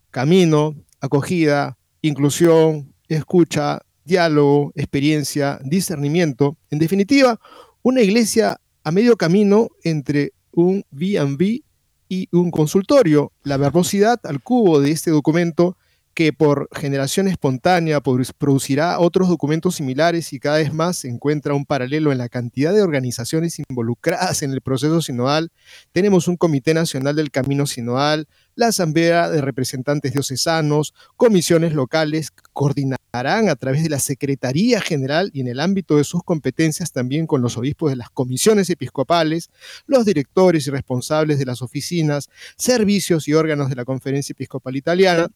Camino, 0.10 0.74
acogida, 1.00 1.78
inclusión, 2.02 2.96
escucha, 3.08 3.84
diálogo, 4.04 4.72
experiencia, 4.74 5.60
discernimiento. 5.64 6.58
En 6.72 6.80
definitiva, 6.80 7.40
una 7.84 8.02
iglesia 8.02 8.60
a 8.84 8.90
medio 8.90 9.18
camino 9.18 9.68
entre 9.84 10.34
un 10.52 10.84
B&B 10.90 11.62
y 12.10 12.28
un 12.32 12.50
consultorio. 12.50 13.32
La 13.44 13.58
verbosidad 13.58 14.20
al 14.24 14.42
cubo 14.42 14.80
de 14.82 14.90
este 14.90 15.12
documento 15.12 15.78
que 16.14 16.34
por 16.34 16.68
generación 16.74 17.28
espontánea 17.28 18.02
producirá 18.02 19.00
otros 19.00 19.30
documentos 19.30 19.76
similares 19.76 20.34
y 20.34 20.40
cada 20.40 20.58
vez 20.58 20.74
más 20.74 20.98
se 20.98 21.08
encuentra 21.08 21.54
un 21.54 21.66
paralelo 21.66 22.12
en 22.12 22.18
la 22.18 22.30
cantidad 22.30 22.74
de 22.74 22.82
organizaciones 22.82 23.60
involucradas 23.70 24.44
en 24.44 24.52
el 24.52 24.62
proceso 24.62 25.02
sinodal. 25.02 25.52
Tenemos 25.92 26.28
un 26.28 26.38
Comité 26.38 26.74
Nacional 26.74 27.16
del 27.16 27.32
Camino 27.32 27.66
Sinodal, 27.66 28.28
la 28.56 28.68
Asamblea 28.68 29.30
de 29.30 29.42
Representantes 29.42 30.12
Diocesanos, 30.12 30.94
comisiones 31.16 31.74
locales 31.74 32.32
coordinarán 32.54 33.50
a 33.50 33.56
través 33.56 33.84
de 33.84 33.90
la 33.90 34.00
Secretaría 34.00 34.82
General 34.82 35.32
y 35.34 35.42
en 35.42 35.48
el 35.48 35.60
ámbito 35.60 35.98
de 35.98 36.04
sus 36.04 36.24
competencias 36.24 36.92
también 36.92 37.28
con 37.28 37.42
los 37.42 37.58
obispos 37.58 37.92
de 37.92 37.96
las 37.96 38.10
comisiones 38.10 38.70
episcopales, 38.70 39.50
los 39.86 40.06
directores 40.06 40.68
y 40.68 40.72
responsables 40.72 41.40
de 41.40 41.46
las 41.46 41.62
oficinas, 41.62 42.30
servicios 42.58 43.28
y 43.28 43.34
órganos 43.34 43.70
de 43.70 43.76
la 43.76 43.86
Conferencia 43.86 44.34
Episcopal 44.34 44.76
Italiana 44.76 45.30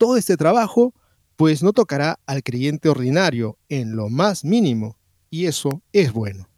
todo 0.00 0.16
este 0.16 0.38
trabajo, 0.38 0.94
pues 1.36 1.62
no 1.62 1.74
tocará 1.74 2.18
al 2.24 2.42
creyente 2.42 2.88
ordinario 2.88 3.58
en 3.68 3.96
lo 3.96 4.08
más 4.08 4.46
mínimo, 4.46 4.96
y 5.28 5.44
eso 5.44 5.82
es 5.92 6.14
bueno. 6.14 6.48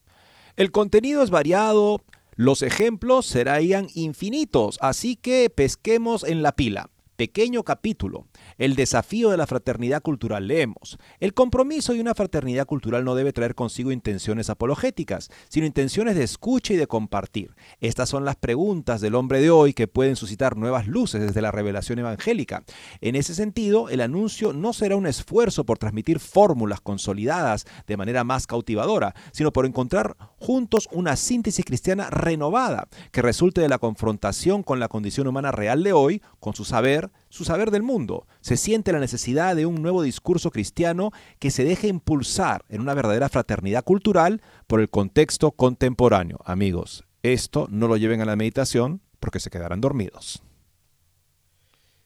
El 0.55 0.70
contenido 0.70 1.24
es 1.24 1.30
variado, 1.30 2.05
los 2.36 2.62
ejemplos 2.62 3.26
serían 3.26 3.88
infinitos, 3.95 4.78
así 4.80 5.16
que 5.16 5.51
pesquemos 5.51 6.22
en 6.22 6.45
la 6.45 6.53
pila. 6.53 6.88
Pequeño 7.16 7.62
capítulo, 7.62 8.26
el 8.58 8.74
desafío 8.74 9.30
de 9.30 9.36
la 9.36 9.46
fraternidad 9.46 10.02
cultural, 10.02 10.48
leemos, 10.48 10.98
el 11.20 11.34
compromiso 11.34 11.92
de 11.92 12.00
una 12.00 12.14
fraternidad 12.14 12.66
cultural 12.66 13.04
no 13.04 13.14
debe 13.14 13.32
traer 13.32 13.54
consigo 13.54 13.92
intenciones 13.92 14.50
apologéticas, 14.50 15.30
sino 15.48 15.66
intenciones 15.66 16.16
de 16.16 16.24
escucha 16.24 16.74
y 16.74 16.76
de 16.76 16.86
compartir. 16.86 17.54
Estas 17.80 18.08
son 18.08 18.24
las 18.24 18.36
preguntas 18.36 19.00
del 19.00 19.14
hombre 19.14 19.40
de 19.40 19.50
hoy 19.50 19.72
que 19.72 19.88
pueden 19.88 20.16
suscitar 20.16 20.56
nuevas 20.56 20.86
luces 20.86 21.20
desde 21.20 21.42
la 21.42 21.50
revelación 21.50 21.98
evangélica. 21.98 22.64
En 23.00 23.16
ese 23.16 23.34
sentido, 23.34 23.88
el 23.88 24.00
anuncio 24.00 24.52
no 24.52 24.72
será 24.72 24.96
un 24.96 25.06
esfuerzo 25.06 25.64
por 25.64 25.78
transmitir 25.78 26.18
fórmulas 26.20 26.80
consolidadas 26.80 27.66
de 27.86 27.96
manera 27.96 28.24
más 28.24 28.46
cautivadora, 28.46 29.14
sino 29.32 29.52
por 29.52 29.66
encontrar 29.66 30.16
juntos 30.38 30.88
una 30.92 31.16
síntesis 31.16 31.64
cristiana 31.64 32.10
renovada 32.10 32.88
que 33.10 33.22
resulte 33.22 33.60
de 33.60 33.68
la 33.68 33.78
confrontación 33.78 34.62
con 34.62 34.80
la 34.80 34.88
condición 34.88 35.26
humana 35.26 35.52
real 35.52 35.82
de 35.82 35.92
hoy, 35.92 36.22
con 36.40 36.54
su 36.54 36.64
saber, 36.64 37.01
su 37.28 37.44
saber 37.44 37.70
del 37.70 37.82
mundo. 37.82 38.26
Se 38.40 38.57
siente 38.57 38.92
la 38.92 39.00
necesidad 39.00 39.57
de 39.57 39.66
un 39.66 39.82
nuevo 39.82 40.03
discurso 40.03 40.50
cristiano 40.50 41.11
que 41.38 41.50
se 41.50 41.64
deje 41.64 41.88
impulsar 41.88 42.64
en 42.68 42.80
una 42.80 42.94
verdadera 42.94 43.28
fraternidad 43.28 43.84
cultural 43.84 44.42
por 44.66 44.80
el 44.80 44.90
contexto 44.90 45.53
contemporáneo. 45.53 46.38
Amigos, 46.44 47.05
esto 47.22 47.68
no 47.70 47.88
lo 47.88 47.96
lleven 47.96 48.20
a 48.20 48.24
la 48.24 48.36
meditación 48.36 49.00
porque 49.20 49.40
se 49.40 49.50
quedarán 49.50 49.80
dormidos. 49.80 50.42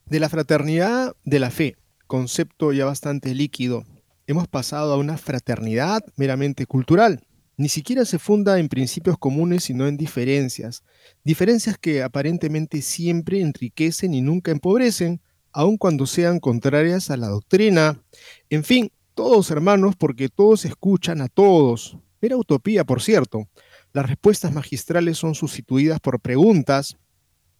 De 0.07 0.21
la 0.21 0.29
fraternidad 0.29 1.17
de 1.25 1.41
la 1.41 1.51
fe, 1.51 1.77
concepto 2.07 2.73
ya 2.73 2.85
bastante 2.85 3.35
líquido, 3.35 3.85
hemos 4.27 4.47
pasado 4.47 4.93
a 4.93 4.99
una 4.99 5.19
fraternidad 5.19 6.03
meramente 6.17 6.67
cultural. 6.67 7.26
Ni 7.59 7.71
siquiera 7.71 8.05
se 8.05 8.19
funda 8.19 8.59
en 8.59 8.69
principios 8.69 9.17
comunes, 9.19 9.65
sino 9.65 9.87
en 9.87 9.97
diferencias. 9.97 10.85
Diferencias 11.25 11.79
que 11.79 12.03
aparentemente 12.03 12.83
siempre 12.83 13.41
enriquecen 13.41 14.13
y 14.13 14.21
nunca 14.21 14.51
empobrecen, 14.51 15.23
aun 15.53 15.79
cuando 15.79 16.07
sean 16.07 16.39
contrarias 16.39 17.11
a 17.11 17.17
la 17.17 17.29
doctrina. 17.29 18.03
En 18.51 18.63
fin, 18.63 18.93
todos 19.15 19.51
hermanos 19.51 19.97
porque 19.97 20.29
todos 20.29 20.67
escuchan 20.67 21.23
a 21.23 21.29
todos. 21.29 21.97
Era 22.21 22.37
utopía, 22.37 22.85
por 22.85 23.01
cierto. 23.01 23.49
Las 23.95 24.07
respuestas 24.07 24.53
magistrales 24.53 25.17
son 25.17 25.35
sustituidas 25.35 26.01
por 26.01 26.21
preguntas 26.21 26.99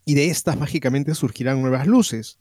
y 0.05 0.15
de 0.15 0.29
estas 0.29 0.59
mágicamente 0.59 1.15
surgirán 1.15 1.63
nuevas 1.63 1.87
luces. 1.87 2.39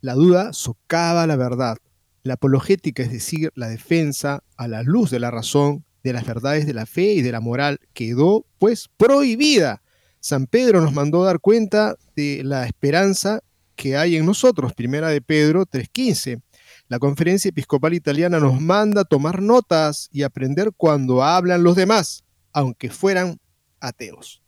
La 0.00 0.14
duda 0.14 0.52
socava 0.52 1.26
la 1.26 1.34
verdad. 1.34 1.78
La 2.22 2.34
apologética, 2.34 3.02
es 3.02 3.10
decir, 3.10 3.50
la 3.56 3.66
defensa 3.66 4.44
a 4.56 4.68
la 4.68 4.84
luz 4.84 5.10
de 5.10 5.18
la 5.18 5.32
razón, 5.32 5.84
de 6.02 6.12
las 6.12 6.26
verdades 6.26 6.66
de 6.66 6.74
la 6.74 6.86
fe 6.86 7.14
y 7.14 7.22
de 7.22 7.32
la 7.32 7.40
moral, 7.40 7.78
quedó 7.92 8.46
pues 8.58 8.88
prohibida. 8.96 9.82
San 10.20 10.46
Pedro 10.46 10.80
nos 10.80 10.92
mandó 10.92 11.24
dar 11.24 11.40
cuenta 11.40 11.96
de 12.14 12.42
la 12.44 12.66
esperanza 12.66 13.40
que 13.76 13.96
hay 13.96 14.16
en 14.16 14.26
nosotros, 14.26 14.74
primera 14.74 15.08
de 15.08 15.20
Pedro 15.20 15.66
3.15. 15.66 16.40
La 16.88 16.98
conferencia 16.98 17.48
episcopal 17.48 17.94
italiana 17.94 18.38
nos 18.38 18.60
manda 18.60 19.04
tomar 19.04 19.42
notas 19.42 20.08
y 20.12 20.22
aprender 20.22 20.72
cuando 20.76 21.22
hablan 21.22 21.62
los 21.62 21.74
demás, 21.74 22.22
aunque 22.52 22.90
fueran 22.90 23.40
ateos. 23.80 24.42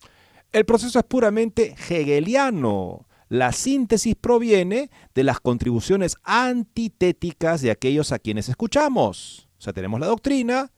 El 0.53 0.65
proceso 0.65 0.99
es 0.99 1.05
puramente 1.05 1.75
hegeliano. 1.89 3.09
La 3.29 3.51
síntesis 3.51 4.15
proviene 4.15 4.91
de 5.15 5.25
las 5.25 5.41
contribuciones 5.41 6.17
antitéticas 6.23 7.63
de 7.63 7.73
aquellos 7.73 8.13
a 8.13 8.19
quienes 8.19 8.49
escuchamos. 8.49 9.49
O 9.59 9.63
sea, 9.63 9.73
tenemos 9.73 9.99
la 9.99 10.07
doctrina 10.07 10.71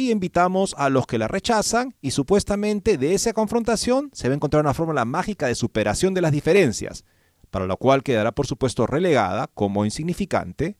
y 0.00 0.10
invitamos 0.10 0.74
a 0.78 0.88
los 0.88 1.06
que 1.06 1.18
la 1.18 1.28
rechazan 1.28 1.94
y 2.00 2.12
supuestamente 2.12 2.96
de 2.96 3.12
esa 3.12 3.34
confrontación 3.34 4.08
se 4.14 4.28
va 4.28 4.32
a 4.32 4.36
encontrar 4.36 4.62
una 4.62 4.72
fórmula 4.72 5.04
mágica 5.04 5.46
de 5.46 5.54
superación 5.54 6.14
de 6.14 6.22
las 6.22 6.32
diferencias, 6.32 7.04
para 7.50 7.66
lo 7.66 7.76
cual 7.76 8.02
quedará 8.02 8.32
por 8.32 8.46
supuesto 8.46 8.86
relegada 8.86 9.48
como 9.52 9.84
insignificante, 9.84 10.78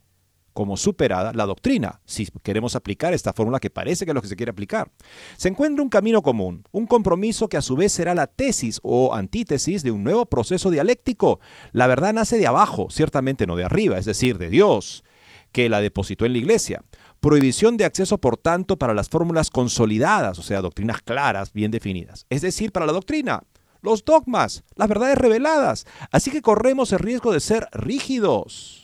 como 0.54 0.78
superada 0.78 1.32
la 1.34 1.44
doctrina, 1.44 2.00
si 2.06 2.28
queremos 2.42 2.76
aplicar 2.76 3.12
esta 3.12 3.34
fórmula 3.34 3.60
que 3.60 3.68
parece 3.68 4.06
que 4.06 4.12
es 4.12 4.14
lo 4.14 4.22
que 4.22 4.28
se 4.28 4.36
quiere 4.36 4.50
aplicar. 4.50 4.90
Se 5.36 5.48
encuentra 5.48 5.82
un 5.82 5.90
camino 5.90 6.22
común, 6.22 6.64
un 6.72 6.86
compromiso 6.86 7.48
que 7.48 7.58
a 7.58 7.62
su 7.62 7.76
vez 7.76 7.92
será 7.92 8.14
la 8.14 8.26
tesis 8.26 8.80
o 8.82 9.14
antítesis 9.14 9.82
de 9.82 9.90
un 9.90 10.02
nuevo 10.02 10.24
proceso 10.26 10.70
dialéctico. 10.70 11.40
La 11.72 11.86
verdad 11.86 12.14
nace 12.14 12.38
de 12.38 12.46
abajo, 12.46 12.88
ciertamente 12.90 13.46
no 13.46 13.54
de 13.54 13.64
arriba, 13.64 13.98
es 13.98 14.06
decir, 14.06 14.38
de 14.38 14.48
Dios, 14.48 15.04
que 15.52 15.68
la 15.68 15.82
depositó 15.82 16.24
en 16.24 16.32
la 16.32 16.38
iglesia. 16.38 16.82
Prohibición 17.20 17.76
de 17.76 17.84
acceso, 17.84 18.18
por 18.18 18.38
tanto, 18.38 18.78
para 18.78 18.94
las 18.94 19.10
fórmulas 19.10 19.50
consolidadas, 19.50 20.38
o 20.38 20.42
sea, 20.42 20.62
doctrinas 20.62 21.02
claras, 21.02 21.52
bien 21.52 21.70
definidas. 21.70 22.24
Es 22.30 22.40
decir, 22.40 22.72
para 22.72 22.86
la 22.86 22.92
doctrina, 22.92 23.42
los 23.82 24.04
dogmas, 24.06 24.64
las 24.74 24.88
verdades 24.88 25.18
reveladas. 25.18 25.86
Así 26.10 26.30
que 26.30 26.40
corremos 26.40 26.92
el 26.92 26.98
riesgo 26.98 27.32
de 27.32 27.40
ser 27.40 27.68
rígidos. 27.72 28.80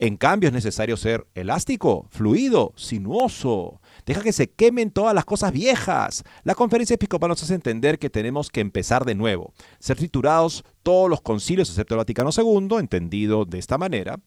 En 0.00 0.16
cambio, 0.16 0.46
es 0.48 0.52
necesario 0.52 0.96
ser 0.96 1.26
elástico, 1.34 2.06
fluido, 2.10 2.72
sinuoso. 2.76 3.80
Deja 4.06 4.22
que 4.22 4.32
se 4.32 4.48
quemen 4.48 4.92
todas 4.92 5.12
las 5.12 5.24
cosas 5.24 5.50
viejas. 5.50 6.22
La 6.44 6.54
conferencia 6.54 6.94
episcopal 6.94 7.30
nos 7.30 7.42
hace 7.42 7.54
entender 7.54 7.98
que 7.98 8.10
tenemos 8.10 8.50
que 8.50 8.60
empezar 8.60 9.04
de 9.04 9.16
nuevo. 9.16 9.52
Ser 9.80 9.96
triturados 9.96 10.64
todos 10.84 11.10
los 11.10 11.20
concilios, 11.20 11.68
excepto 11.68 11.94
el 11.94 11.98
Vaticano 11.98 12.30
II, 12.36 12.76
entendido 12.78 13.44
de 13.44 13.58
esta 13.58 13.76
manera. 13.76 14.20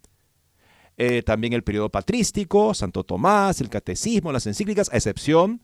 Eh, 0.98 1.24
también 1.24 1.54
el 1.54 1.64
periodo 1.64 1.90
patrístico, 1.90 2.74
Santo 2.74 3.04
Tomás, 3.04 3.62
el 3.62 3.70
catecismo, 3.70 4.32
las 4.32 4.48
encíclicas, 4.48 4.90
a 4.92 4.98
excepción 4.98 5.62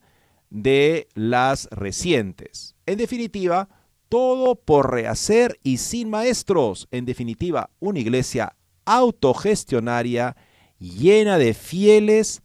de 0.50 1.08
las 1.14 1.68
recientes. 1.70 2.74
En 2.86 2.98
definitiva, 2.98 3.68
todo 4.08 4.56
por 4.56 4.92
rehacer 4.92 5.58
y 5.62 5.76
sin 5.78 6.10
maestros. 6.10 6.88
En 6.90 7.04
definitiva, 7.04 7.70
una 7.78 8.00
iglesia 8.00 8.56
autogestionaria 8.84 10.36
llena 10.78 11.38
de 11.38 11.54
fieles 11.54 12.42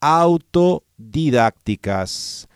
autodidácticas. 0.00 2.48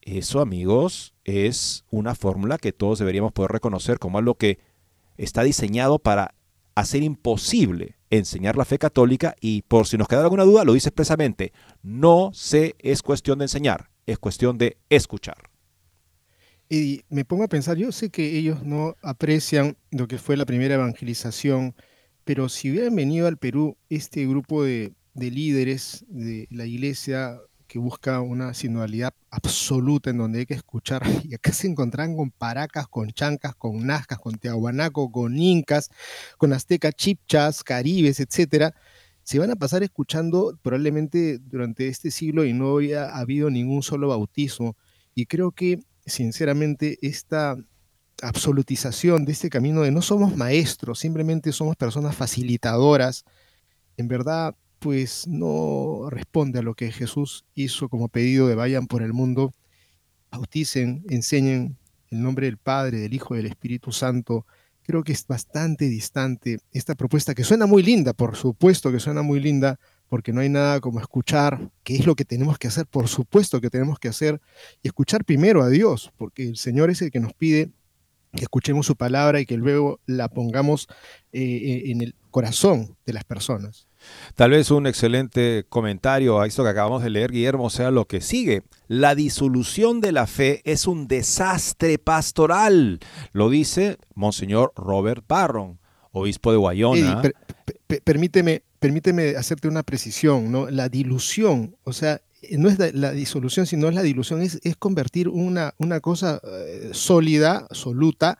Eso, 0.00 0.40
amigos, 0.40 1.14
es 1.24 1.84
una 1.90 2.16
fórmula 2.16 2.58
que 2.58 2.72
todos 2.72 2.98
deberíamos 2.98 3.32
poder 3.32 3.52
reconocer 3.52 3.98
como 3.98 4.18
algo 4.18 4.34
que 4.34 4.58
está 5.16 5.44
diseñado 5.44 6.00
para 6.00 6.34
hacer 6.74 7.02
imposible 7.02 7.96
enseñar 8.18 8.56
la 8.56 8.64
fe 8.64 8.78
católica 8.78 9.34
y 9.40 9.62
por 9.62 9.86
si 9.86 9.96
nos 9.96 10.06
queda 10.06 10.22
alguna 10.22 10.44
duda, 10.44 10.64
lo 10.64 10.74
dice 10.74 10.90
expresamente, 10.90 11.52
no 11.82 12.30
se 12.32 12.76
es 12.78 13.02
cuestión 13.02 13.38
de 13.38 13.46
enseñar, 13.46 13.90
es 14.06 14.18
cuestión 14.18 14.58
de 14.58 14.76
escuchar. 14.88 15.38
Y 16.68 17.02
me 17.08 17.24
pongo 17.24 17.44
a 17.44 17.48
pensar, 17.48 17.76
yo 17.76 17.92
sé 17.92 18.10
que 18.10 18.38
ellos 18.38 18.62
no 18.62 18.96
aprecian 19.02 19.76
lo 19.90 20.06
que 20.08 20.18
fue 20.18 20.36
la 20.36 20.46
primera 20.46 20.76
evangelización 20.76 21.74
pero 22.24 22.48
si 22.48 22.70
hubieran 22.70 22.94
venido 22.94 23.26
al 23.26 23.36
Perú 23.36 23.76
este 23.88 24.26
grupo 24.26 24.64
de, 24.64 24.94
líderes 25.14 26.04
de 26.08 26.46
la 26.50 26.66
iglesia 26.66 27.38
que 27.72 27.78
busca 27.78 28.20
una 28.20 28.52
sinodalidad 28.52 29.14
absoluta 29.30 30.10
en 30.10 30.18
donde 30.18 30.40
hay 30.40 30.46
que 30.46 30.52
escuchar, 30.52 31.02
y 31.24 31.34
acá 31.34 31.52
se 31.54 31.66
encontrarán 31.66 32.14
con 32.14 32.30
paracas, 32.30 32.86
con 32.86 33.10
chancas, 33.12 33.54
con 33.54 33.86
nazcas, 33.86 34.18
con 34.18 34.36
teahuanaco, 34.36 35.10
con 35.10 35.38
incas, 35.38 35.88
con 36.36 36.52
azteca, 36.52 36.92
chipchas, 36.92 37.64
caribes, 37.64 38.20
etcétera, 38.20 38.74
se 39.22 39.38
van 39.38 39.50
a 39.50 39.56
pasar 39.56 39.82
escuchando 39.82 40.58
probablemente 40.60 41.38
durante 41.38 41.88
este 41.88 42.10
siglo 42.10 42.44
y 42.44 42.52
no 42.52 42.76
había 42.76 43.08
habido 43.08 43.48
ningún 43.48 43.82
solo 43.82 44.08
bautismo. 44.08 44.76
Y 45.14 45.24
creo 45.24 45.52
que, 45.52 45.80
sinceramente, 46.04 46.98
esta 47.00 47.56
absolutización 48.20 49.24
de 49.24 49.32
este 49.32 49.48
camino 49.48 49.80
de 49.80 49.92
no 49.92 50.02
somos 50.02 50.36
maestros, 50.36 50.98
simplemente 50.98 51.52
somos 51.52 51.76
personas 51.76 52.14
facilitadoras, 52.16 53.24
en 53.96 54.08
verdad 54.08 54.56
pues 54.82 55.28
no 55.28 56.08
responde 56.10 56.58
a 56.58 56.62
lo 56.62 56.74
que 56.74 56.90
Jesús 56.90 57.44
hizo 57.54 57.88
como 57.88 58.08
pedido 58.08 58.48
de 58.48 58.56
vayan 58.56 58.88
por 58.88 59.02
el 59.02 59.12
mundo, 59.12 59.52
bauticen, 60.32 61.04
enseñen 61.08 61.78
el 62.10 62.20
nombre 62.20 62.46
del 62.46 62.58
Padre, 62.58 62.98
del 62.98 63.14
Hijo 63.14 63.36
del 63.36 63.46
Espíritu 63.46 63.92
Santo. 63.92 64.44
Creo 64.82 65.04
que 65.04 65.12
es 65.12 65.24
bastante 65.24 65.88
distante 65.88 66.58
esta 66.72 66.96
propuesta 66.96 67.32
que 67.32 67.44
suena 67.44 67.66
muy 67.66 67.84
linda, 67.84 68.12
por 68.12 68.34
supuesto 68.34 68.90
que 68.90 68.98
suena 68.98 69.22
muy 69.22 69.38
linda, 69.38 69.78
porque 70.08 70.32
no 70.32 70.40
hay 70.40 70.48
nada 70.48 70.80
como 70.80 70.98
escuchar 70.98 71.70
qué 71.84 71.94
es 71.94 72.04
lo 72.04 72.16
que 72.16 72.24
tenemos 72.24 72.58
que 72.58 72.66
hacer, 72.66 72.86
por 72.86 73.06
supuesto 73.06 73.60
que 73.60 73.70
tenemos 73.70 74.00
que 74.00 74.08
hacer, 74.08 74.40
y 74.82 74.88
escuchar 74.88 75.24
primero 75.24 75.62
a 75.62 75.68
Dios, 75.68 76.10
porque 76.18 76.48
el 76.48 76.56
Señor 76.56 76.90
es 76.90 77.00
el 77.02 77.12
que 77.12 77.20
nos 77.20 77.34
pide 77.34 77.70
que 78.34 78.44
escuchemos 78.44 78.86
su 78.86 78.96
palabra 78.96 79.40
y 79.40 79.46
que 79.46 79.56
luego 79.56 80.00
la 80.06 80.28
pongamos 80.28 80.88
eh, 81.32 81.40
eh, 81.42 81.82
en 81.90 82.02
el 82.02 82.14
corazón 82.30 82.96
de 83.04 83.12
las 83.12 83.24
personas. 83.24 83.86
Tal 84.34 84.50
vez 84.50 84.70
un 84.70 84.86
excelente 84.86 85.64
comentario 85.68 86.40
a 86.40 86.46
esto 86.46 86.64
que 86.64 86.70
acabamos 86.70 87.02
de 87.02 87.10
leer, 87.10 87.30
Guillermo, 87.30 87.70
sea 87.70 87.90
lo 87.90 88.06
que 88.06 88.20
sigue. 88.20 88.62
La 88.88 89.14
disolución 89.14 90.00
de 90.00 90.12
la 90.12 90.26
fe 90.26 90.62
es 90.64 90.86
un 90.86 91.06
desastre 91.06 91.98
pastoral, 91.98 92.98
lo 93.32 93.50
dice 93.50 93.98
Monseñor 94.14 94.72
Robert 94.76 95.24
Barron, 95.28 95.78
obispo 96.10 96.50
de 96.50 96.58
Guayona. 96.58 97.22
permíteme, 98.02 98.62
permíteme 98.78 99.36
hacerte 99.36 99.68
una 99.68 99.82
precisión, 99.82 100.50
¿no? 100.50 100.70
La 100.70 100.88
dilución, 100.88 101.76
o 101.84 101.92
sea, 101.92 102.22
no 102.58 102.68
es 102.68 102.78
la, 102.94 103.12
disolución, 103.12 103.66
sino 103.66 103.88
es 103.88 103.94
la 103.94 104.02
dilución, 104.02 104.42
es, 104.42 104.60
es 104.62 104.76
convertir 104.76 105.28
una, 105.28 105.74
una 105.78 106.00
cosa 106.00 106.40
eh, 106.44 106.90
sólida, 106.92 107.66
absoluta, 107.70 108.38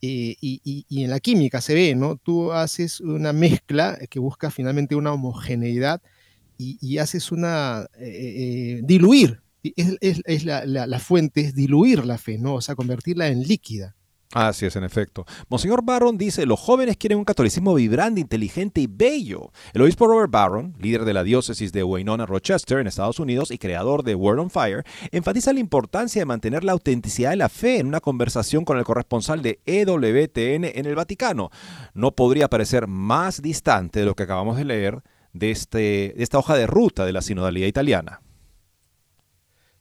eh, 0.00 0.36
y, 0.40 1.02
en 1.02 1.10
la 1.10 1.18
química 1.18 1.60
se 1.60 1.74
ve, 1.74 1.94
¿no? 1.94 2.16
Tú 2.16 2.52
haces 2.52 3.00
una 3.00 3.32
mezcla 3.32 3.98
que 4.08 4.20
busca 4.20 4.50
finalmente 4.50 4.94
una 4.94 5.12
homogeneidad 5.12 6.00
y, 6.56 6.98
haces 6.98 7.32
una... 7.32 7.86
Eh, 7.98 8.80
diluir, 8.84 9.42
es, 9.62 10.44
la, 10.44 10.64
la, 10.66 10.98
fuente, 10.98 11.40
es 11.40 11.54
diluir 11.54 12.04
la 12.04 12.18
fe, 12.18 12.38
¿no? 12.38 12.54
O 12.54 12.60
sea, 12.60 12.74
convertirla 12.74 13.28
en 13.28 13.42
líquida. 13.42 13.96
Así 14.34 14.66
es, 14.66 14.76
en 14.76 14.84
efecto. 14.84 15.24
Monseñor 15.48 15.82
Barron 15.82 16.18
dice, 16.18 16.44
los 16.44 16.60
jóvenes 16.60 16.98
quieren 16.98 17.16
un 17.16 17.24
catolicismo 17.24 17.74
vibrante, 17.74 18.20
inteligente 18.20 18.82
y 18.82 18.86
bello. 18.86 19.52
El 19.72 19.80
obispo 19.80 20.06
Robert 20.06 20.30
Barron, 20.30 20.74
líder 20.78 21.06
de 21.06 21.14
la 21.14 21.22
diócesis 21.22 21.72
de 21.72 21.82
Waynona 21.82 22.26
Rochester 22.26 22.78
en 22.78 22.86
Estados 22.86 23.20
Unidos 23.20 23.50
y 23.50 23.56
creador 23.56 24.02
de 24.02 24.14
Word 24.14 24.38
on 24.38 24.50
Fire, 24.50 24.84
enfatiza 25.12 25.54
la 25.54 25.60
importancia 25.60 26.20
de 26.20 26.26
mantener 26.26 26.62
la 26.62 26.72
autenticidad 26.72 27.30
de 27.30 27.36
la 27.36 27.48
fe 27.48 27.78
en 27.78 27.86
una 27.86 28.00
conversación 28.00 28.66
con 28.66 28.76
el 28.76 28.84
corresponsal 28.84 29.40
de 29.40 29.60
EWTN 29.64 30.64
en 30.64 30.84
el 30.84 30.94
Vaticano. 30.94 31.48
No 31.94 32.12
podría 32.12 32.48
parecer 32.48 32.86
más 32.86 33.40
distante 33.40 34.00
de 34.00 34.06
lo 34.06 34.14
que 34.14 34.24
acabamos 34.24 34.58
de 34.58 34.64
leer 34.64 35.02
de, 35.32 35.50
este, 35.50 36.12
de 36.14 36.22
esta 36.22 36.38
hoja 36.38 36.54
de 36.54 36.66
ruta 36.66 37.06
de 37.06 37.14
la 37.14 37.22
sinodalidad 37.22 37.66
italiana. 37.66 38.20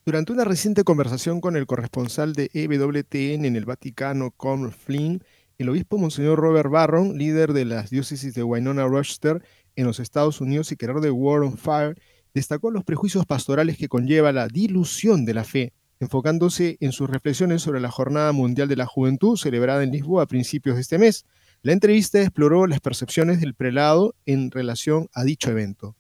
Durante 0.08 0.32
una 0.32 0.46
reciente 0.46 0.86
conversación 0.86 1.42
con 1.42 1.58
el 1.58 1.66
corresponsal 1.66 2.32
de 2.32 2.50
EWTN 2.54 3.44
en 3.44 3.58
el 3.58 3.66
Vaticano, 3.66 4.32
Con 4.32 4.72
Flynn, 4.72 5.22
el 5.58 5.68
obispo 5.68 5.98
Monseñor 5.98 6.40
Robert 6.40 6.70
Barron, 6.70 7.18
líder 7.18 7.52
de 7.52 7.66
las 7.66 7.90
diócesis 7.90 8.34
de 8.34 8.42
Winona 8.42 8.88
Rochester 8.88 9.44
en 9.76 9.86
los 9.86 10.00
Estados 10.00 10.40
Unidos 10.40 10.72
y 10.72 10.78
creador 10.78 11.02
de 11.02 11.12
War 11.12 11.42
on 11.42 11.58
Fire, 11.58 12.00
destacó 12.34 12.72
los 12.72 12.86
prejuicios 12.86 13.26
pastorales 13.26 13.78
que 13.78 13.90
conlleva 13.90 14.32
la 14.32 14.48
dilución 14.48 15.26
de 15.26 15.34
la 15.34 15.44
fe, 15.44 15.74
enfocándose 16.00 16.78
en 16.80 16.94
sus 16.94 17.10
reflexiones 17.10 17.62
sobre 17.62 17.82
la 17.82 17.92
Jornada 17.92 18.32
Mundial 18.32 18.70
de 18.70 18.78
la 18.78 18.86
Juventud 18.86 19.36
celebrada 19.36 19.84
en 19.84 19.92
Lisboa 19.92 20.24
a 20.24 20.28
principios 20.28 20.78
de 20.78 20.84
este 20.84 20.98
mes. 20.98 21.26
La 21.64 21.74
entrevista 21.74 22.22
exploró 22.22 22.66
las 22.66 22.80
percepciones 22.80 23.42
del 23.42 23.56
prelado 23.56 24.16
en 24.26 24.52
relación 24.52 25.10
a 25.12 25.26
dicho 25.26 25.52
evento. 25.52 25.98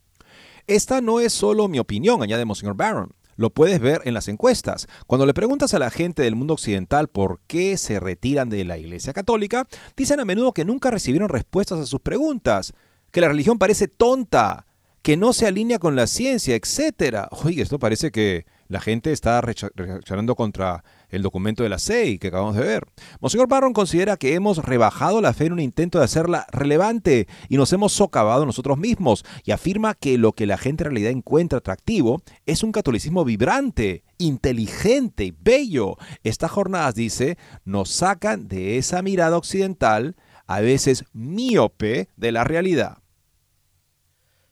Esta 0.66 1.01
no 1.01 1.20
es 1.20 1.34
solo 1.34 1.68
mi 1.68 1.80
opinión, 1.80 2.24
añade 2.24 2.45
Monseñor 2.45 2.78
Barron. 2.78 3.16
Lo 3.38 3.51
puedes 3.51 3.79
ver 3.79 4.01
en 4.03 4.15
las 4.15 4.27
encuestas. 4.27 4.88
Cuando 5.05 5.25
le 5.25 5.33
preguntas 5.33 5.73
a 5.73 5.79
la 5.79 5.91
gente 5.91 6.23
del 6.23 6.35
mundo 6.35 6.55
occidental 6.55 7.07
por 7.07 7.39
qué 7.47 7.77
se 7.77 7.99
retiran 7.99 8.49
de 8.49 8.65
la 8.65 8.77
Iglesia 8.77 9.13
Católica, 9.13 9.67
dicen 9.95 10.19
a 10.19 10.25
menudo 10.25 10.53
que 10.53 10.65
nunca 10.65 10.91
recibieron 10.91 11.29
respuestas 11.29 11.79
a 11.79 11.85
sus 11.85 12.01
preguntas, 12.01 12.73
que 13.11 13.21
la 13.21 13.27
religión 13.29 13.59
parece 13.59 13.88
tonta, 13.88 14.65
que 15.03 15.17
no 15.17 15.33
se 15.33 15.45
alinea 15.45 15.77
con 15.77 15.95
la 15.95 16.07
ciencia, 16.07 16.55
etc. 16.55 17.27
Oye, 17.43 17.61
esto 17.61 17.77
parece 17.77 18.11
que 18.11 18.45
la 18.68 18.80
gente 18.80 19.11
está 19.11 19.41
reaccionando 19.41 20.36
contra 20.36 20.84
el 21.09 21.22
documento 21.22 21.63
de 21.63 21.70
la 21.70 21.80
CEI 21.80 22.20
que 22.20 22.28
acabamos 22.28 22.55
de 22.55 22.63
ver. 22.63 22.86
Monseñor 23.20 23.47
Barron 23.47 23.74
considera 23.74 24.18
que 24.18 24.34
hemos 24.34 24.63
rebajado 24.63 25.22
la 25.22 25.34
fe 25.34 25.45
en 25.45 25.53
un 25.53 25.59
intento 25.59 25.99
de 25.99 26.05
hacerla 26.05 26.45
relevante 26.51 27.28
y 27.49 27.57
nos 27.57 27.72
hemos 27.74 27.93
socavado 27.93 28.45
nosotros 28.45 28.78
mismos 28.78 29.26
y 29.43 29.51
afirma 29.51 29.93
que 29.93 30.18
lo 30.18 30.34
que 30.34 30.45
la 30.45 30.57
gente 30.57 30.84
en 30.84 30.91
realidad 30.91 31.11
encuentra 31.11 31.59
atractivo 31.59 32.22
es 32.45 32.63
un 32.63 32.72
catolicismo 32.72 33.24
vibrante, 33.26 34.03
inteligente 34.18 35.26
y 35.26 35.36
bello. 35.39 35.97
Estas 36.24 36.51
jornadas, 36.51 36.95
dice, 36.95 37.38
nos 37.65 37.89
sacan 37.89 38.47
de 38.47 38.78
esa 38.78 39.01
mirada 39.01 39.38
occidental, 39.38 40.15
a 40.45 40.61
veces 40.61 41.05
míope, 41.13 42.09
de 42.15 42.32
la 42.32 42.43
realidad. 42.43 42.99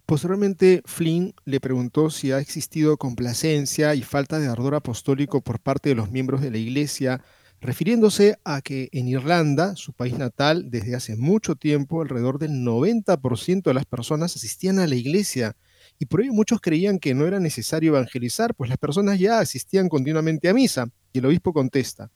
Posteriormente, 0.06 0.84
Flynn 0.86 1.34
le 1.45 1.60
preguntó 1.60 2.12
si 2.12 2.32
ha 2.32 2.38
existido 2.38 2.97
complacencia 2.97 3.95
y 3.95 4.03
falta 4.03 4.38
de 4.38 4.47
ardor 4.47 4.76
apostólico 4.76 5.41
por 5.41 5.60
parte 5.60 5.89
de 5.89 5.95
los 5.95 6.12
miembros 6.12 6.41
de 6.41 6.51
la 6.51 6.60
Iglesia, 6.60 7.24
refiriéndose 7.60 8.38
a 8.43 8.62
que 8.62 8.89
en 8.91 9.08
Irlanda, 9.08 9.76
su 9.76 9.93
país 9.93 10.16
natal, 10.20 10.70
desde 10.70 10.95
hace 10.95 11.16
mucho 11.16 11.56
tiempo, 11.56 12.03
alrededor 12.03 12.38
del 12.38 12.51
90% 12.51 13.64
de 13.64 13.74
las 13.74 13.86
personas 13.86 14.36
asistían 14.36 14.78
a 14.78 14.86
la 14.86 14.93
Iglesia, 14.93 15.56
y 15.97 16.06
por 16.06 16.22
ello 16.22 16.34
muchos 16.34 16.62
creían 16.62 16.99
que 16.99 17.16
no 17.16 17.26
era 17.26 17.39
necesario 17.39 17.89
evangelizar, 17.89 18.53
pues 18.53 18.70
las 18.70 18.78
personas 18.78 19.18
ya 19.18 19.39
asistían 19.39 19.89
continuamente 19.89 20.49
a 20.49 20.53
misa. 20.53 20.88
Y 21.14 21.20
el 21.20 21.26
obispo 21.26 21.53
contesta, 21.53 22.12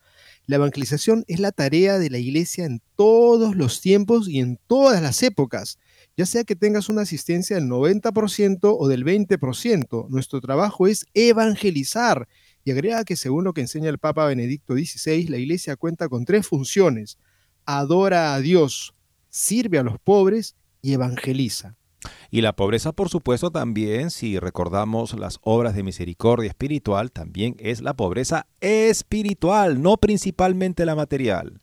la 0.46 0.56
evangelización 0.56 1.24
es 1.26 1.40
la 1.40 1.52
tarea 1.52 1.98
de 1.98 2.10
la 2.10 2.18
Iglesia 2.18 2.66
en 2.66 2.82
todos 2.96 3.56
los 3.56 3.80
tiempos 3.80 4.28
y 4.28 4.38
en 4.40 4.58
todas 4.66 5.02
las 5.02 5.22
épocas 5.22 5.78
ya 6.20 6.26
sea 6.26 6.44
que 6.44 6.54
tengas 6.54 6.90
una 6.90 7.00
asistencia 7.00 7.56
del 7.56 7.64
90% 7.64 8.76
o 8.78 8.88
del 8.88 9.06
20%. 9.06 10.08
Nuestro 10.10 10.42
trabajo 10.42 10.86
es 10.86 11.06
evangelizar. 11.14 12.28
Y 12.62 12.72
agrega 12.72 13.04
que 13.04 13.16
según 13.16 13.44
lo 13.44 13.54
que 13.54 13.62
enseña 13.62 13.88
el 13.88 13.96
Papa 13.96 14.26
Benedicto 14.26 14.74
XVI, 14.74 15.28
la 15.28 15.38
Iglesia 15.38 15.76
cuenta 15.76 16.10
con 16.10 16.26
tres 16.26 16.46
funciones. 16.46 17.16
Adora 17.64 18.34
a 18.34 18.40
Dios, 18.40 18.92
sirve 19.30 19.78
a 19.78 19.82
los 19.82 19.98
pobres 19.98 20.56
y 20.82 20.92
evangeliza. 20.92 21.78
Y 22.30 22.42
la 22.42 22.54
pobreza, 22.54 22.92
por 22.92 23.08
supuesto, 23.08 23.50
también, 23.50 24.10
si 24.10 24.38
recordamos 24.38 25.18
las 25.18 25.38
obras 25.40 25.74
de 25.74 25.84
misericordia 25.84 26.48
espiritual, 26.48 27.12
también 27.12 27.56
es 27.58 27.80
la 27.80 27.94
pobreza 27.94 28.46
espiritual, 28.60 29.80
no 29.80 29.96
principalmente 29.96 30.84
la 30.84 30.94
material. 30.94 31.62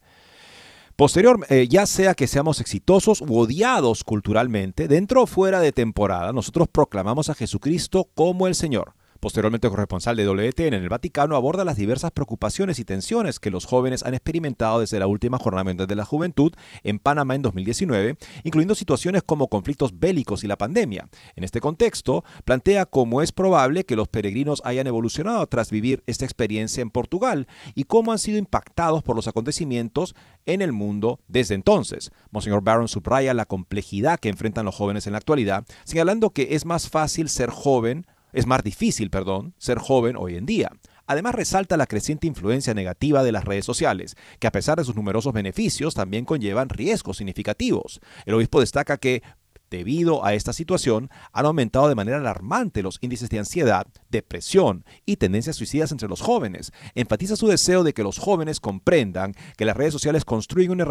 Posterior, 0.98 1.46
eh, 1.50 1.68
ya 1.70 1.86
sea 1.86 2.16
que 2.16 2.26
seamos 2.26 2.60
exitosos 2.60 3.22
u 3.22 3.38
odiados 3.38 4.04
culturalmente, 4.04 4.88
dentro 4.88 5.22
o 5.22 5.28
fuera 5.28 5.60
de 5.60 5.72
temporada, 5.72 6.34
nosotros 6.34 6.68
proclamamos 6.68 7.30
a 7.30 7.36
Jesucristo 7.36 8.10
como 8.16 8.48
el 8.48 8.56
Señor. 8.56 8.96
Posteriormente, 9.20 9.70
corresponsal 9.70 10.16
de 10.16 10.26
WTN 10.26 10.74
en 10.74 10.84
el 10.84 10.90
Vaticano 10.90 11.36
aborda 11.36 11.66
las 11.66 11.78
diversas 11.78 12.12
preocupaciones 12.12 12.80
y 12.80 12.86
tensiones 12.86 13.40
que 13.40 13.52
los 13.52 13.66
jóvenes 13.66 14.04
han 14.04 14.14
experimentado 14.14 14.80
desde 14.80 15.00
la 15.00 15.08
última 15.08 15.38
Jornada 15.38 15.58
de 15.58 15.96
la 15.96 16.06
Juventud 16.06 16.54
en 16.84 17.00
Panamá 17.00 17.36
en 17.36 17.42
2019, 17.42 18.18
incluyendo 18.44 18.76
situaciones 18.76 19.24
como 19.24 19.48
conflictos 19.48 20.00
bélicos 20.00 20.44
y 20.44 20.48
la 20.48 20.58
pandemia. 20.58 21.10
En 21.36 21.44
este 21.44 21.60
contexto, 21.60 22.24
plantea 22.46 22.86
cómo 22.86 23.22
es 23.22 23.32
probable 23.32 23.86
que 23.86 23.96
los 23.96 24.08
peregrinos 24.08 24.62
hayan 24.66 24.88
evolucionado 24.88 25.46
tras 25.48 25.72
vivir 25.72 26.04
esta 26.06 26.26
experiencia 26.26 26.82
en 26.82 26.92
Portugal 26.92 27.48
y 27.76 27.86
cómo 27.86 28.12
han 28.12 28.20
sido 28.20 28.38
impactados 28.38 29.04
por 29.04 29.16
los 29.16 29.28
acontecimientos 29.28 30.16
en 30.46 30.62
el 30.62 30.72
mundo 30.72 31.20
desde 31.28 31.56
entonces. 31.56 32.12
Monseñor 32.32 32.62
Barron 32.64 32.88
subraya 32.88 33.34
la 33.34 33.46
complejidad 33.46 34.20
que 34.20 34.30
enfrentan 34.30 34.66
los 34.66 34.76
jóvenes 34.76 35.08
en 35.08 35.14
la 35.14 35.18
actualidad, 35.18 35.66
señalando 35.86 36.30
que 36.30 36.50
es 36.52 36.66
más 36.66 36.90
fácil 36.90 37.30
ser 37.30 37.50
joven 37.50 38.06
es 38.34 38.46
más 38.46 38.64
difícil, 38.64 39.10
perdón, 39.10 39.54
ser 39.58 39.80
joven 39.80 40.16
hoy 40.18 40.36
en 40.36 40.46
día. 40.46 40.72
Además 41.06 41.36
resalta 41.36 41.78
la 41.78 41.88
creciente 41.88 42.28
influencia 42.28 42.74
negativa 42.74 43.24
de 43.24 43.32
las 43.32 43.46
redes 43.46 43.66
sociales, 43.66 44.16
que 44.40 44.48
a 44.48 44.52
pesar 44.52 44.78
de 44.78 44.84
sus 44.84 44.96
numerosos 44.96 45.34
beneficios 45.34 45.94
también 45.94 46.26
conllevan 46.26 46.70
riesgos 46.70 47.18
significativos. 47.18 48.02
El 48.26 48.34
obispo 48.34 48.60
destaca 48.60 48.98
que 48.98 49.24
Debido 49.70 50.24
a 50.24 50.34
esta 50.34 50.54
situación, 50.54 51.10
han 51.34 51.46
aumentado 51.46 51.90
de 51.90 51.96
manera 51.96 52.18
alarmante 52.18 52.82
los 52.82 53.00
índices 53.02 53.30
de 53.30 53.40
ansiedad, 53.40 53.86
depresión 54.10 54.86
y 55.06 55.18
tendencias 55.18 55.58
suicidas 55.58 55.92
entre 55.92 56.08
los 56.08 56.22
jóvenes. 56.22 56.72
Enfatiza 56.96 57.36
su 57.36 57.48
deseo 57.48 57.84
de 57.84 57.94
que 57.94 58.04
los 58.04 58.18
jóvenes 58.18 58.62
comprendan 58.62 59.34
que 59.58 59.66
las 59.66 59.76
redes 59.76 59.92
sociales 59.92 60.24
constituyen 60.24 60.72
una 60.72 60.84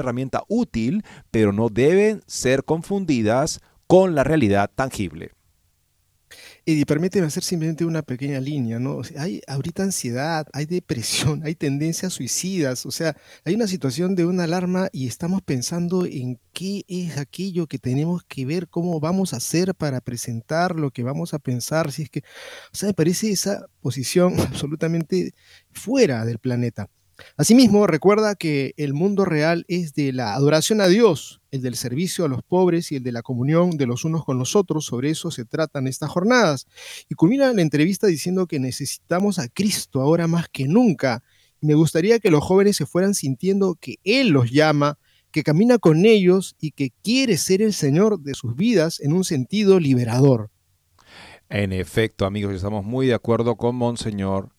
herramienta 0.00 0.44
útil, 0.48 1.02
pero 1.30 1.52
no 1.52 1.70
deben 1.70 2.22
ser 2.26 2.64
confundidas 2.64 3.60
con 3.86 4.14
la 4.14 4.24
realidad 4.24 4.70
tangible. 4.74 5.33
Y 6.66 6.82
permíteme 6.86 7.26
hacer 7.26 7.42
simplemente 7.42 7.84
una 7.84 8.00
pequeña 8.00 8.40
línea, 8.40 8.78
¿no? 8.78 9.02
hay 9.18 9.42
ahorita 9.46 9.82
ansiedad, 9.82 10.46
hay 10.54 10.64
depresión, 10.64 11.42
hay 11.44 11.54
tendencias 11.54 12.14
suicidas, 12.14 12.86
o 12.86 12.90
sea, 12.90 13.14
hay 13.44 13.54
una 13.54 13.66
situación 13.66 14.14
de 14.14 14.24
una 14.24 14.44
alarma 14.44 14.88
y 14.90 15.06
estamos 15.06 15.42
pensando 15.42 16.06
en 16.06 16.40
qué 16.54 16.84
es 16.88 17.18
aquello 17.18 17.66
que 17.66 17.78
tenemos 17.78 18.24
que 18.24 18.46
ver, 18.46 18.68
cómo 18.68 18.98
vamos 18.98 19.34
a 19.34 19.36
hacer 19.36 19.74
para 19.74 20.00
presentar 20.00 20.74
lo 20.76 20.90
que 20.90 21.02
vamos 21.02 21.34
a 21.34 21.38
pensar, 21.38 21.92
si 21.92 22.04
es 22.04 22.10
que, 22.10 22.20
o 22.72 22.76
sea, 22.76 22.88
me 22.88 22.94
parece 22.94 23.30
esa 23.30 23.66
posición 23.80 24.34
absolutamente 24.40 25.34
fuera 25.70 26.24
del 26.24 26.38
planeta. 26.38 26.88
Asimismo, 27.36 27.86
recuerda 27.86 28.34
que 28.34 28.74
el 28.76 28.94
mundo 28.94 29.24
real 29.24 29.64
es 29.68 29.94
de 29.94 30.12
la 30.12 30.34
adoración 30.34 30.80
a 30.80 30.88
Dios, 30.88 31.40
el 31.50 31.62
del 31.62 31.76
servicio 31.76 32.24
a 32.24 32.28
los 32.28 32.42
pobres 32.42 32.90
y 32.92 32.96
el 32.96 33.02
de 33.02 33.12
la 33.12 33.22
comunión 33.22 33.76
de 33.76 33.86
los 33.86 34.04
unos 34.04 34.24
con 34.24 34.38
los 34.38 34.56
otros. 34.56 34.84
Sobre 34.86 35.10
eso 35.10 35.30
se 35.30 35.44
tratan 35.44 35.86
estas 35.86 36.10
jornadas. 36.10 36.66
Y 37.08 37.14
culmina 37.14 37.52
la 37.52 37.62
entrevista 37.62 38.06
diciendo 38.06 38.46
que 38.46 38.58
necesitamos 38.58 39.38
a 39.38 39.48
Cristo 39.48 40.00
ahora 40.00 40.26
más 40.26 40.48
que 40.48 40.66
nunca. 40.66 41.22
Y 41.60 41.66
me 41.66 41.74
gustaría 41.74 42.18
que 42.18 42.30
los 42.30 42.42
jóvenes 42.44 42.76
se 42.76 42.86
fueran 42.86 43.14
sintiendo 43.14 43.76
que 43.80 43.96
Él 44.04 44.28
los 44.28 44.50
llama, 44.50 44.98
que 45.30 45.42
camina 45.42 45.78
con 45.78 46.06
ellos 46.06 46.56
y 46.60 46.72
que 46.72 46.90
quiere 47.02 47.36
ser 47.36 47.62
el 47.62 47.72
Señor 47.72 48.20
de 48.20 48.34
sus 48.34 48.54
vidas 48.54 49.00
en 49.00 49.12
un 49.12 49.24
sentido 49.24 49.80
liberador. 49.80 50.50
En 51.48 51.72
efecto, 51.72 52.24
amigos, 52.24 52.54
estamos 52.54 52.84
muy 52.84 53.06
de 53.06 53.14
acuerdo 53.14 53.56
con 53.56 53.76
Monseñor 53.76 54.53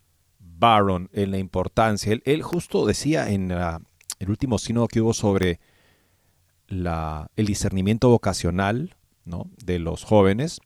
Baron 0.58 1.10
en 1.14 1.32
la 1.32 1.38
importancia. 1.38 2.18
Él, 2.24 2.42
justo 2.42 2.86
decía 2.86 3.30
en 3.30 3.52
el 3.52 4.30
último 4.30 4.58
sínodo 4.58 4.88
que 4.88 5.02
hubo 5.02 5.14
sobre 5.14 5.60
la, 6.68 7.30
el 7.36 7.46
discernimiento 7.46 8.10
vocacional 8.10 8.96
¿no? 9.26 9.50
de 9.64 9.80
los 9.80 10.04
jóvenes, 10.04 10.60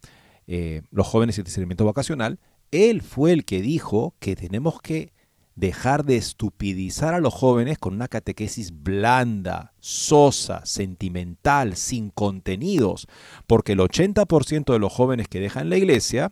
eh, 0.48 0.82
los 0.92 1.08
jóvenes 1.08 1.38
y 1.38 1.42
el 1.42 1.46
discernimiento 1.46 1.86
vocacional, 1.86 2.40
él 2.72 3.02
fue 3.02 3.32
el 3.32 3.46
que 3.46 3.62
dijo 3.62 4.16
que 4.20 4.36
tenemos 4.36 4.82
que 4.82 5.12
dejar 5.56 6.06
de 6.06 6.16
estupidizar 6.16 7.14
a 7.14 7.20
los 7.20 7.34
jóvenes 7.34 7.78
con 7.78 7.94
una 7.94 8.08
catequesis 8.08 8.72
blanda, 8.82 9.74
sosa, 9.80 10.66
sentimental, 10.66 11.76
sin 11.76 12.12
contenidos, 12.12 13.08
porque 13.46 13.74
el 13.74 13.80
80% 13.80 14.72
de 14.72 14.80
los 14.80 14.94
jóvenes 14.94 15.28
que 15.28 15.42
dejan 15.42 15.70
la 15.70 15.78
iglesia, 15.78 16.32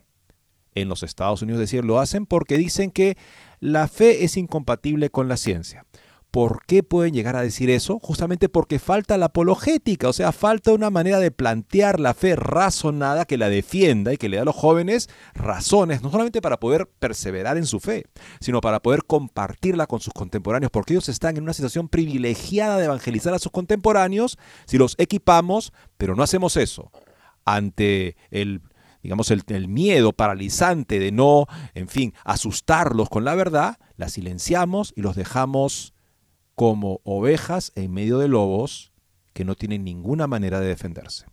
en 0.74 0.88
los 0.88 1.02
Estados 1.02 1.42
Unidos 1.42 1.60
decir, 1.60 1.84
lo 1.84 1.98
hacen 1.98 2.24
porque 2.24 2.56
dicen 2.56 2.90
que 2.90 3.16
la 3.60 3.88
fe 3.88 4.24
es 4.24 4.36
incompatible 4.36 5.10
con 5.10 5.28
la 5.28 5.36
ciencia. 5.36 5.84
¿Por 6.30 6.66
qué 6.66 6.82
pueden 6.82 7.14
llegar 7.14 7.36
a 7.36 7.42
decir 7.42 7.70
eso? 7.70 7.98
Justamente 8.00 8.50
porque 8.50 8.78
falta 8.78 9.16
la 9.16 9.26
apologética, 9.26 10.10
o 10.10 10.12
sea, 10.12 10.30
falta 10.30 10.74
una 10.74 10.90
manera 10.90 11.20
de 11.20 11.30
plantear 11.30 11.98
la 11.98 12.12
fe 12.12 12.36
razonada 12.36 13.24
que 13.24 13.38
la 13.38 13.48
defienda 13.48 14.12
y 14.12 14.18
que 14.18 14.28
le 14.28 14.36
da 14.36 14.42
a 14.42 14.44
los 14.44 14.54
jóvenes 14.54 15.08
razones, 15.32 16.02
no 16.02 16.10
solamente 16.10 16.42
para 16.42 16.60
poder 16.60 16.86
perseverar 16.98 17.56
en 17.56 17.64
su 17.64 17.80
fe, 17.80 18.04
sino 18.40 18.60
para 18.60 18.80
poder 18.80 19.04
compartirla 19.04 19.86
con 19.86 20.00
sus 20.00 20.12
contemporáneos, 20.12 20.70
porque 20.70 20.92
ellos 20.92 21.08
están 21.08 21.38
en 21.38 21.44
una 21.44 21.54
situación 21.54 21.88
privilegiada 21.88 22.76
de 22.76 22.84
evangelizar 22.84 23.32
a 23.32 23.38
sus 23.38 23.50
contemporáneos 23.50 24.38
si 24.66 24.76
los 24.76 24.96
equipamos, 24.98 25.72
pero 25.96 26.14
no 26.14 26.22
hacemos 26.22 26.58
eso 26.58 26.90
ante 27.48 28.16
el 28.30 28.60
digamos, 29.02 29.30
el, 29.30 29.42
el, 29.48 29.68
miedo 29.68 30.12
paralizante 30.12 30.98
de 30.98 31.12
no, 31.12 31.46
en 31.74 31.88
fin, 31.88 32.14
asustarlos 32.24 33.08
con 33.08 33.24
la 33.24 33.34
verdad, 33.34 33.78
la 33.96 34.08
silenciamos 34.08 34.92
y 34.96 35.02
los 35.02 35.16
dejamos 35.16 35.94
como 36.54 37.00
ovejas 37.04 37.72
en 37.76 37.92
medio 37.92 38.18
de 38.18 38.28
lobos 38.28 38.92
que 39.32 39.44
no 39.44 39.54
tienen 39.54 39.84
ninguna 39.84 40.26
manera 40.26 40.60
de 40.60 40.66
defenderse. 40.66 41.26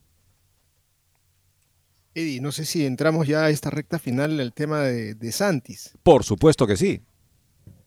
Eddie, 2.13 2.39
no 2.39 2.51
sé 2.51 2.63
si 2.63 2.85
entramos 2.85 3.27
ya 3.27 3.45
a 3.45 3.49
esta 3.49 3.69
recta 3.69 3.99
final 3.99 4.33
en 4.33 4.39
el 4.39 4.53
tema 4.53 4.81
de, 4.81 5.15
de 5.15 5.31
Santis. 5.31 5.97
Por 6.03 6.23
supuesto 6.23 6.65
que 6.65 6.77
sí. 6.77 7.01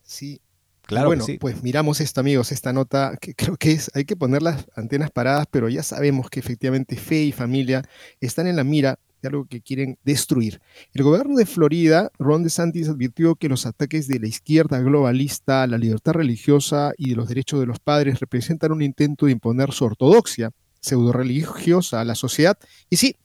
Sí. 0.03 0.41
Claro 0.83 1.09
bueno, 1.09 1.25
que 1.25 1.33
sí. 1.33 1.39
pues 1.39 1.63
miramos 1.63 2.01
esto, 2.01 2.21
amigos, 2.21 2.51
esta 2.51 2.73
nota 2.73 3.17
que 3.21 3.35
creo 3.35 3.57
que 3.57 3.73
es, 3.73 3.91
hay 3.95 4.05
que 4.05 4.17
poner 4.17 4.43
las 4.43 4.67
antenas 4.75 5.11
paradas, 5.11 5.47
pero 5.51 5.69
ya 5.69 5.83
sabemos 5.83 6.31
que 6.31 6.41
efectivamente 6.41 6.97
fe 6.97 7.23
y 7.23 7.33
familia 7.33 7.83
están 8.21 8.47
en 8.47 8.57
la 8.57 8.65
mira 8.65 8.99
de 9.23 9.29
algo 9.29 9.47
que 9.47 9.61
quieren 9.61 9.99
destruir. 10.05 10.61
El 10.95 11.03
gobierno 11.03 11.37
de 11.37 11.47
Florida, 11.47 12.11
Ron 12.19 12.43
DeSantis, 12.43 12.89
advirtió 12.89 13.35
que 13.35 13.49
los 13.49 13.67
ataques 13.67 14.09
de 14.09 14.21
la 14.21 14.29
izquierda 14.29 14.81
globalista, 14.81 15.67
la 15.67 15.79
libertad 15.79 16.13
religiosa 16.13 16.93
y 16.97 17.15
los 17.15 17.29
derechos 17.29 17.61
de 17.61 17.67
los 17.67 17.79
padres 17.79 18.21
representan 18.21 18.73
un 18.73 18.83
intento 18.83 19.27
de 19.27 19.33
imponer 19.33 19.73
su 19.73 19.85
ortodoxia 19.85 20.51
pseudo 20.81 21.13
religiosa 21.13 22.01
a 22.01 22.05
la 22.05 22.15
sociedad. 22.15 22.59
Y 22.91 22.97
sí, 22.97 23.17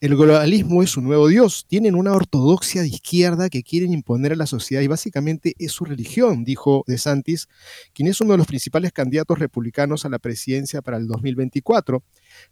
el 0.00 0.16
globalismo 0.16 0.82
es 0.82 0.90
su 0.90 1.00
nuevo 1.00 1.28
Dios. 1.28 1.66
Tienen 1.68 1.94
una 1.94 2.12
ortodoxia 2.12 2.82
de 2.82 2.88
izquierda 2.88 3.48
que 3.48 3.62
quieren 3.62 3.92
imponer 3.92 4.32
a 4.32 4.36
la 4.36 4.46
sociedad 4.46 4.82
y 4.82 4.86
básicamente 4.86 5.54
es 5.58 5.72
su 5.72 5.84
religión, 5.84 6.44
dijo 6.44 6.84
DeSantis, 6.86 7.48
quien 7.92 8.08
es 8.08 8.20
uno 8.20 8.32
de 8.32 8.38
los 8.38 8.46
principales 8.46 8.92
candidatos 8.92 9.38
republicanos 9.38 10.04
a 10.04 10.08
la 10.08 10.18
presidencia 10.18 10.82
para 10.82 10.96
el 10.96 11.06
2024. 11.06 12.02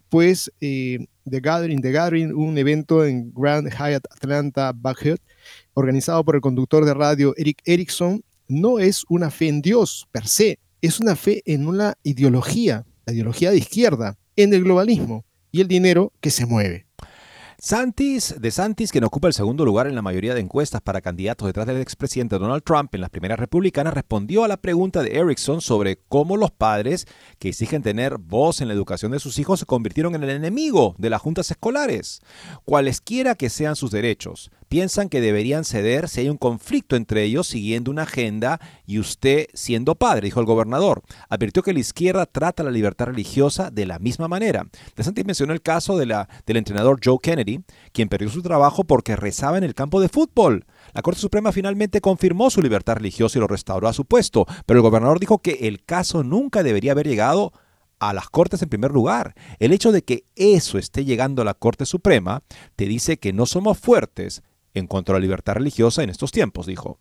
Pues 0.09 0.51
eh, 0.61 1.07
The 1.28 1.41
Gathering, 1.41 1.80
The 1.80 1.93
Gathering, 1.93 2.34
un 2.34 2.59
evento 2.59 3.05
en 3.05 3.32
Grand 3.32 3.68
Hyatt 3.68 4.07
Atlanta 4.11 4.72
Buckhead, 4.74 5.18
organizado 5.74 6.24
por 6.24 6.34
el 6.34 6.41
conductor 6.41 6.84
de 6.84 6.95
radio 6.95 7.34
Eric 7.36 7.62
Erickson, 7.64 8.22
no 8.49 8.78
es 8.78 9.05
una 9.09 9.30
fe 9.30 9.49
en 9.49 9.62
Dios 9.62 10.09
per 10.11 10.26
se, 10.26 10.59
es 10.82 10.99
una 10.99 11.14
fe 11.14 11.43
en 11.45 11.66
una 11.66 11.95
ideología, 12.03 12.84
la 13.07 13.12
ideología 13.12 13.51
de 13.51 13.59
izquierda, 13.59 14.18
en 14.36 14.53
el 14.53 14.64
globalismo 14.64 15.24
y 15.53 15.61
el 15.61 15.68
dinero 15.68 16.12
que 16.20 16.30
se 16.30 16.47
mueve. 16.47 16.86
Santis, 17.62 18.36
de 18.40 18.50
Santis, 18.50 18.90
quien 18.90 19.04
ocupa 19.04 19.28
el 19.28 19.34
segundo 19.34 19.66
lugar 19.66 19.86
en 19.86 19.94
la 19.94 20.00
mayoría 20.00 20.32
de 20.32 20.40
encuestas 20.40 20.80
para 20.80 21.02
candidatos 21.02 21.46
detrás 21.46 21.66
del 21.66 21.76
expresidente 21.82 22.38
Donald 22.38 22.62
Trump 22.62 22.94
en 22.94 23.02
las 23.02 23.11
primeras 23.11 23.38
republicanas, 23.38 23.92
respondió 23.92 24.44
a 24.44 24.48
la 24.48 24.56
pregunta 24.56 25.02
de 25.02 25.18
Erickson 25.18 25.61
sobre 25.61 25.98
cómo 26.08 26.38
los 26.38 26.50
padres 26.52 27.06
que 27.38 27.50
exigen 27.50 27.82
tener 27.82 28.16
voz 28.16 28.62
en 28.62 28.68
la 28.68 28.74
educación 28.74 29.12
de 29.12 29.18
sus 29.18 29.38
hijos 29.38 29.61
se 29.61 29.66
convirtieron 29.66 30.14
en 30.14 30.22
el 30.22 30.30
enemigo 30.30 30.94
de 30.96 31.11
las 31.11 31.20
juntas 31.20 31.50
escolares. 31.50 32.22
Cualesquiera 32.64 33.34
que 33.34 33.50
sean 33.50 33.76
sus 33.76 33.90
derechos, 33.90 34.50
piensan 34.71 35.09
que 35.09 35.21
deberían 35.21 35.64
ceder 35.64 36.09
si 36.09 36.21
hay 36.21 36.29
un 36.29 36.37
conflicto 36.37 36.95
entre 36.95 37.25
ellos 37.25 37.49
siguiendo 37.49 37.91
una 37.91 38.05
agenda 38.05 38.61
y 38.87 39.01
usted 39.01 39.49
siendo 39.53 39.97
padre, 39.97 40.27
dijo 40.27 40.39
el 40.39 40.47
gobernador. 40.47 41.03
Advirtió 41.29 41.64
que 41.64 41.73
la 41.73 41.81
izquierda 41.81 42.25
trata 42.25 42.62
la 42.62 42.71
libertad 42.71 43.07
religiosa 43.07 43.73
de 43.73 43.85
la 43.85 43.99
misma 43.99 44.29
manera. 44.29 44.68
DeSantis 44.95 45.27
mencionó 45.27 45.53
el 45.53 45.61
caso 45.61 45.99
de 45.99 46.07
la, 46.07 46.29
del 46.47 46.57
entrenador 46.57 47.01
Joe 47.05 47.18
Kennedy, 47.21 47.64
quien 47.93 48.09
perdió 48.09 48.31
su 48.31 48.43
trabajo 48.43 48.85
porque 48.85 49.16
rezaba 49.16 49.59
en 49.59 49.64
el 49.64 49.75
campo 49.75 50.01
de 50.01 50.09
fútbol. 50.09 50.64
La 50.95 51.03
Corte 51.03 51.21
Suprema 51.21 51.51
finalmente 51.51 52.01
confirmó 52.01 52.49
su 52.49 52.62
libertad 52.62 52.95
religiosa 52.95 53.39
y 53.39 53.41
lo 53.41 53.49
restauró 53.49 53.89
a 53.89 53.93
su 53.93 54.05
puesto, 54.05 54.47
pero 54.66 54.79
el 54.79 54.83
gobernador 54.83 55.18
dijo 55.18 55.39
que 55.39 55.59
el 55.62 55.85
caso 55.85 56.23
nunca 56.23 56.62
debería 56.62 56.93
haber 56.93 57.09
llegado 57.09 57.53
a 57.99 58.14
las 58.14 58.31
Cortes 58.31 58.62
en 58.62 58.68
primer 58.68 58.93
lugar. 58.93 59.35
El 59.59 59.73
hecho 59.73 59.91
de 59.91 60.03
que 60.03 60.27
eso 60.37 60.79
esté 60.79 61.05
llegando 61.05 61.43
a 61.43 61.45
la 61.45 61.55
Corte 61.55 61.87
Suprema 61.87 62.45
te 62.77 62.87
dice 62.87 63.18
que 63.18 63.33
no 63.33 63.47
somos 63.47 63.77
fuertes 63.77 64.43
en 64.75 64.87
cuanto 64.87 65.12
a 65.12 65.14
la 65.14 65.21
libertad 65.21 65.55
religiosa 65.55 66.03
en 66.03 66.11
estos 66.11 66.33
tiempos, 66.33 66.66
dijo. 66.66 66.99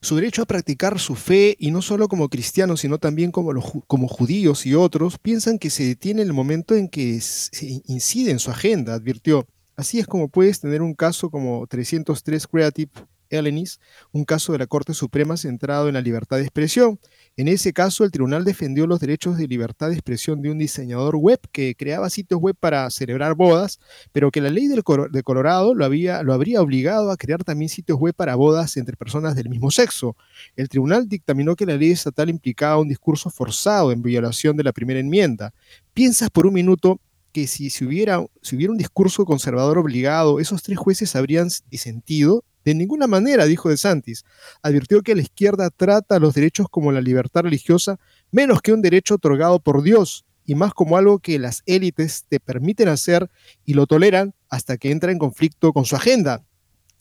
Su 0.00 0.14
derecho 0.14 0.42
a 0.42 0.46
practicar 0.46 0.98
su 0.98 1.14
fe, 1.14 1.56
y 1.58 1.70
no 1.70 1.82
solo 1.82 2.08
como 2.08 2.28
cristianos, 2.28 2.80
sino 2.80 2.98
también 2.98 3.32
como, 3.32 3.52
como 3.86 4.08
judíos 4.08 4.66
y 4.66 4.74
otros, 4.74 5.18
piensan 5.18 5.58
que 5.58 5.70
se 5.70 5.84
detiene 5.84 6.22
el 6.22 6.32
momento 6.32 6.74
en 6.74 6.88
que 6.88 7.20
se 7.20 7.82
incide 7.86 8.30
en 8.30 8.38
su 8.38 8.50
agenda, 8.50 8.94
advirtió. 8.94 9.46
Así 9.74 9.98
es 9.98 10.06
como 10.06 10.28
puedes 10.28 10.60
tener 10.60 10.82
un 10.82 10.94
caso 10.94 11.30
como 11.30 11.66
303 11.66 12.46
Creative 12.46 12.92
Elenis, 13.30 13.80
un 14.12 14.24
caso 14.24 14.52
de 14.52 14.58
la 14.58 14.66
Corte 14.66 14.94
Suprema 14.94 15.36
centrado 15.36 15.88
en 15.88 15.94
la 15.94 16.00
libertad 16.00 16.36
de 16.36 16.44
expresión, 16.44 17.00
en 17.38 17.48
ese 17.48 17.74
caso, 17.74 18.04
el 18.04 18.10
tribunal 18.10 18.44
defendió 18.44 18.86
los 18.86 18.98
derechos 18.98 19.36
de 19.36 19.46
libertad 19.46 19.88
de 19.88 19.94
expresión 19.94 20.40
de 20.40 20.50
un 20.50 20.56
diseñador 20.56 21.16
web 21.16 21.38
que 21.52 21.74
creaba 21.74 22.08
sitios 22.08 22.40
web 22.40 22.56
para 22.58 22.88
celebrar 22.88 23.34
bodas, 23.34 23.78
pero 24.12 24.30
que 24.30 24.40
la 24.40 24.48
ley 24.48 24.68
del 24.68 24.82
de 25.10 25.22
Colorado 25.22 25.74
lo, 25.74 25.84
había, 25.84 26.22
lo 26.22 26.32
habría 26.32 26.62
obligado 26.62 27.10
a 27.10 27.16
crear 27.18 27.44
también 27.44 27.68
sitios 27.68 27.98
web 27.98 28.14
para 28.14 28.36
bodas 28.36 28.78
entre 28.78 28.96
personas 28.96 29.36
del 29.36 29.50
mismo 29.50 29.70
sexo. 29.70 30.16
El 30.56 30.70
tribunal 30.70 31.10
dictaminó 31.10 31.56
que 31.56 31.66
la 31.66 31.76
ley 31.76 31.90
estatal 31.90 32.30
implicaba 32.30 32.78
un 32.78 32.88
discurso 32.88 33.28
forzado 33.28 33.92
en 33.92 34.00
violación 34.00 34.56
de 34.56 34.64
la 34.64 34.72
primera 34.72 34.98
enmienda. 34.98 35.52
¿Piensas 35.92 36.30
por 36.30 36.46
un 36.46 36.54
minuto 36.54 37.00
que 37.36 37.46
si, 37.46 37.68
si, 37.68 37.84
hubiera, 37.84 38.24
si 38.40 38.56
hubiera 38.56 38.72
un 38.72 38.78
discurso 38.78 39.26
conservador 39.26 39.76
obligado, 39.76 40.40
esos 40.40 40.62
tres 40.62 40.78
jueces 40.78 41.14
habrían 41.16 41.48
disentido? 41.70 42.42
De 42.64 42.74
ninguna 42.74 43.06
manera, 43.06 43.44
dijo 43.44 43.68
De 43.68 43.76
Santis. 43.76 44.24
Advirtió 44.62 45.02
que 45.02 45.14
la 45.14 45.20
izquierda 45.20 45.68
trata 45.68 46.18
los 46.18 46.32
derechos 46.32 46.66
como 46.70 46.92
la 46.92 47.02
libertad 47.02 47.42
religiosa 47.42 48.00
menos 48.32 48.62
que 48.62 48.72
un 48.72 48.80
derecho 48.80 49.16
otorgado 49.16 49.60
por 49.60 49.82
Dios 49.82 50.24
y 50.46 50.54
más 50.54 50.72
como 50.72 50.96
algo 50.96 51.18
que 51.18 51.38
las 51.38 51.62
élites 51.66 52.24
te 52.26 52.40
permiten 52.40 52.88
hacer 52.88 53.30
y 53.66 53.74
lo 53.74 53.86
toleran 53.86 54.32
hasta 54.48 54.78
que 54.78 54.90
entra 54.90 55.12
en 55.12 55.18
conflicto 55.18 55.74
con 55.74 55.84
su 55.84 55.94
agenda. 55.94 56.42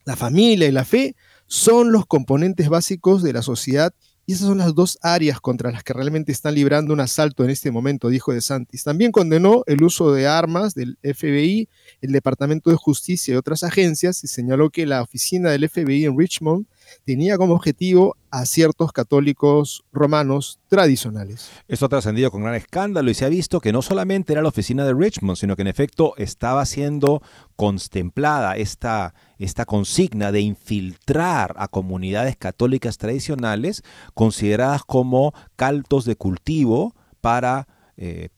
La 0.04 0.18
familia 0.18 0.68
y 0.68 0.74
la 0.74 0.84
fe 0.84 1.16
son 1.48 1.94
los 1.94 2.06
componentes 2.08 2.68
básicos 2.68 3.24
de 3.24 3.32
la 3.32 3.42
sociedad 3.42 3.94
y 4.26 4.34
esas 4.34 4.48
son 4.48 4.58
las 4.58 4.74
dos 4.74 4.98
áreas 5.02 5.40
contra 5.40 5.72
las 5.72 5.84
que 5.84 5.94
realmente 5.94 6.32
están 6.32 6.56
librando 6.56 6.94
un 6.94 7.00
asalto 7.00 7.44
en 7.44 7.52
este 7.52 7.70
momento, 7.70 8.10
dijo 8.10 8.34
De 8.34 8.42
Santis. 8.42 8.84
También 8.84 9.12
condenó 9.12 9.64
el 9.68 9.84
uso 9.84 10.12
de 10.14 10.28
armas 10.28 10.74
del 10.74 10.98
FBI, 11.04 11.70
el 12.02 12.12
Departamento 12.12 12.70
de 12.70 12.76
Justicia 12.76 13.34
y 13.34 13.38
otras 13.38 13.64
agencias 13.64 14.24
y 14.24 14.28
señaló 14.28 14.72
que 14.72 14.86
la 14.86 15.02
oficina 15.02 15.52
del 15.52 15.70
FBI 15.70 16.06
en 16.06 16.18
Richmond 16.18 16.66
tenía 17.06 17.38
como 17.38 17.54
objetivo 17.54 18.18
a 18.32 18.46
ciertos 18.46 18.92
católicos 18.92 19.84
romanos 19.94 20.60
tradicionales. 20.68 21.50
Esto 21.68 21.86
ha 21.86 21.90
trascendido 21.90 22.32
con 22.32 22.44
gran 22.44 22.56
escándalo 22.56 23.10
y 23.10 23.14
se 23.14 23.26
ha 23.26 23.30
visto 23.30 23.62
que 23.62 23.72
no 23.72 23.82
solamente 23.82 24.34
era 24.34 24.42
la 24.42 24.50
oficina 24.50 24.86
de 24.86 24.94
Richmond, 24.94 25.38
sino 25.38 25.56
que 25.56 25.62
en 25.62 25.68
efecto 25.68 26.14
estaba 26.18 26.66
siendo 26.66 27.22
contemplada 27.56 28.58
esta, 28.58 29.14
esta 29.38 29.66
consigna 29.66 30.32
de 30.32 30.42
infiltrar 30.42 31.56
a 31.58 31.68
comunidades 31.68 32.38
católicas 32.38 32.98
tradicionales 32.98 33.84
consideradas 34.14 34.84
como 34.84 35.34
caltos 35.56 36.06
de 36.06 36.16
cultivo 36.16 36.96
para 37.22 37.68
eh, 37.98 38.30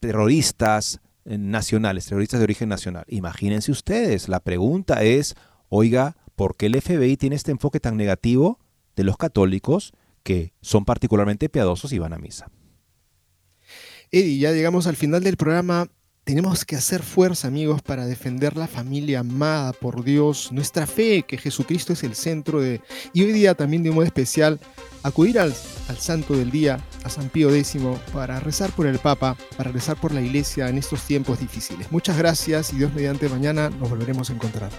terroristas 0.00 1.00
nacionales, 1.24 2.06
terroristas 2.06 2.40
de 2.40 2.44
origen 2.44 2.68
nacional. 2.68 3.04
Imagínense 3.08 3.72
ustedes, 3.72 4.28
la 4.28 4.40
pregunta 4.40 5.02
es, 5.02 5.36
oiga, 5.68 6.16
¿por 6.36 6.56
qué 6.56 6.66
el 6.66 6.80
FBI 6.80 7.16
tiene 7.16 7.36
este 7.36 7.50
enfoque 7.50 7.80
tan 7.80 7.96
negativo 7.96 8.58
de 8.96 9.04
los 9.04 9.16
católicos 9.16 9.92
que 10.22 10.52
son 10.60 10.84
particularmente 10.84 11.48
piadosos 11.48 11.92
y 11.92 11.98
van 11.98 12.12
a 12.12 12.18
misa? 12.18 12.50
Eddie, 14.10 14.38
ya 14.38 14.52
llegamos 14.52 14.86
al 14.86 14.96
final 14.96 15.22
del 15.22 15.36
programa. 15.36 15.88
Tenemos 16.24 16.64
que 16.64 16.74
hacer 16.74 17.02
fuerza, 17.02 17.48
amigos, 17.48 17.82
para 17.82 18.06
defender 18.06 18.56
la 18.56 18.66
familia 18.66 19.20
amada 19.20 19.74
por 19.74 20.02
Dios, 20.02 20.52
nuestra 20.52 20.86
fe, 20.86 21.22
que 21.22 21.36
Jesucristo 21.36 21.92
es 21.92 22.02
el 22.02 22.14
centro 22.14 22.62
de... 22.62 22.80
Y 23.12 23.24
hoy 23.24 23.32
día 23.32 23.54
también 23.54 23.82
de 23.82 23.90
modo 23.90 24.06
especial, 24.06 24.58
acudir 25.02 25.38
al, 25.38 25.54
al 25.86 25.98
santo 25.98 26.34
del 26.34 26.50
día, 26.50 26.82
a 27.04 27.10
San 27.10 27.28
Pío 27.28 27.54
X, 27.54 27.76
para 28.14 28.40
rezar 28.40 28.72
por 28.72 28.86
el 28.86 28.98
Papa, 28.98 29.36
para 29.58 29.70
rezar 29.70 30.00
por 30.00 30.12
la 30.12 30.22
Iglesia 30.22 30.70
en 30.70 30.78
estos 30.78 31.02
tiempos 31.02 31.40
difíciles. 31.40 31.92
Muchas 31.92 32.16
gracias 32.16 32.72
y 32.72 32.76
Dios 32.76 32.94
mediante 32.94 33.28
mañana 33.28 33.68
nos 33.68 33.90
volveremos 33.90 34.30
a 34.30 34.32
encontrar. 34.32 34.70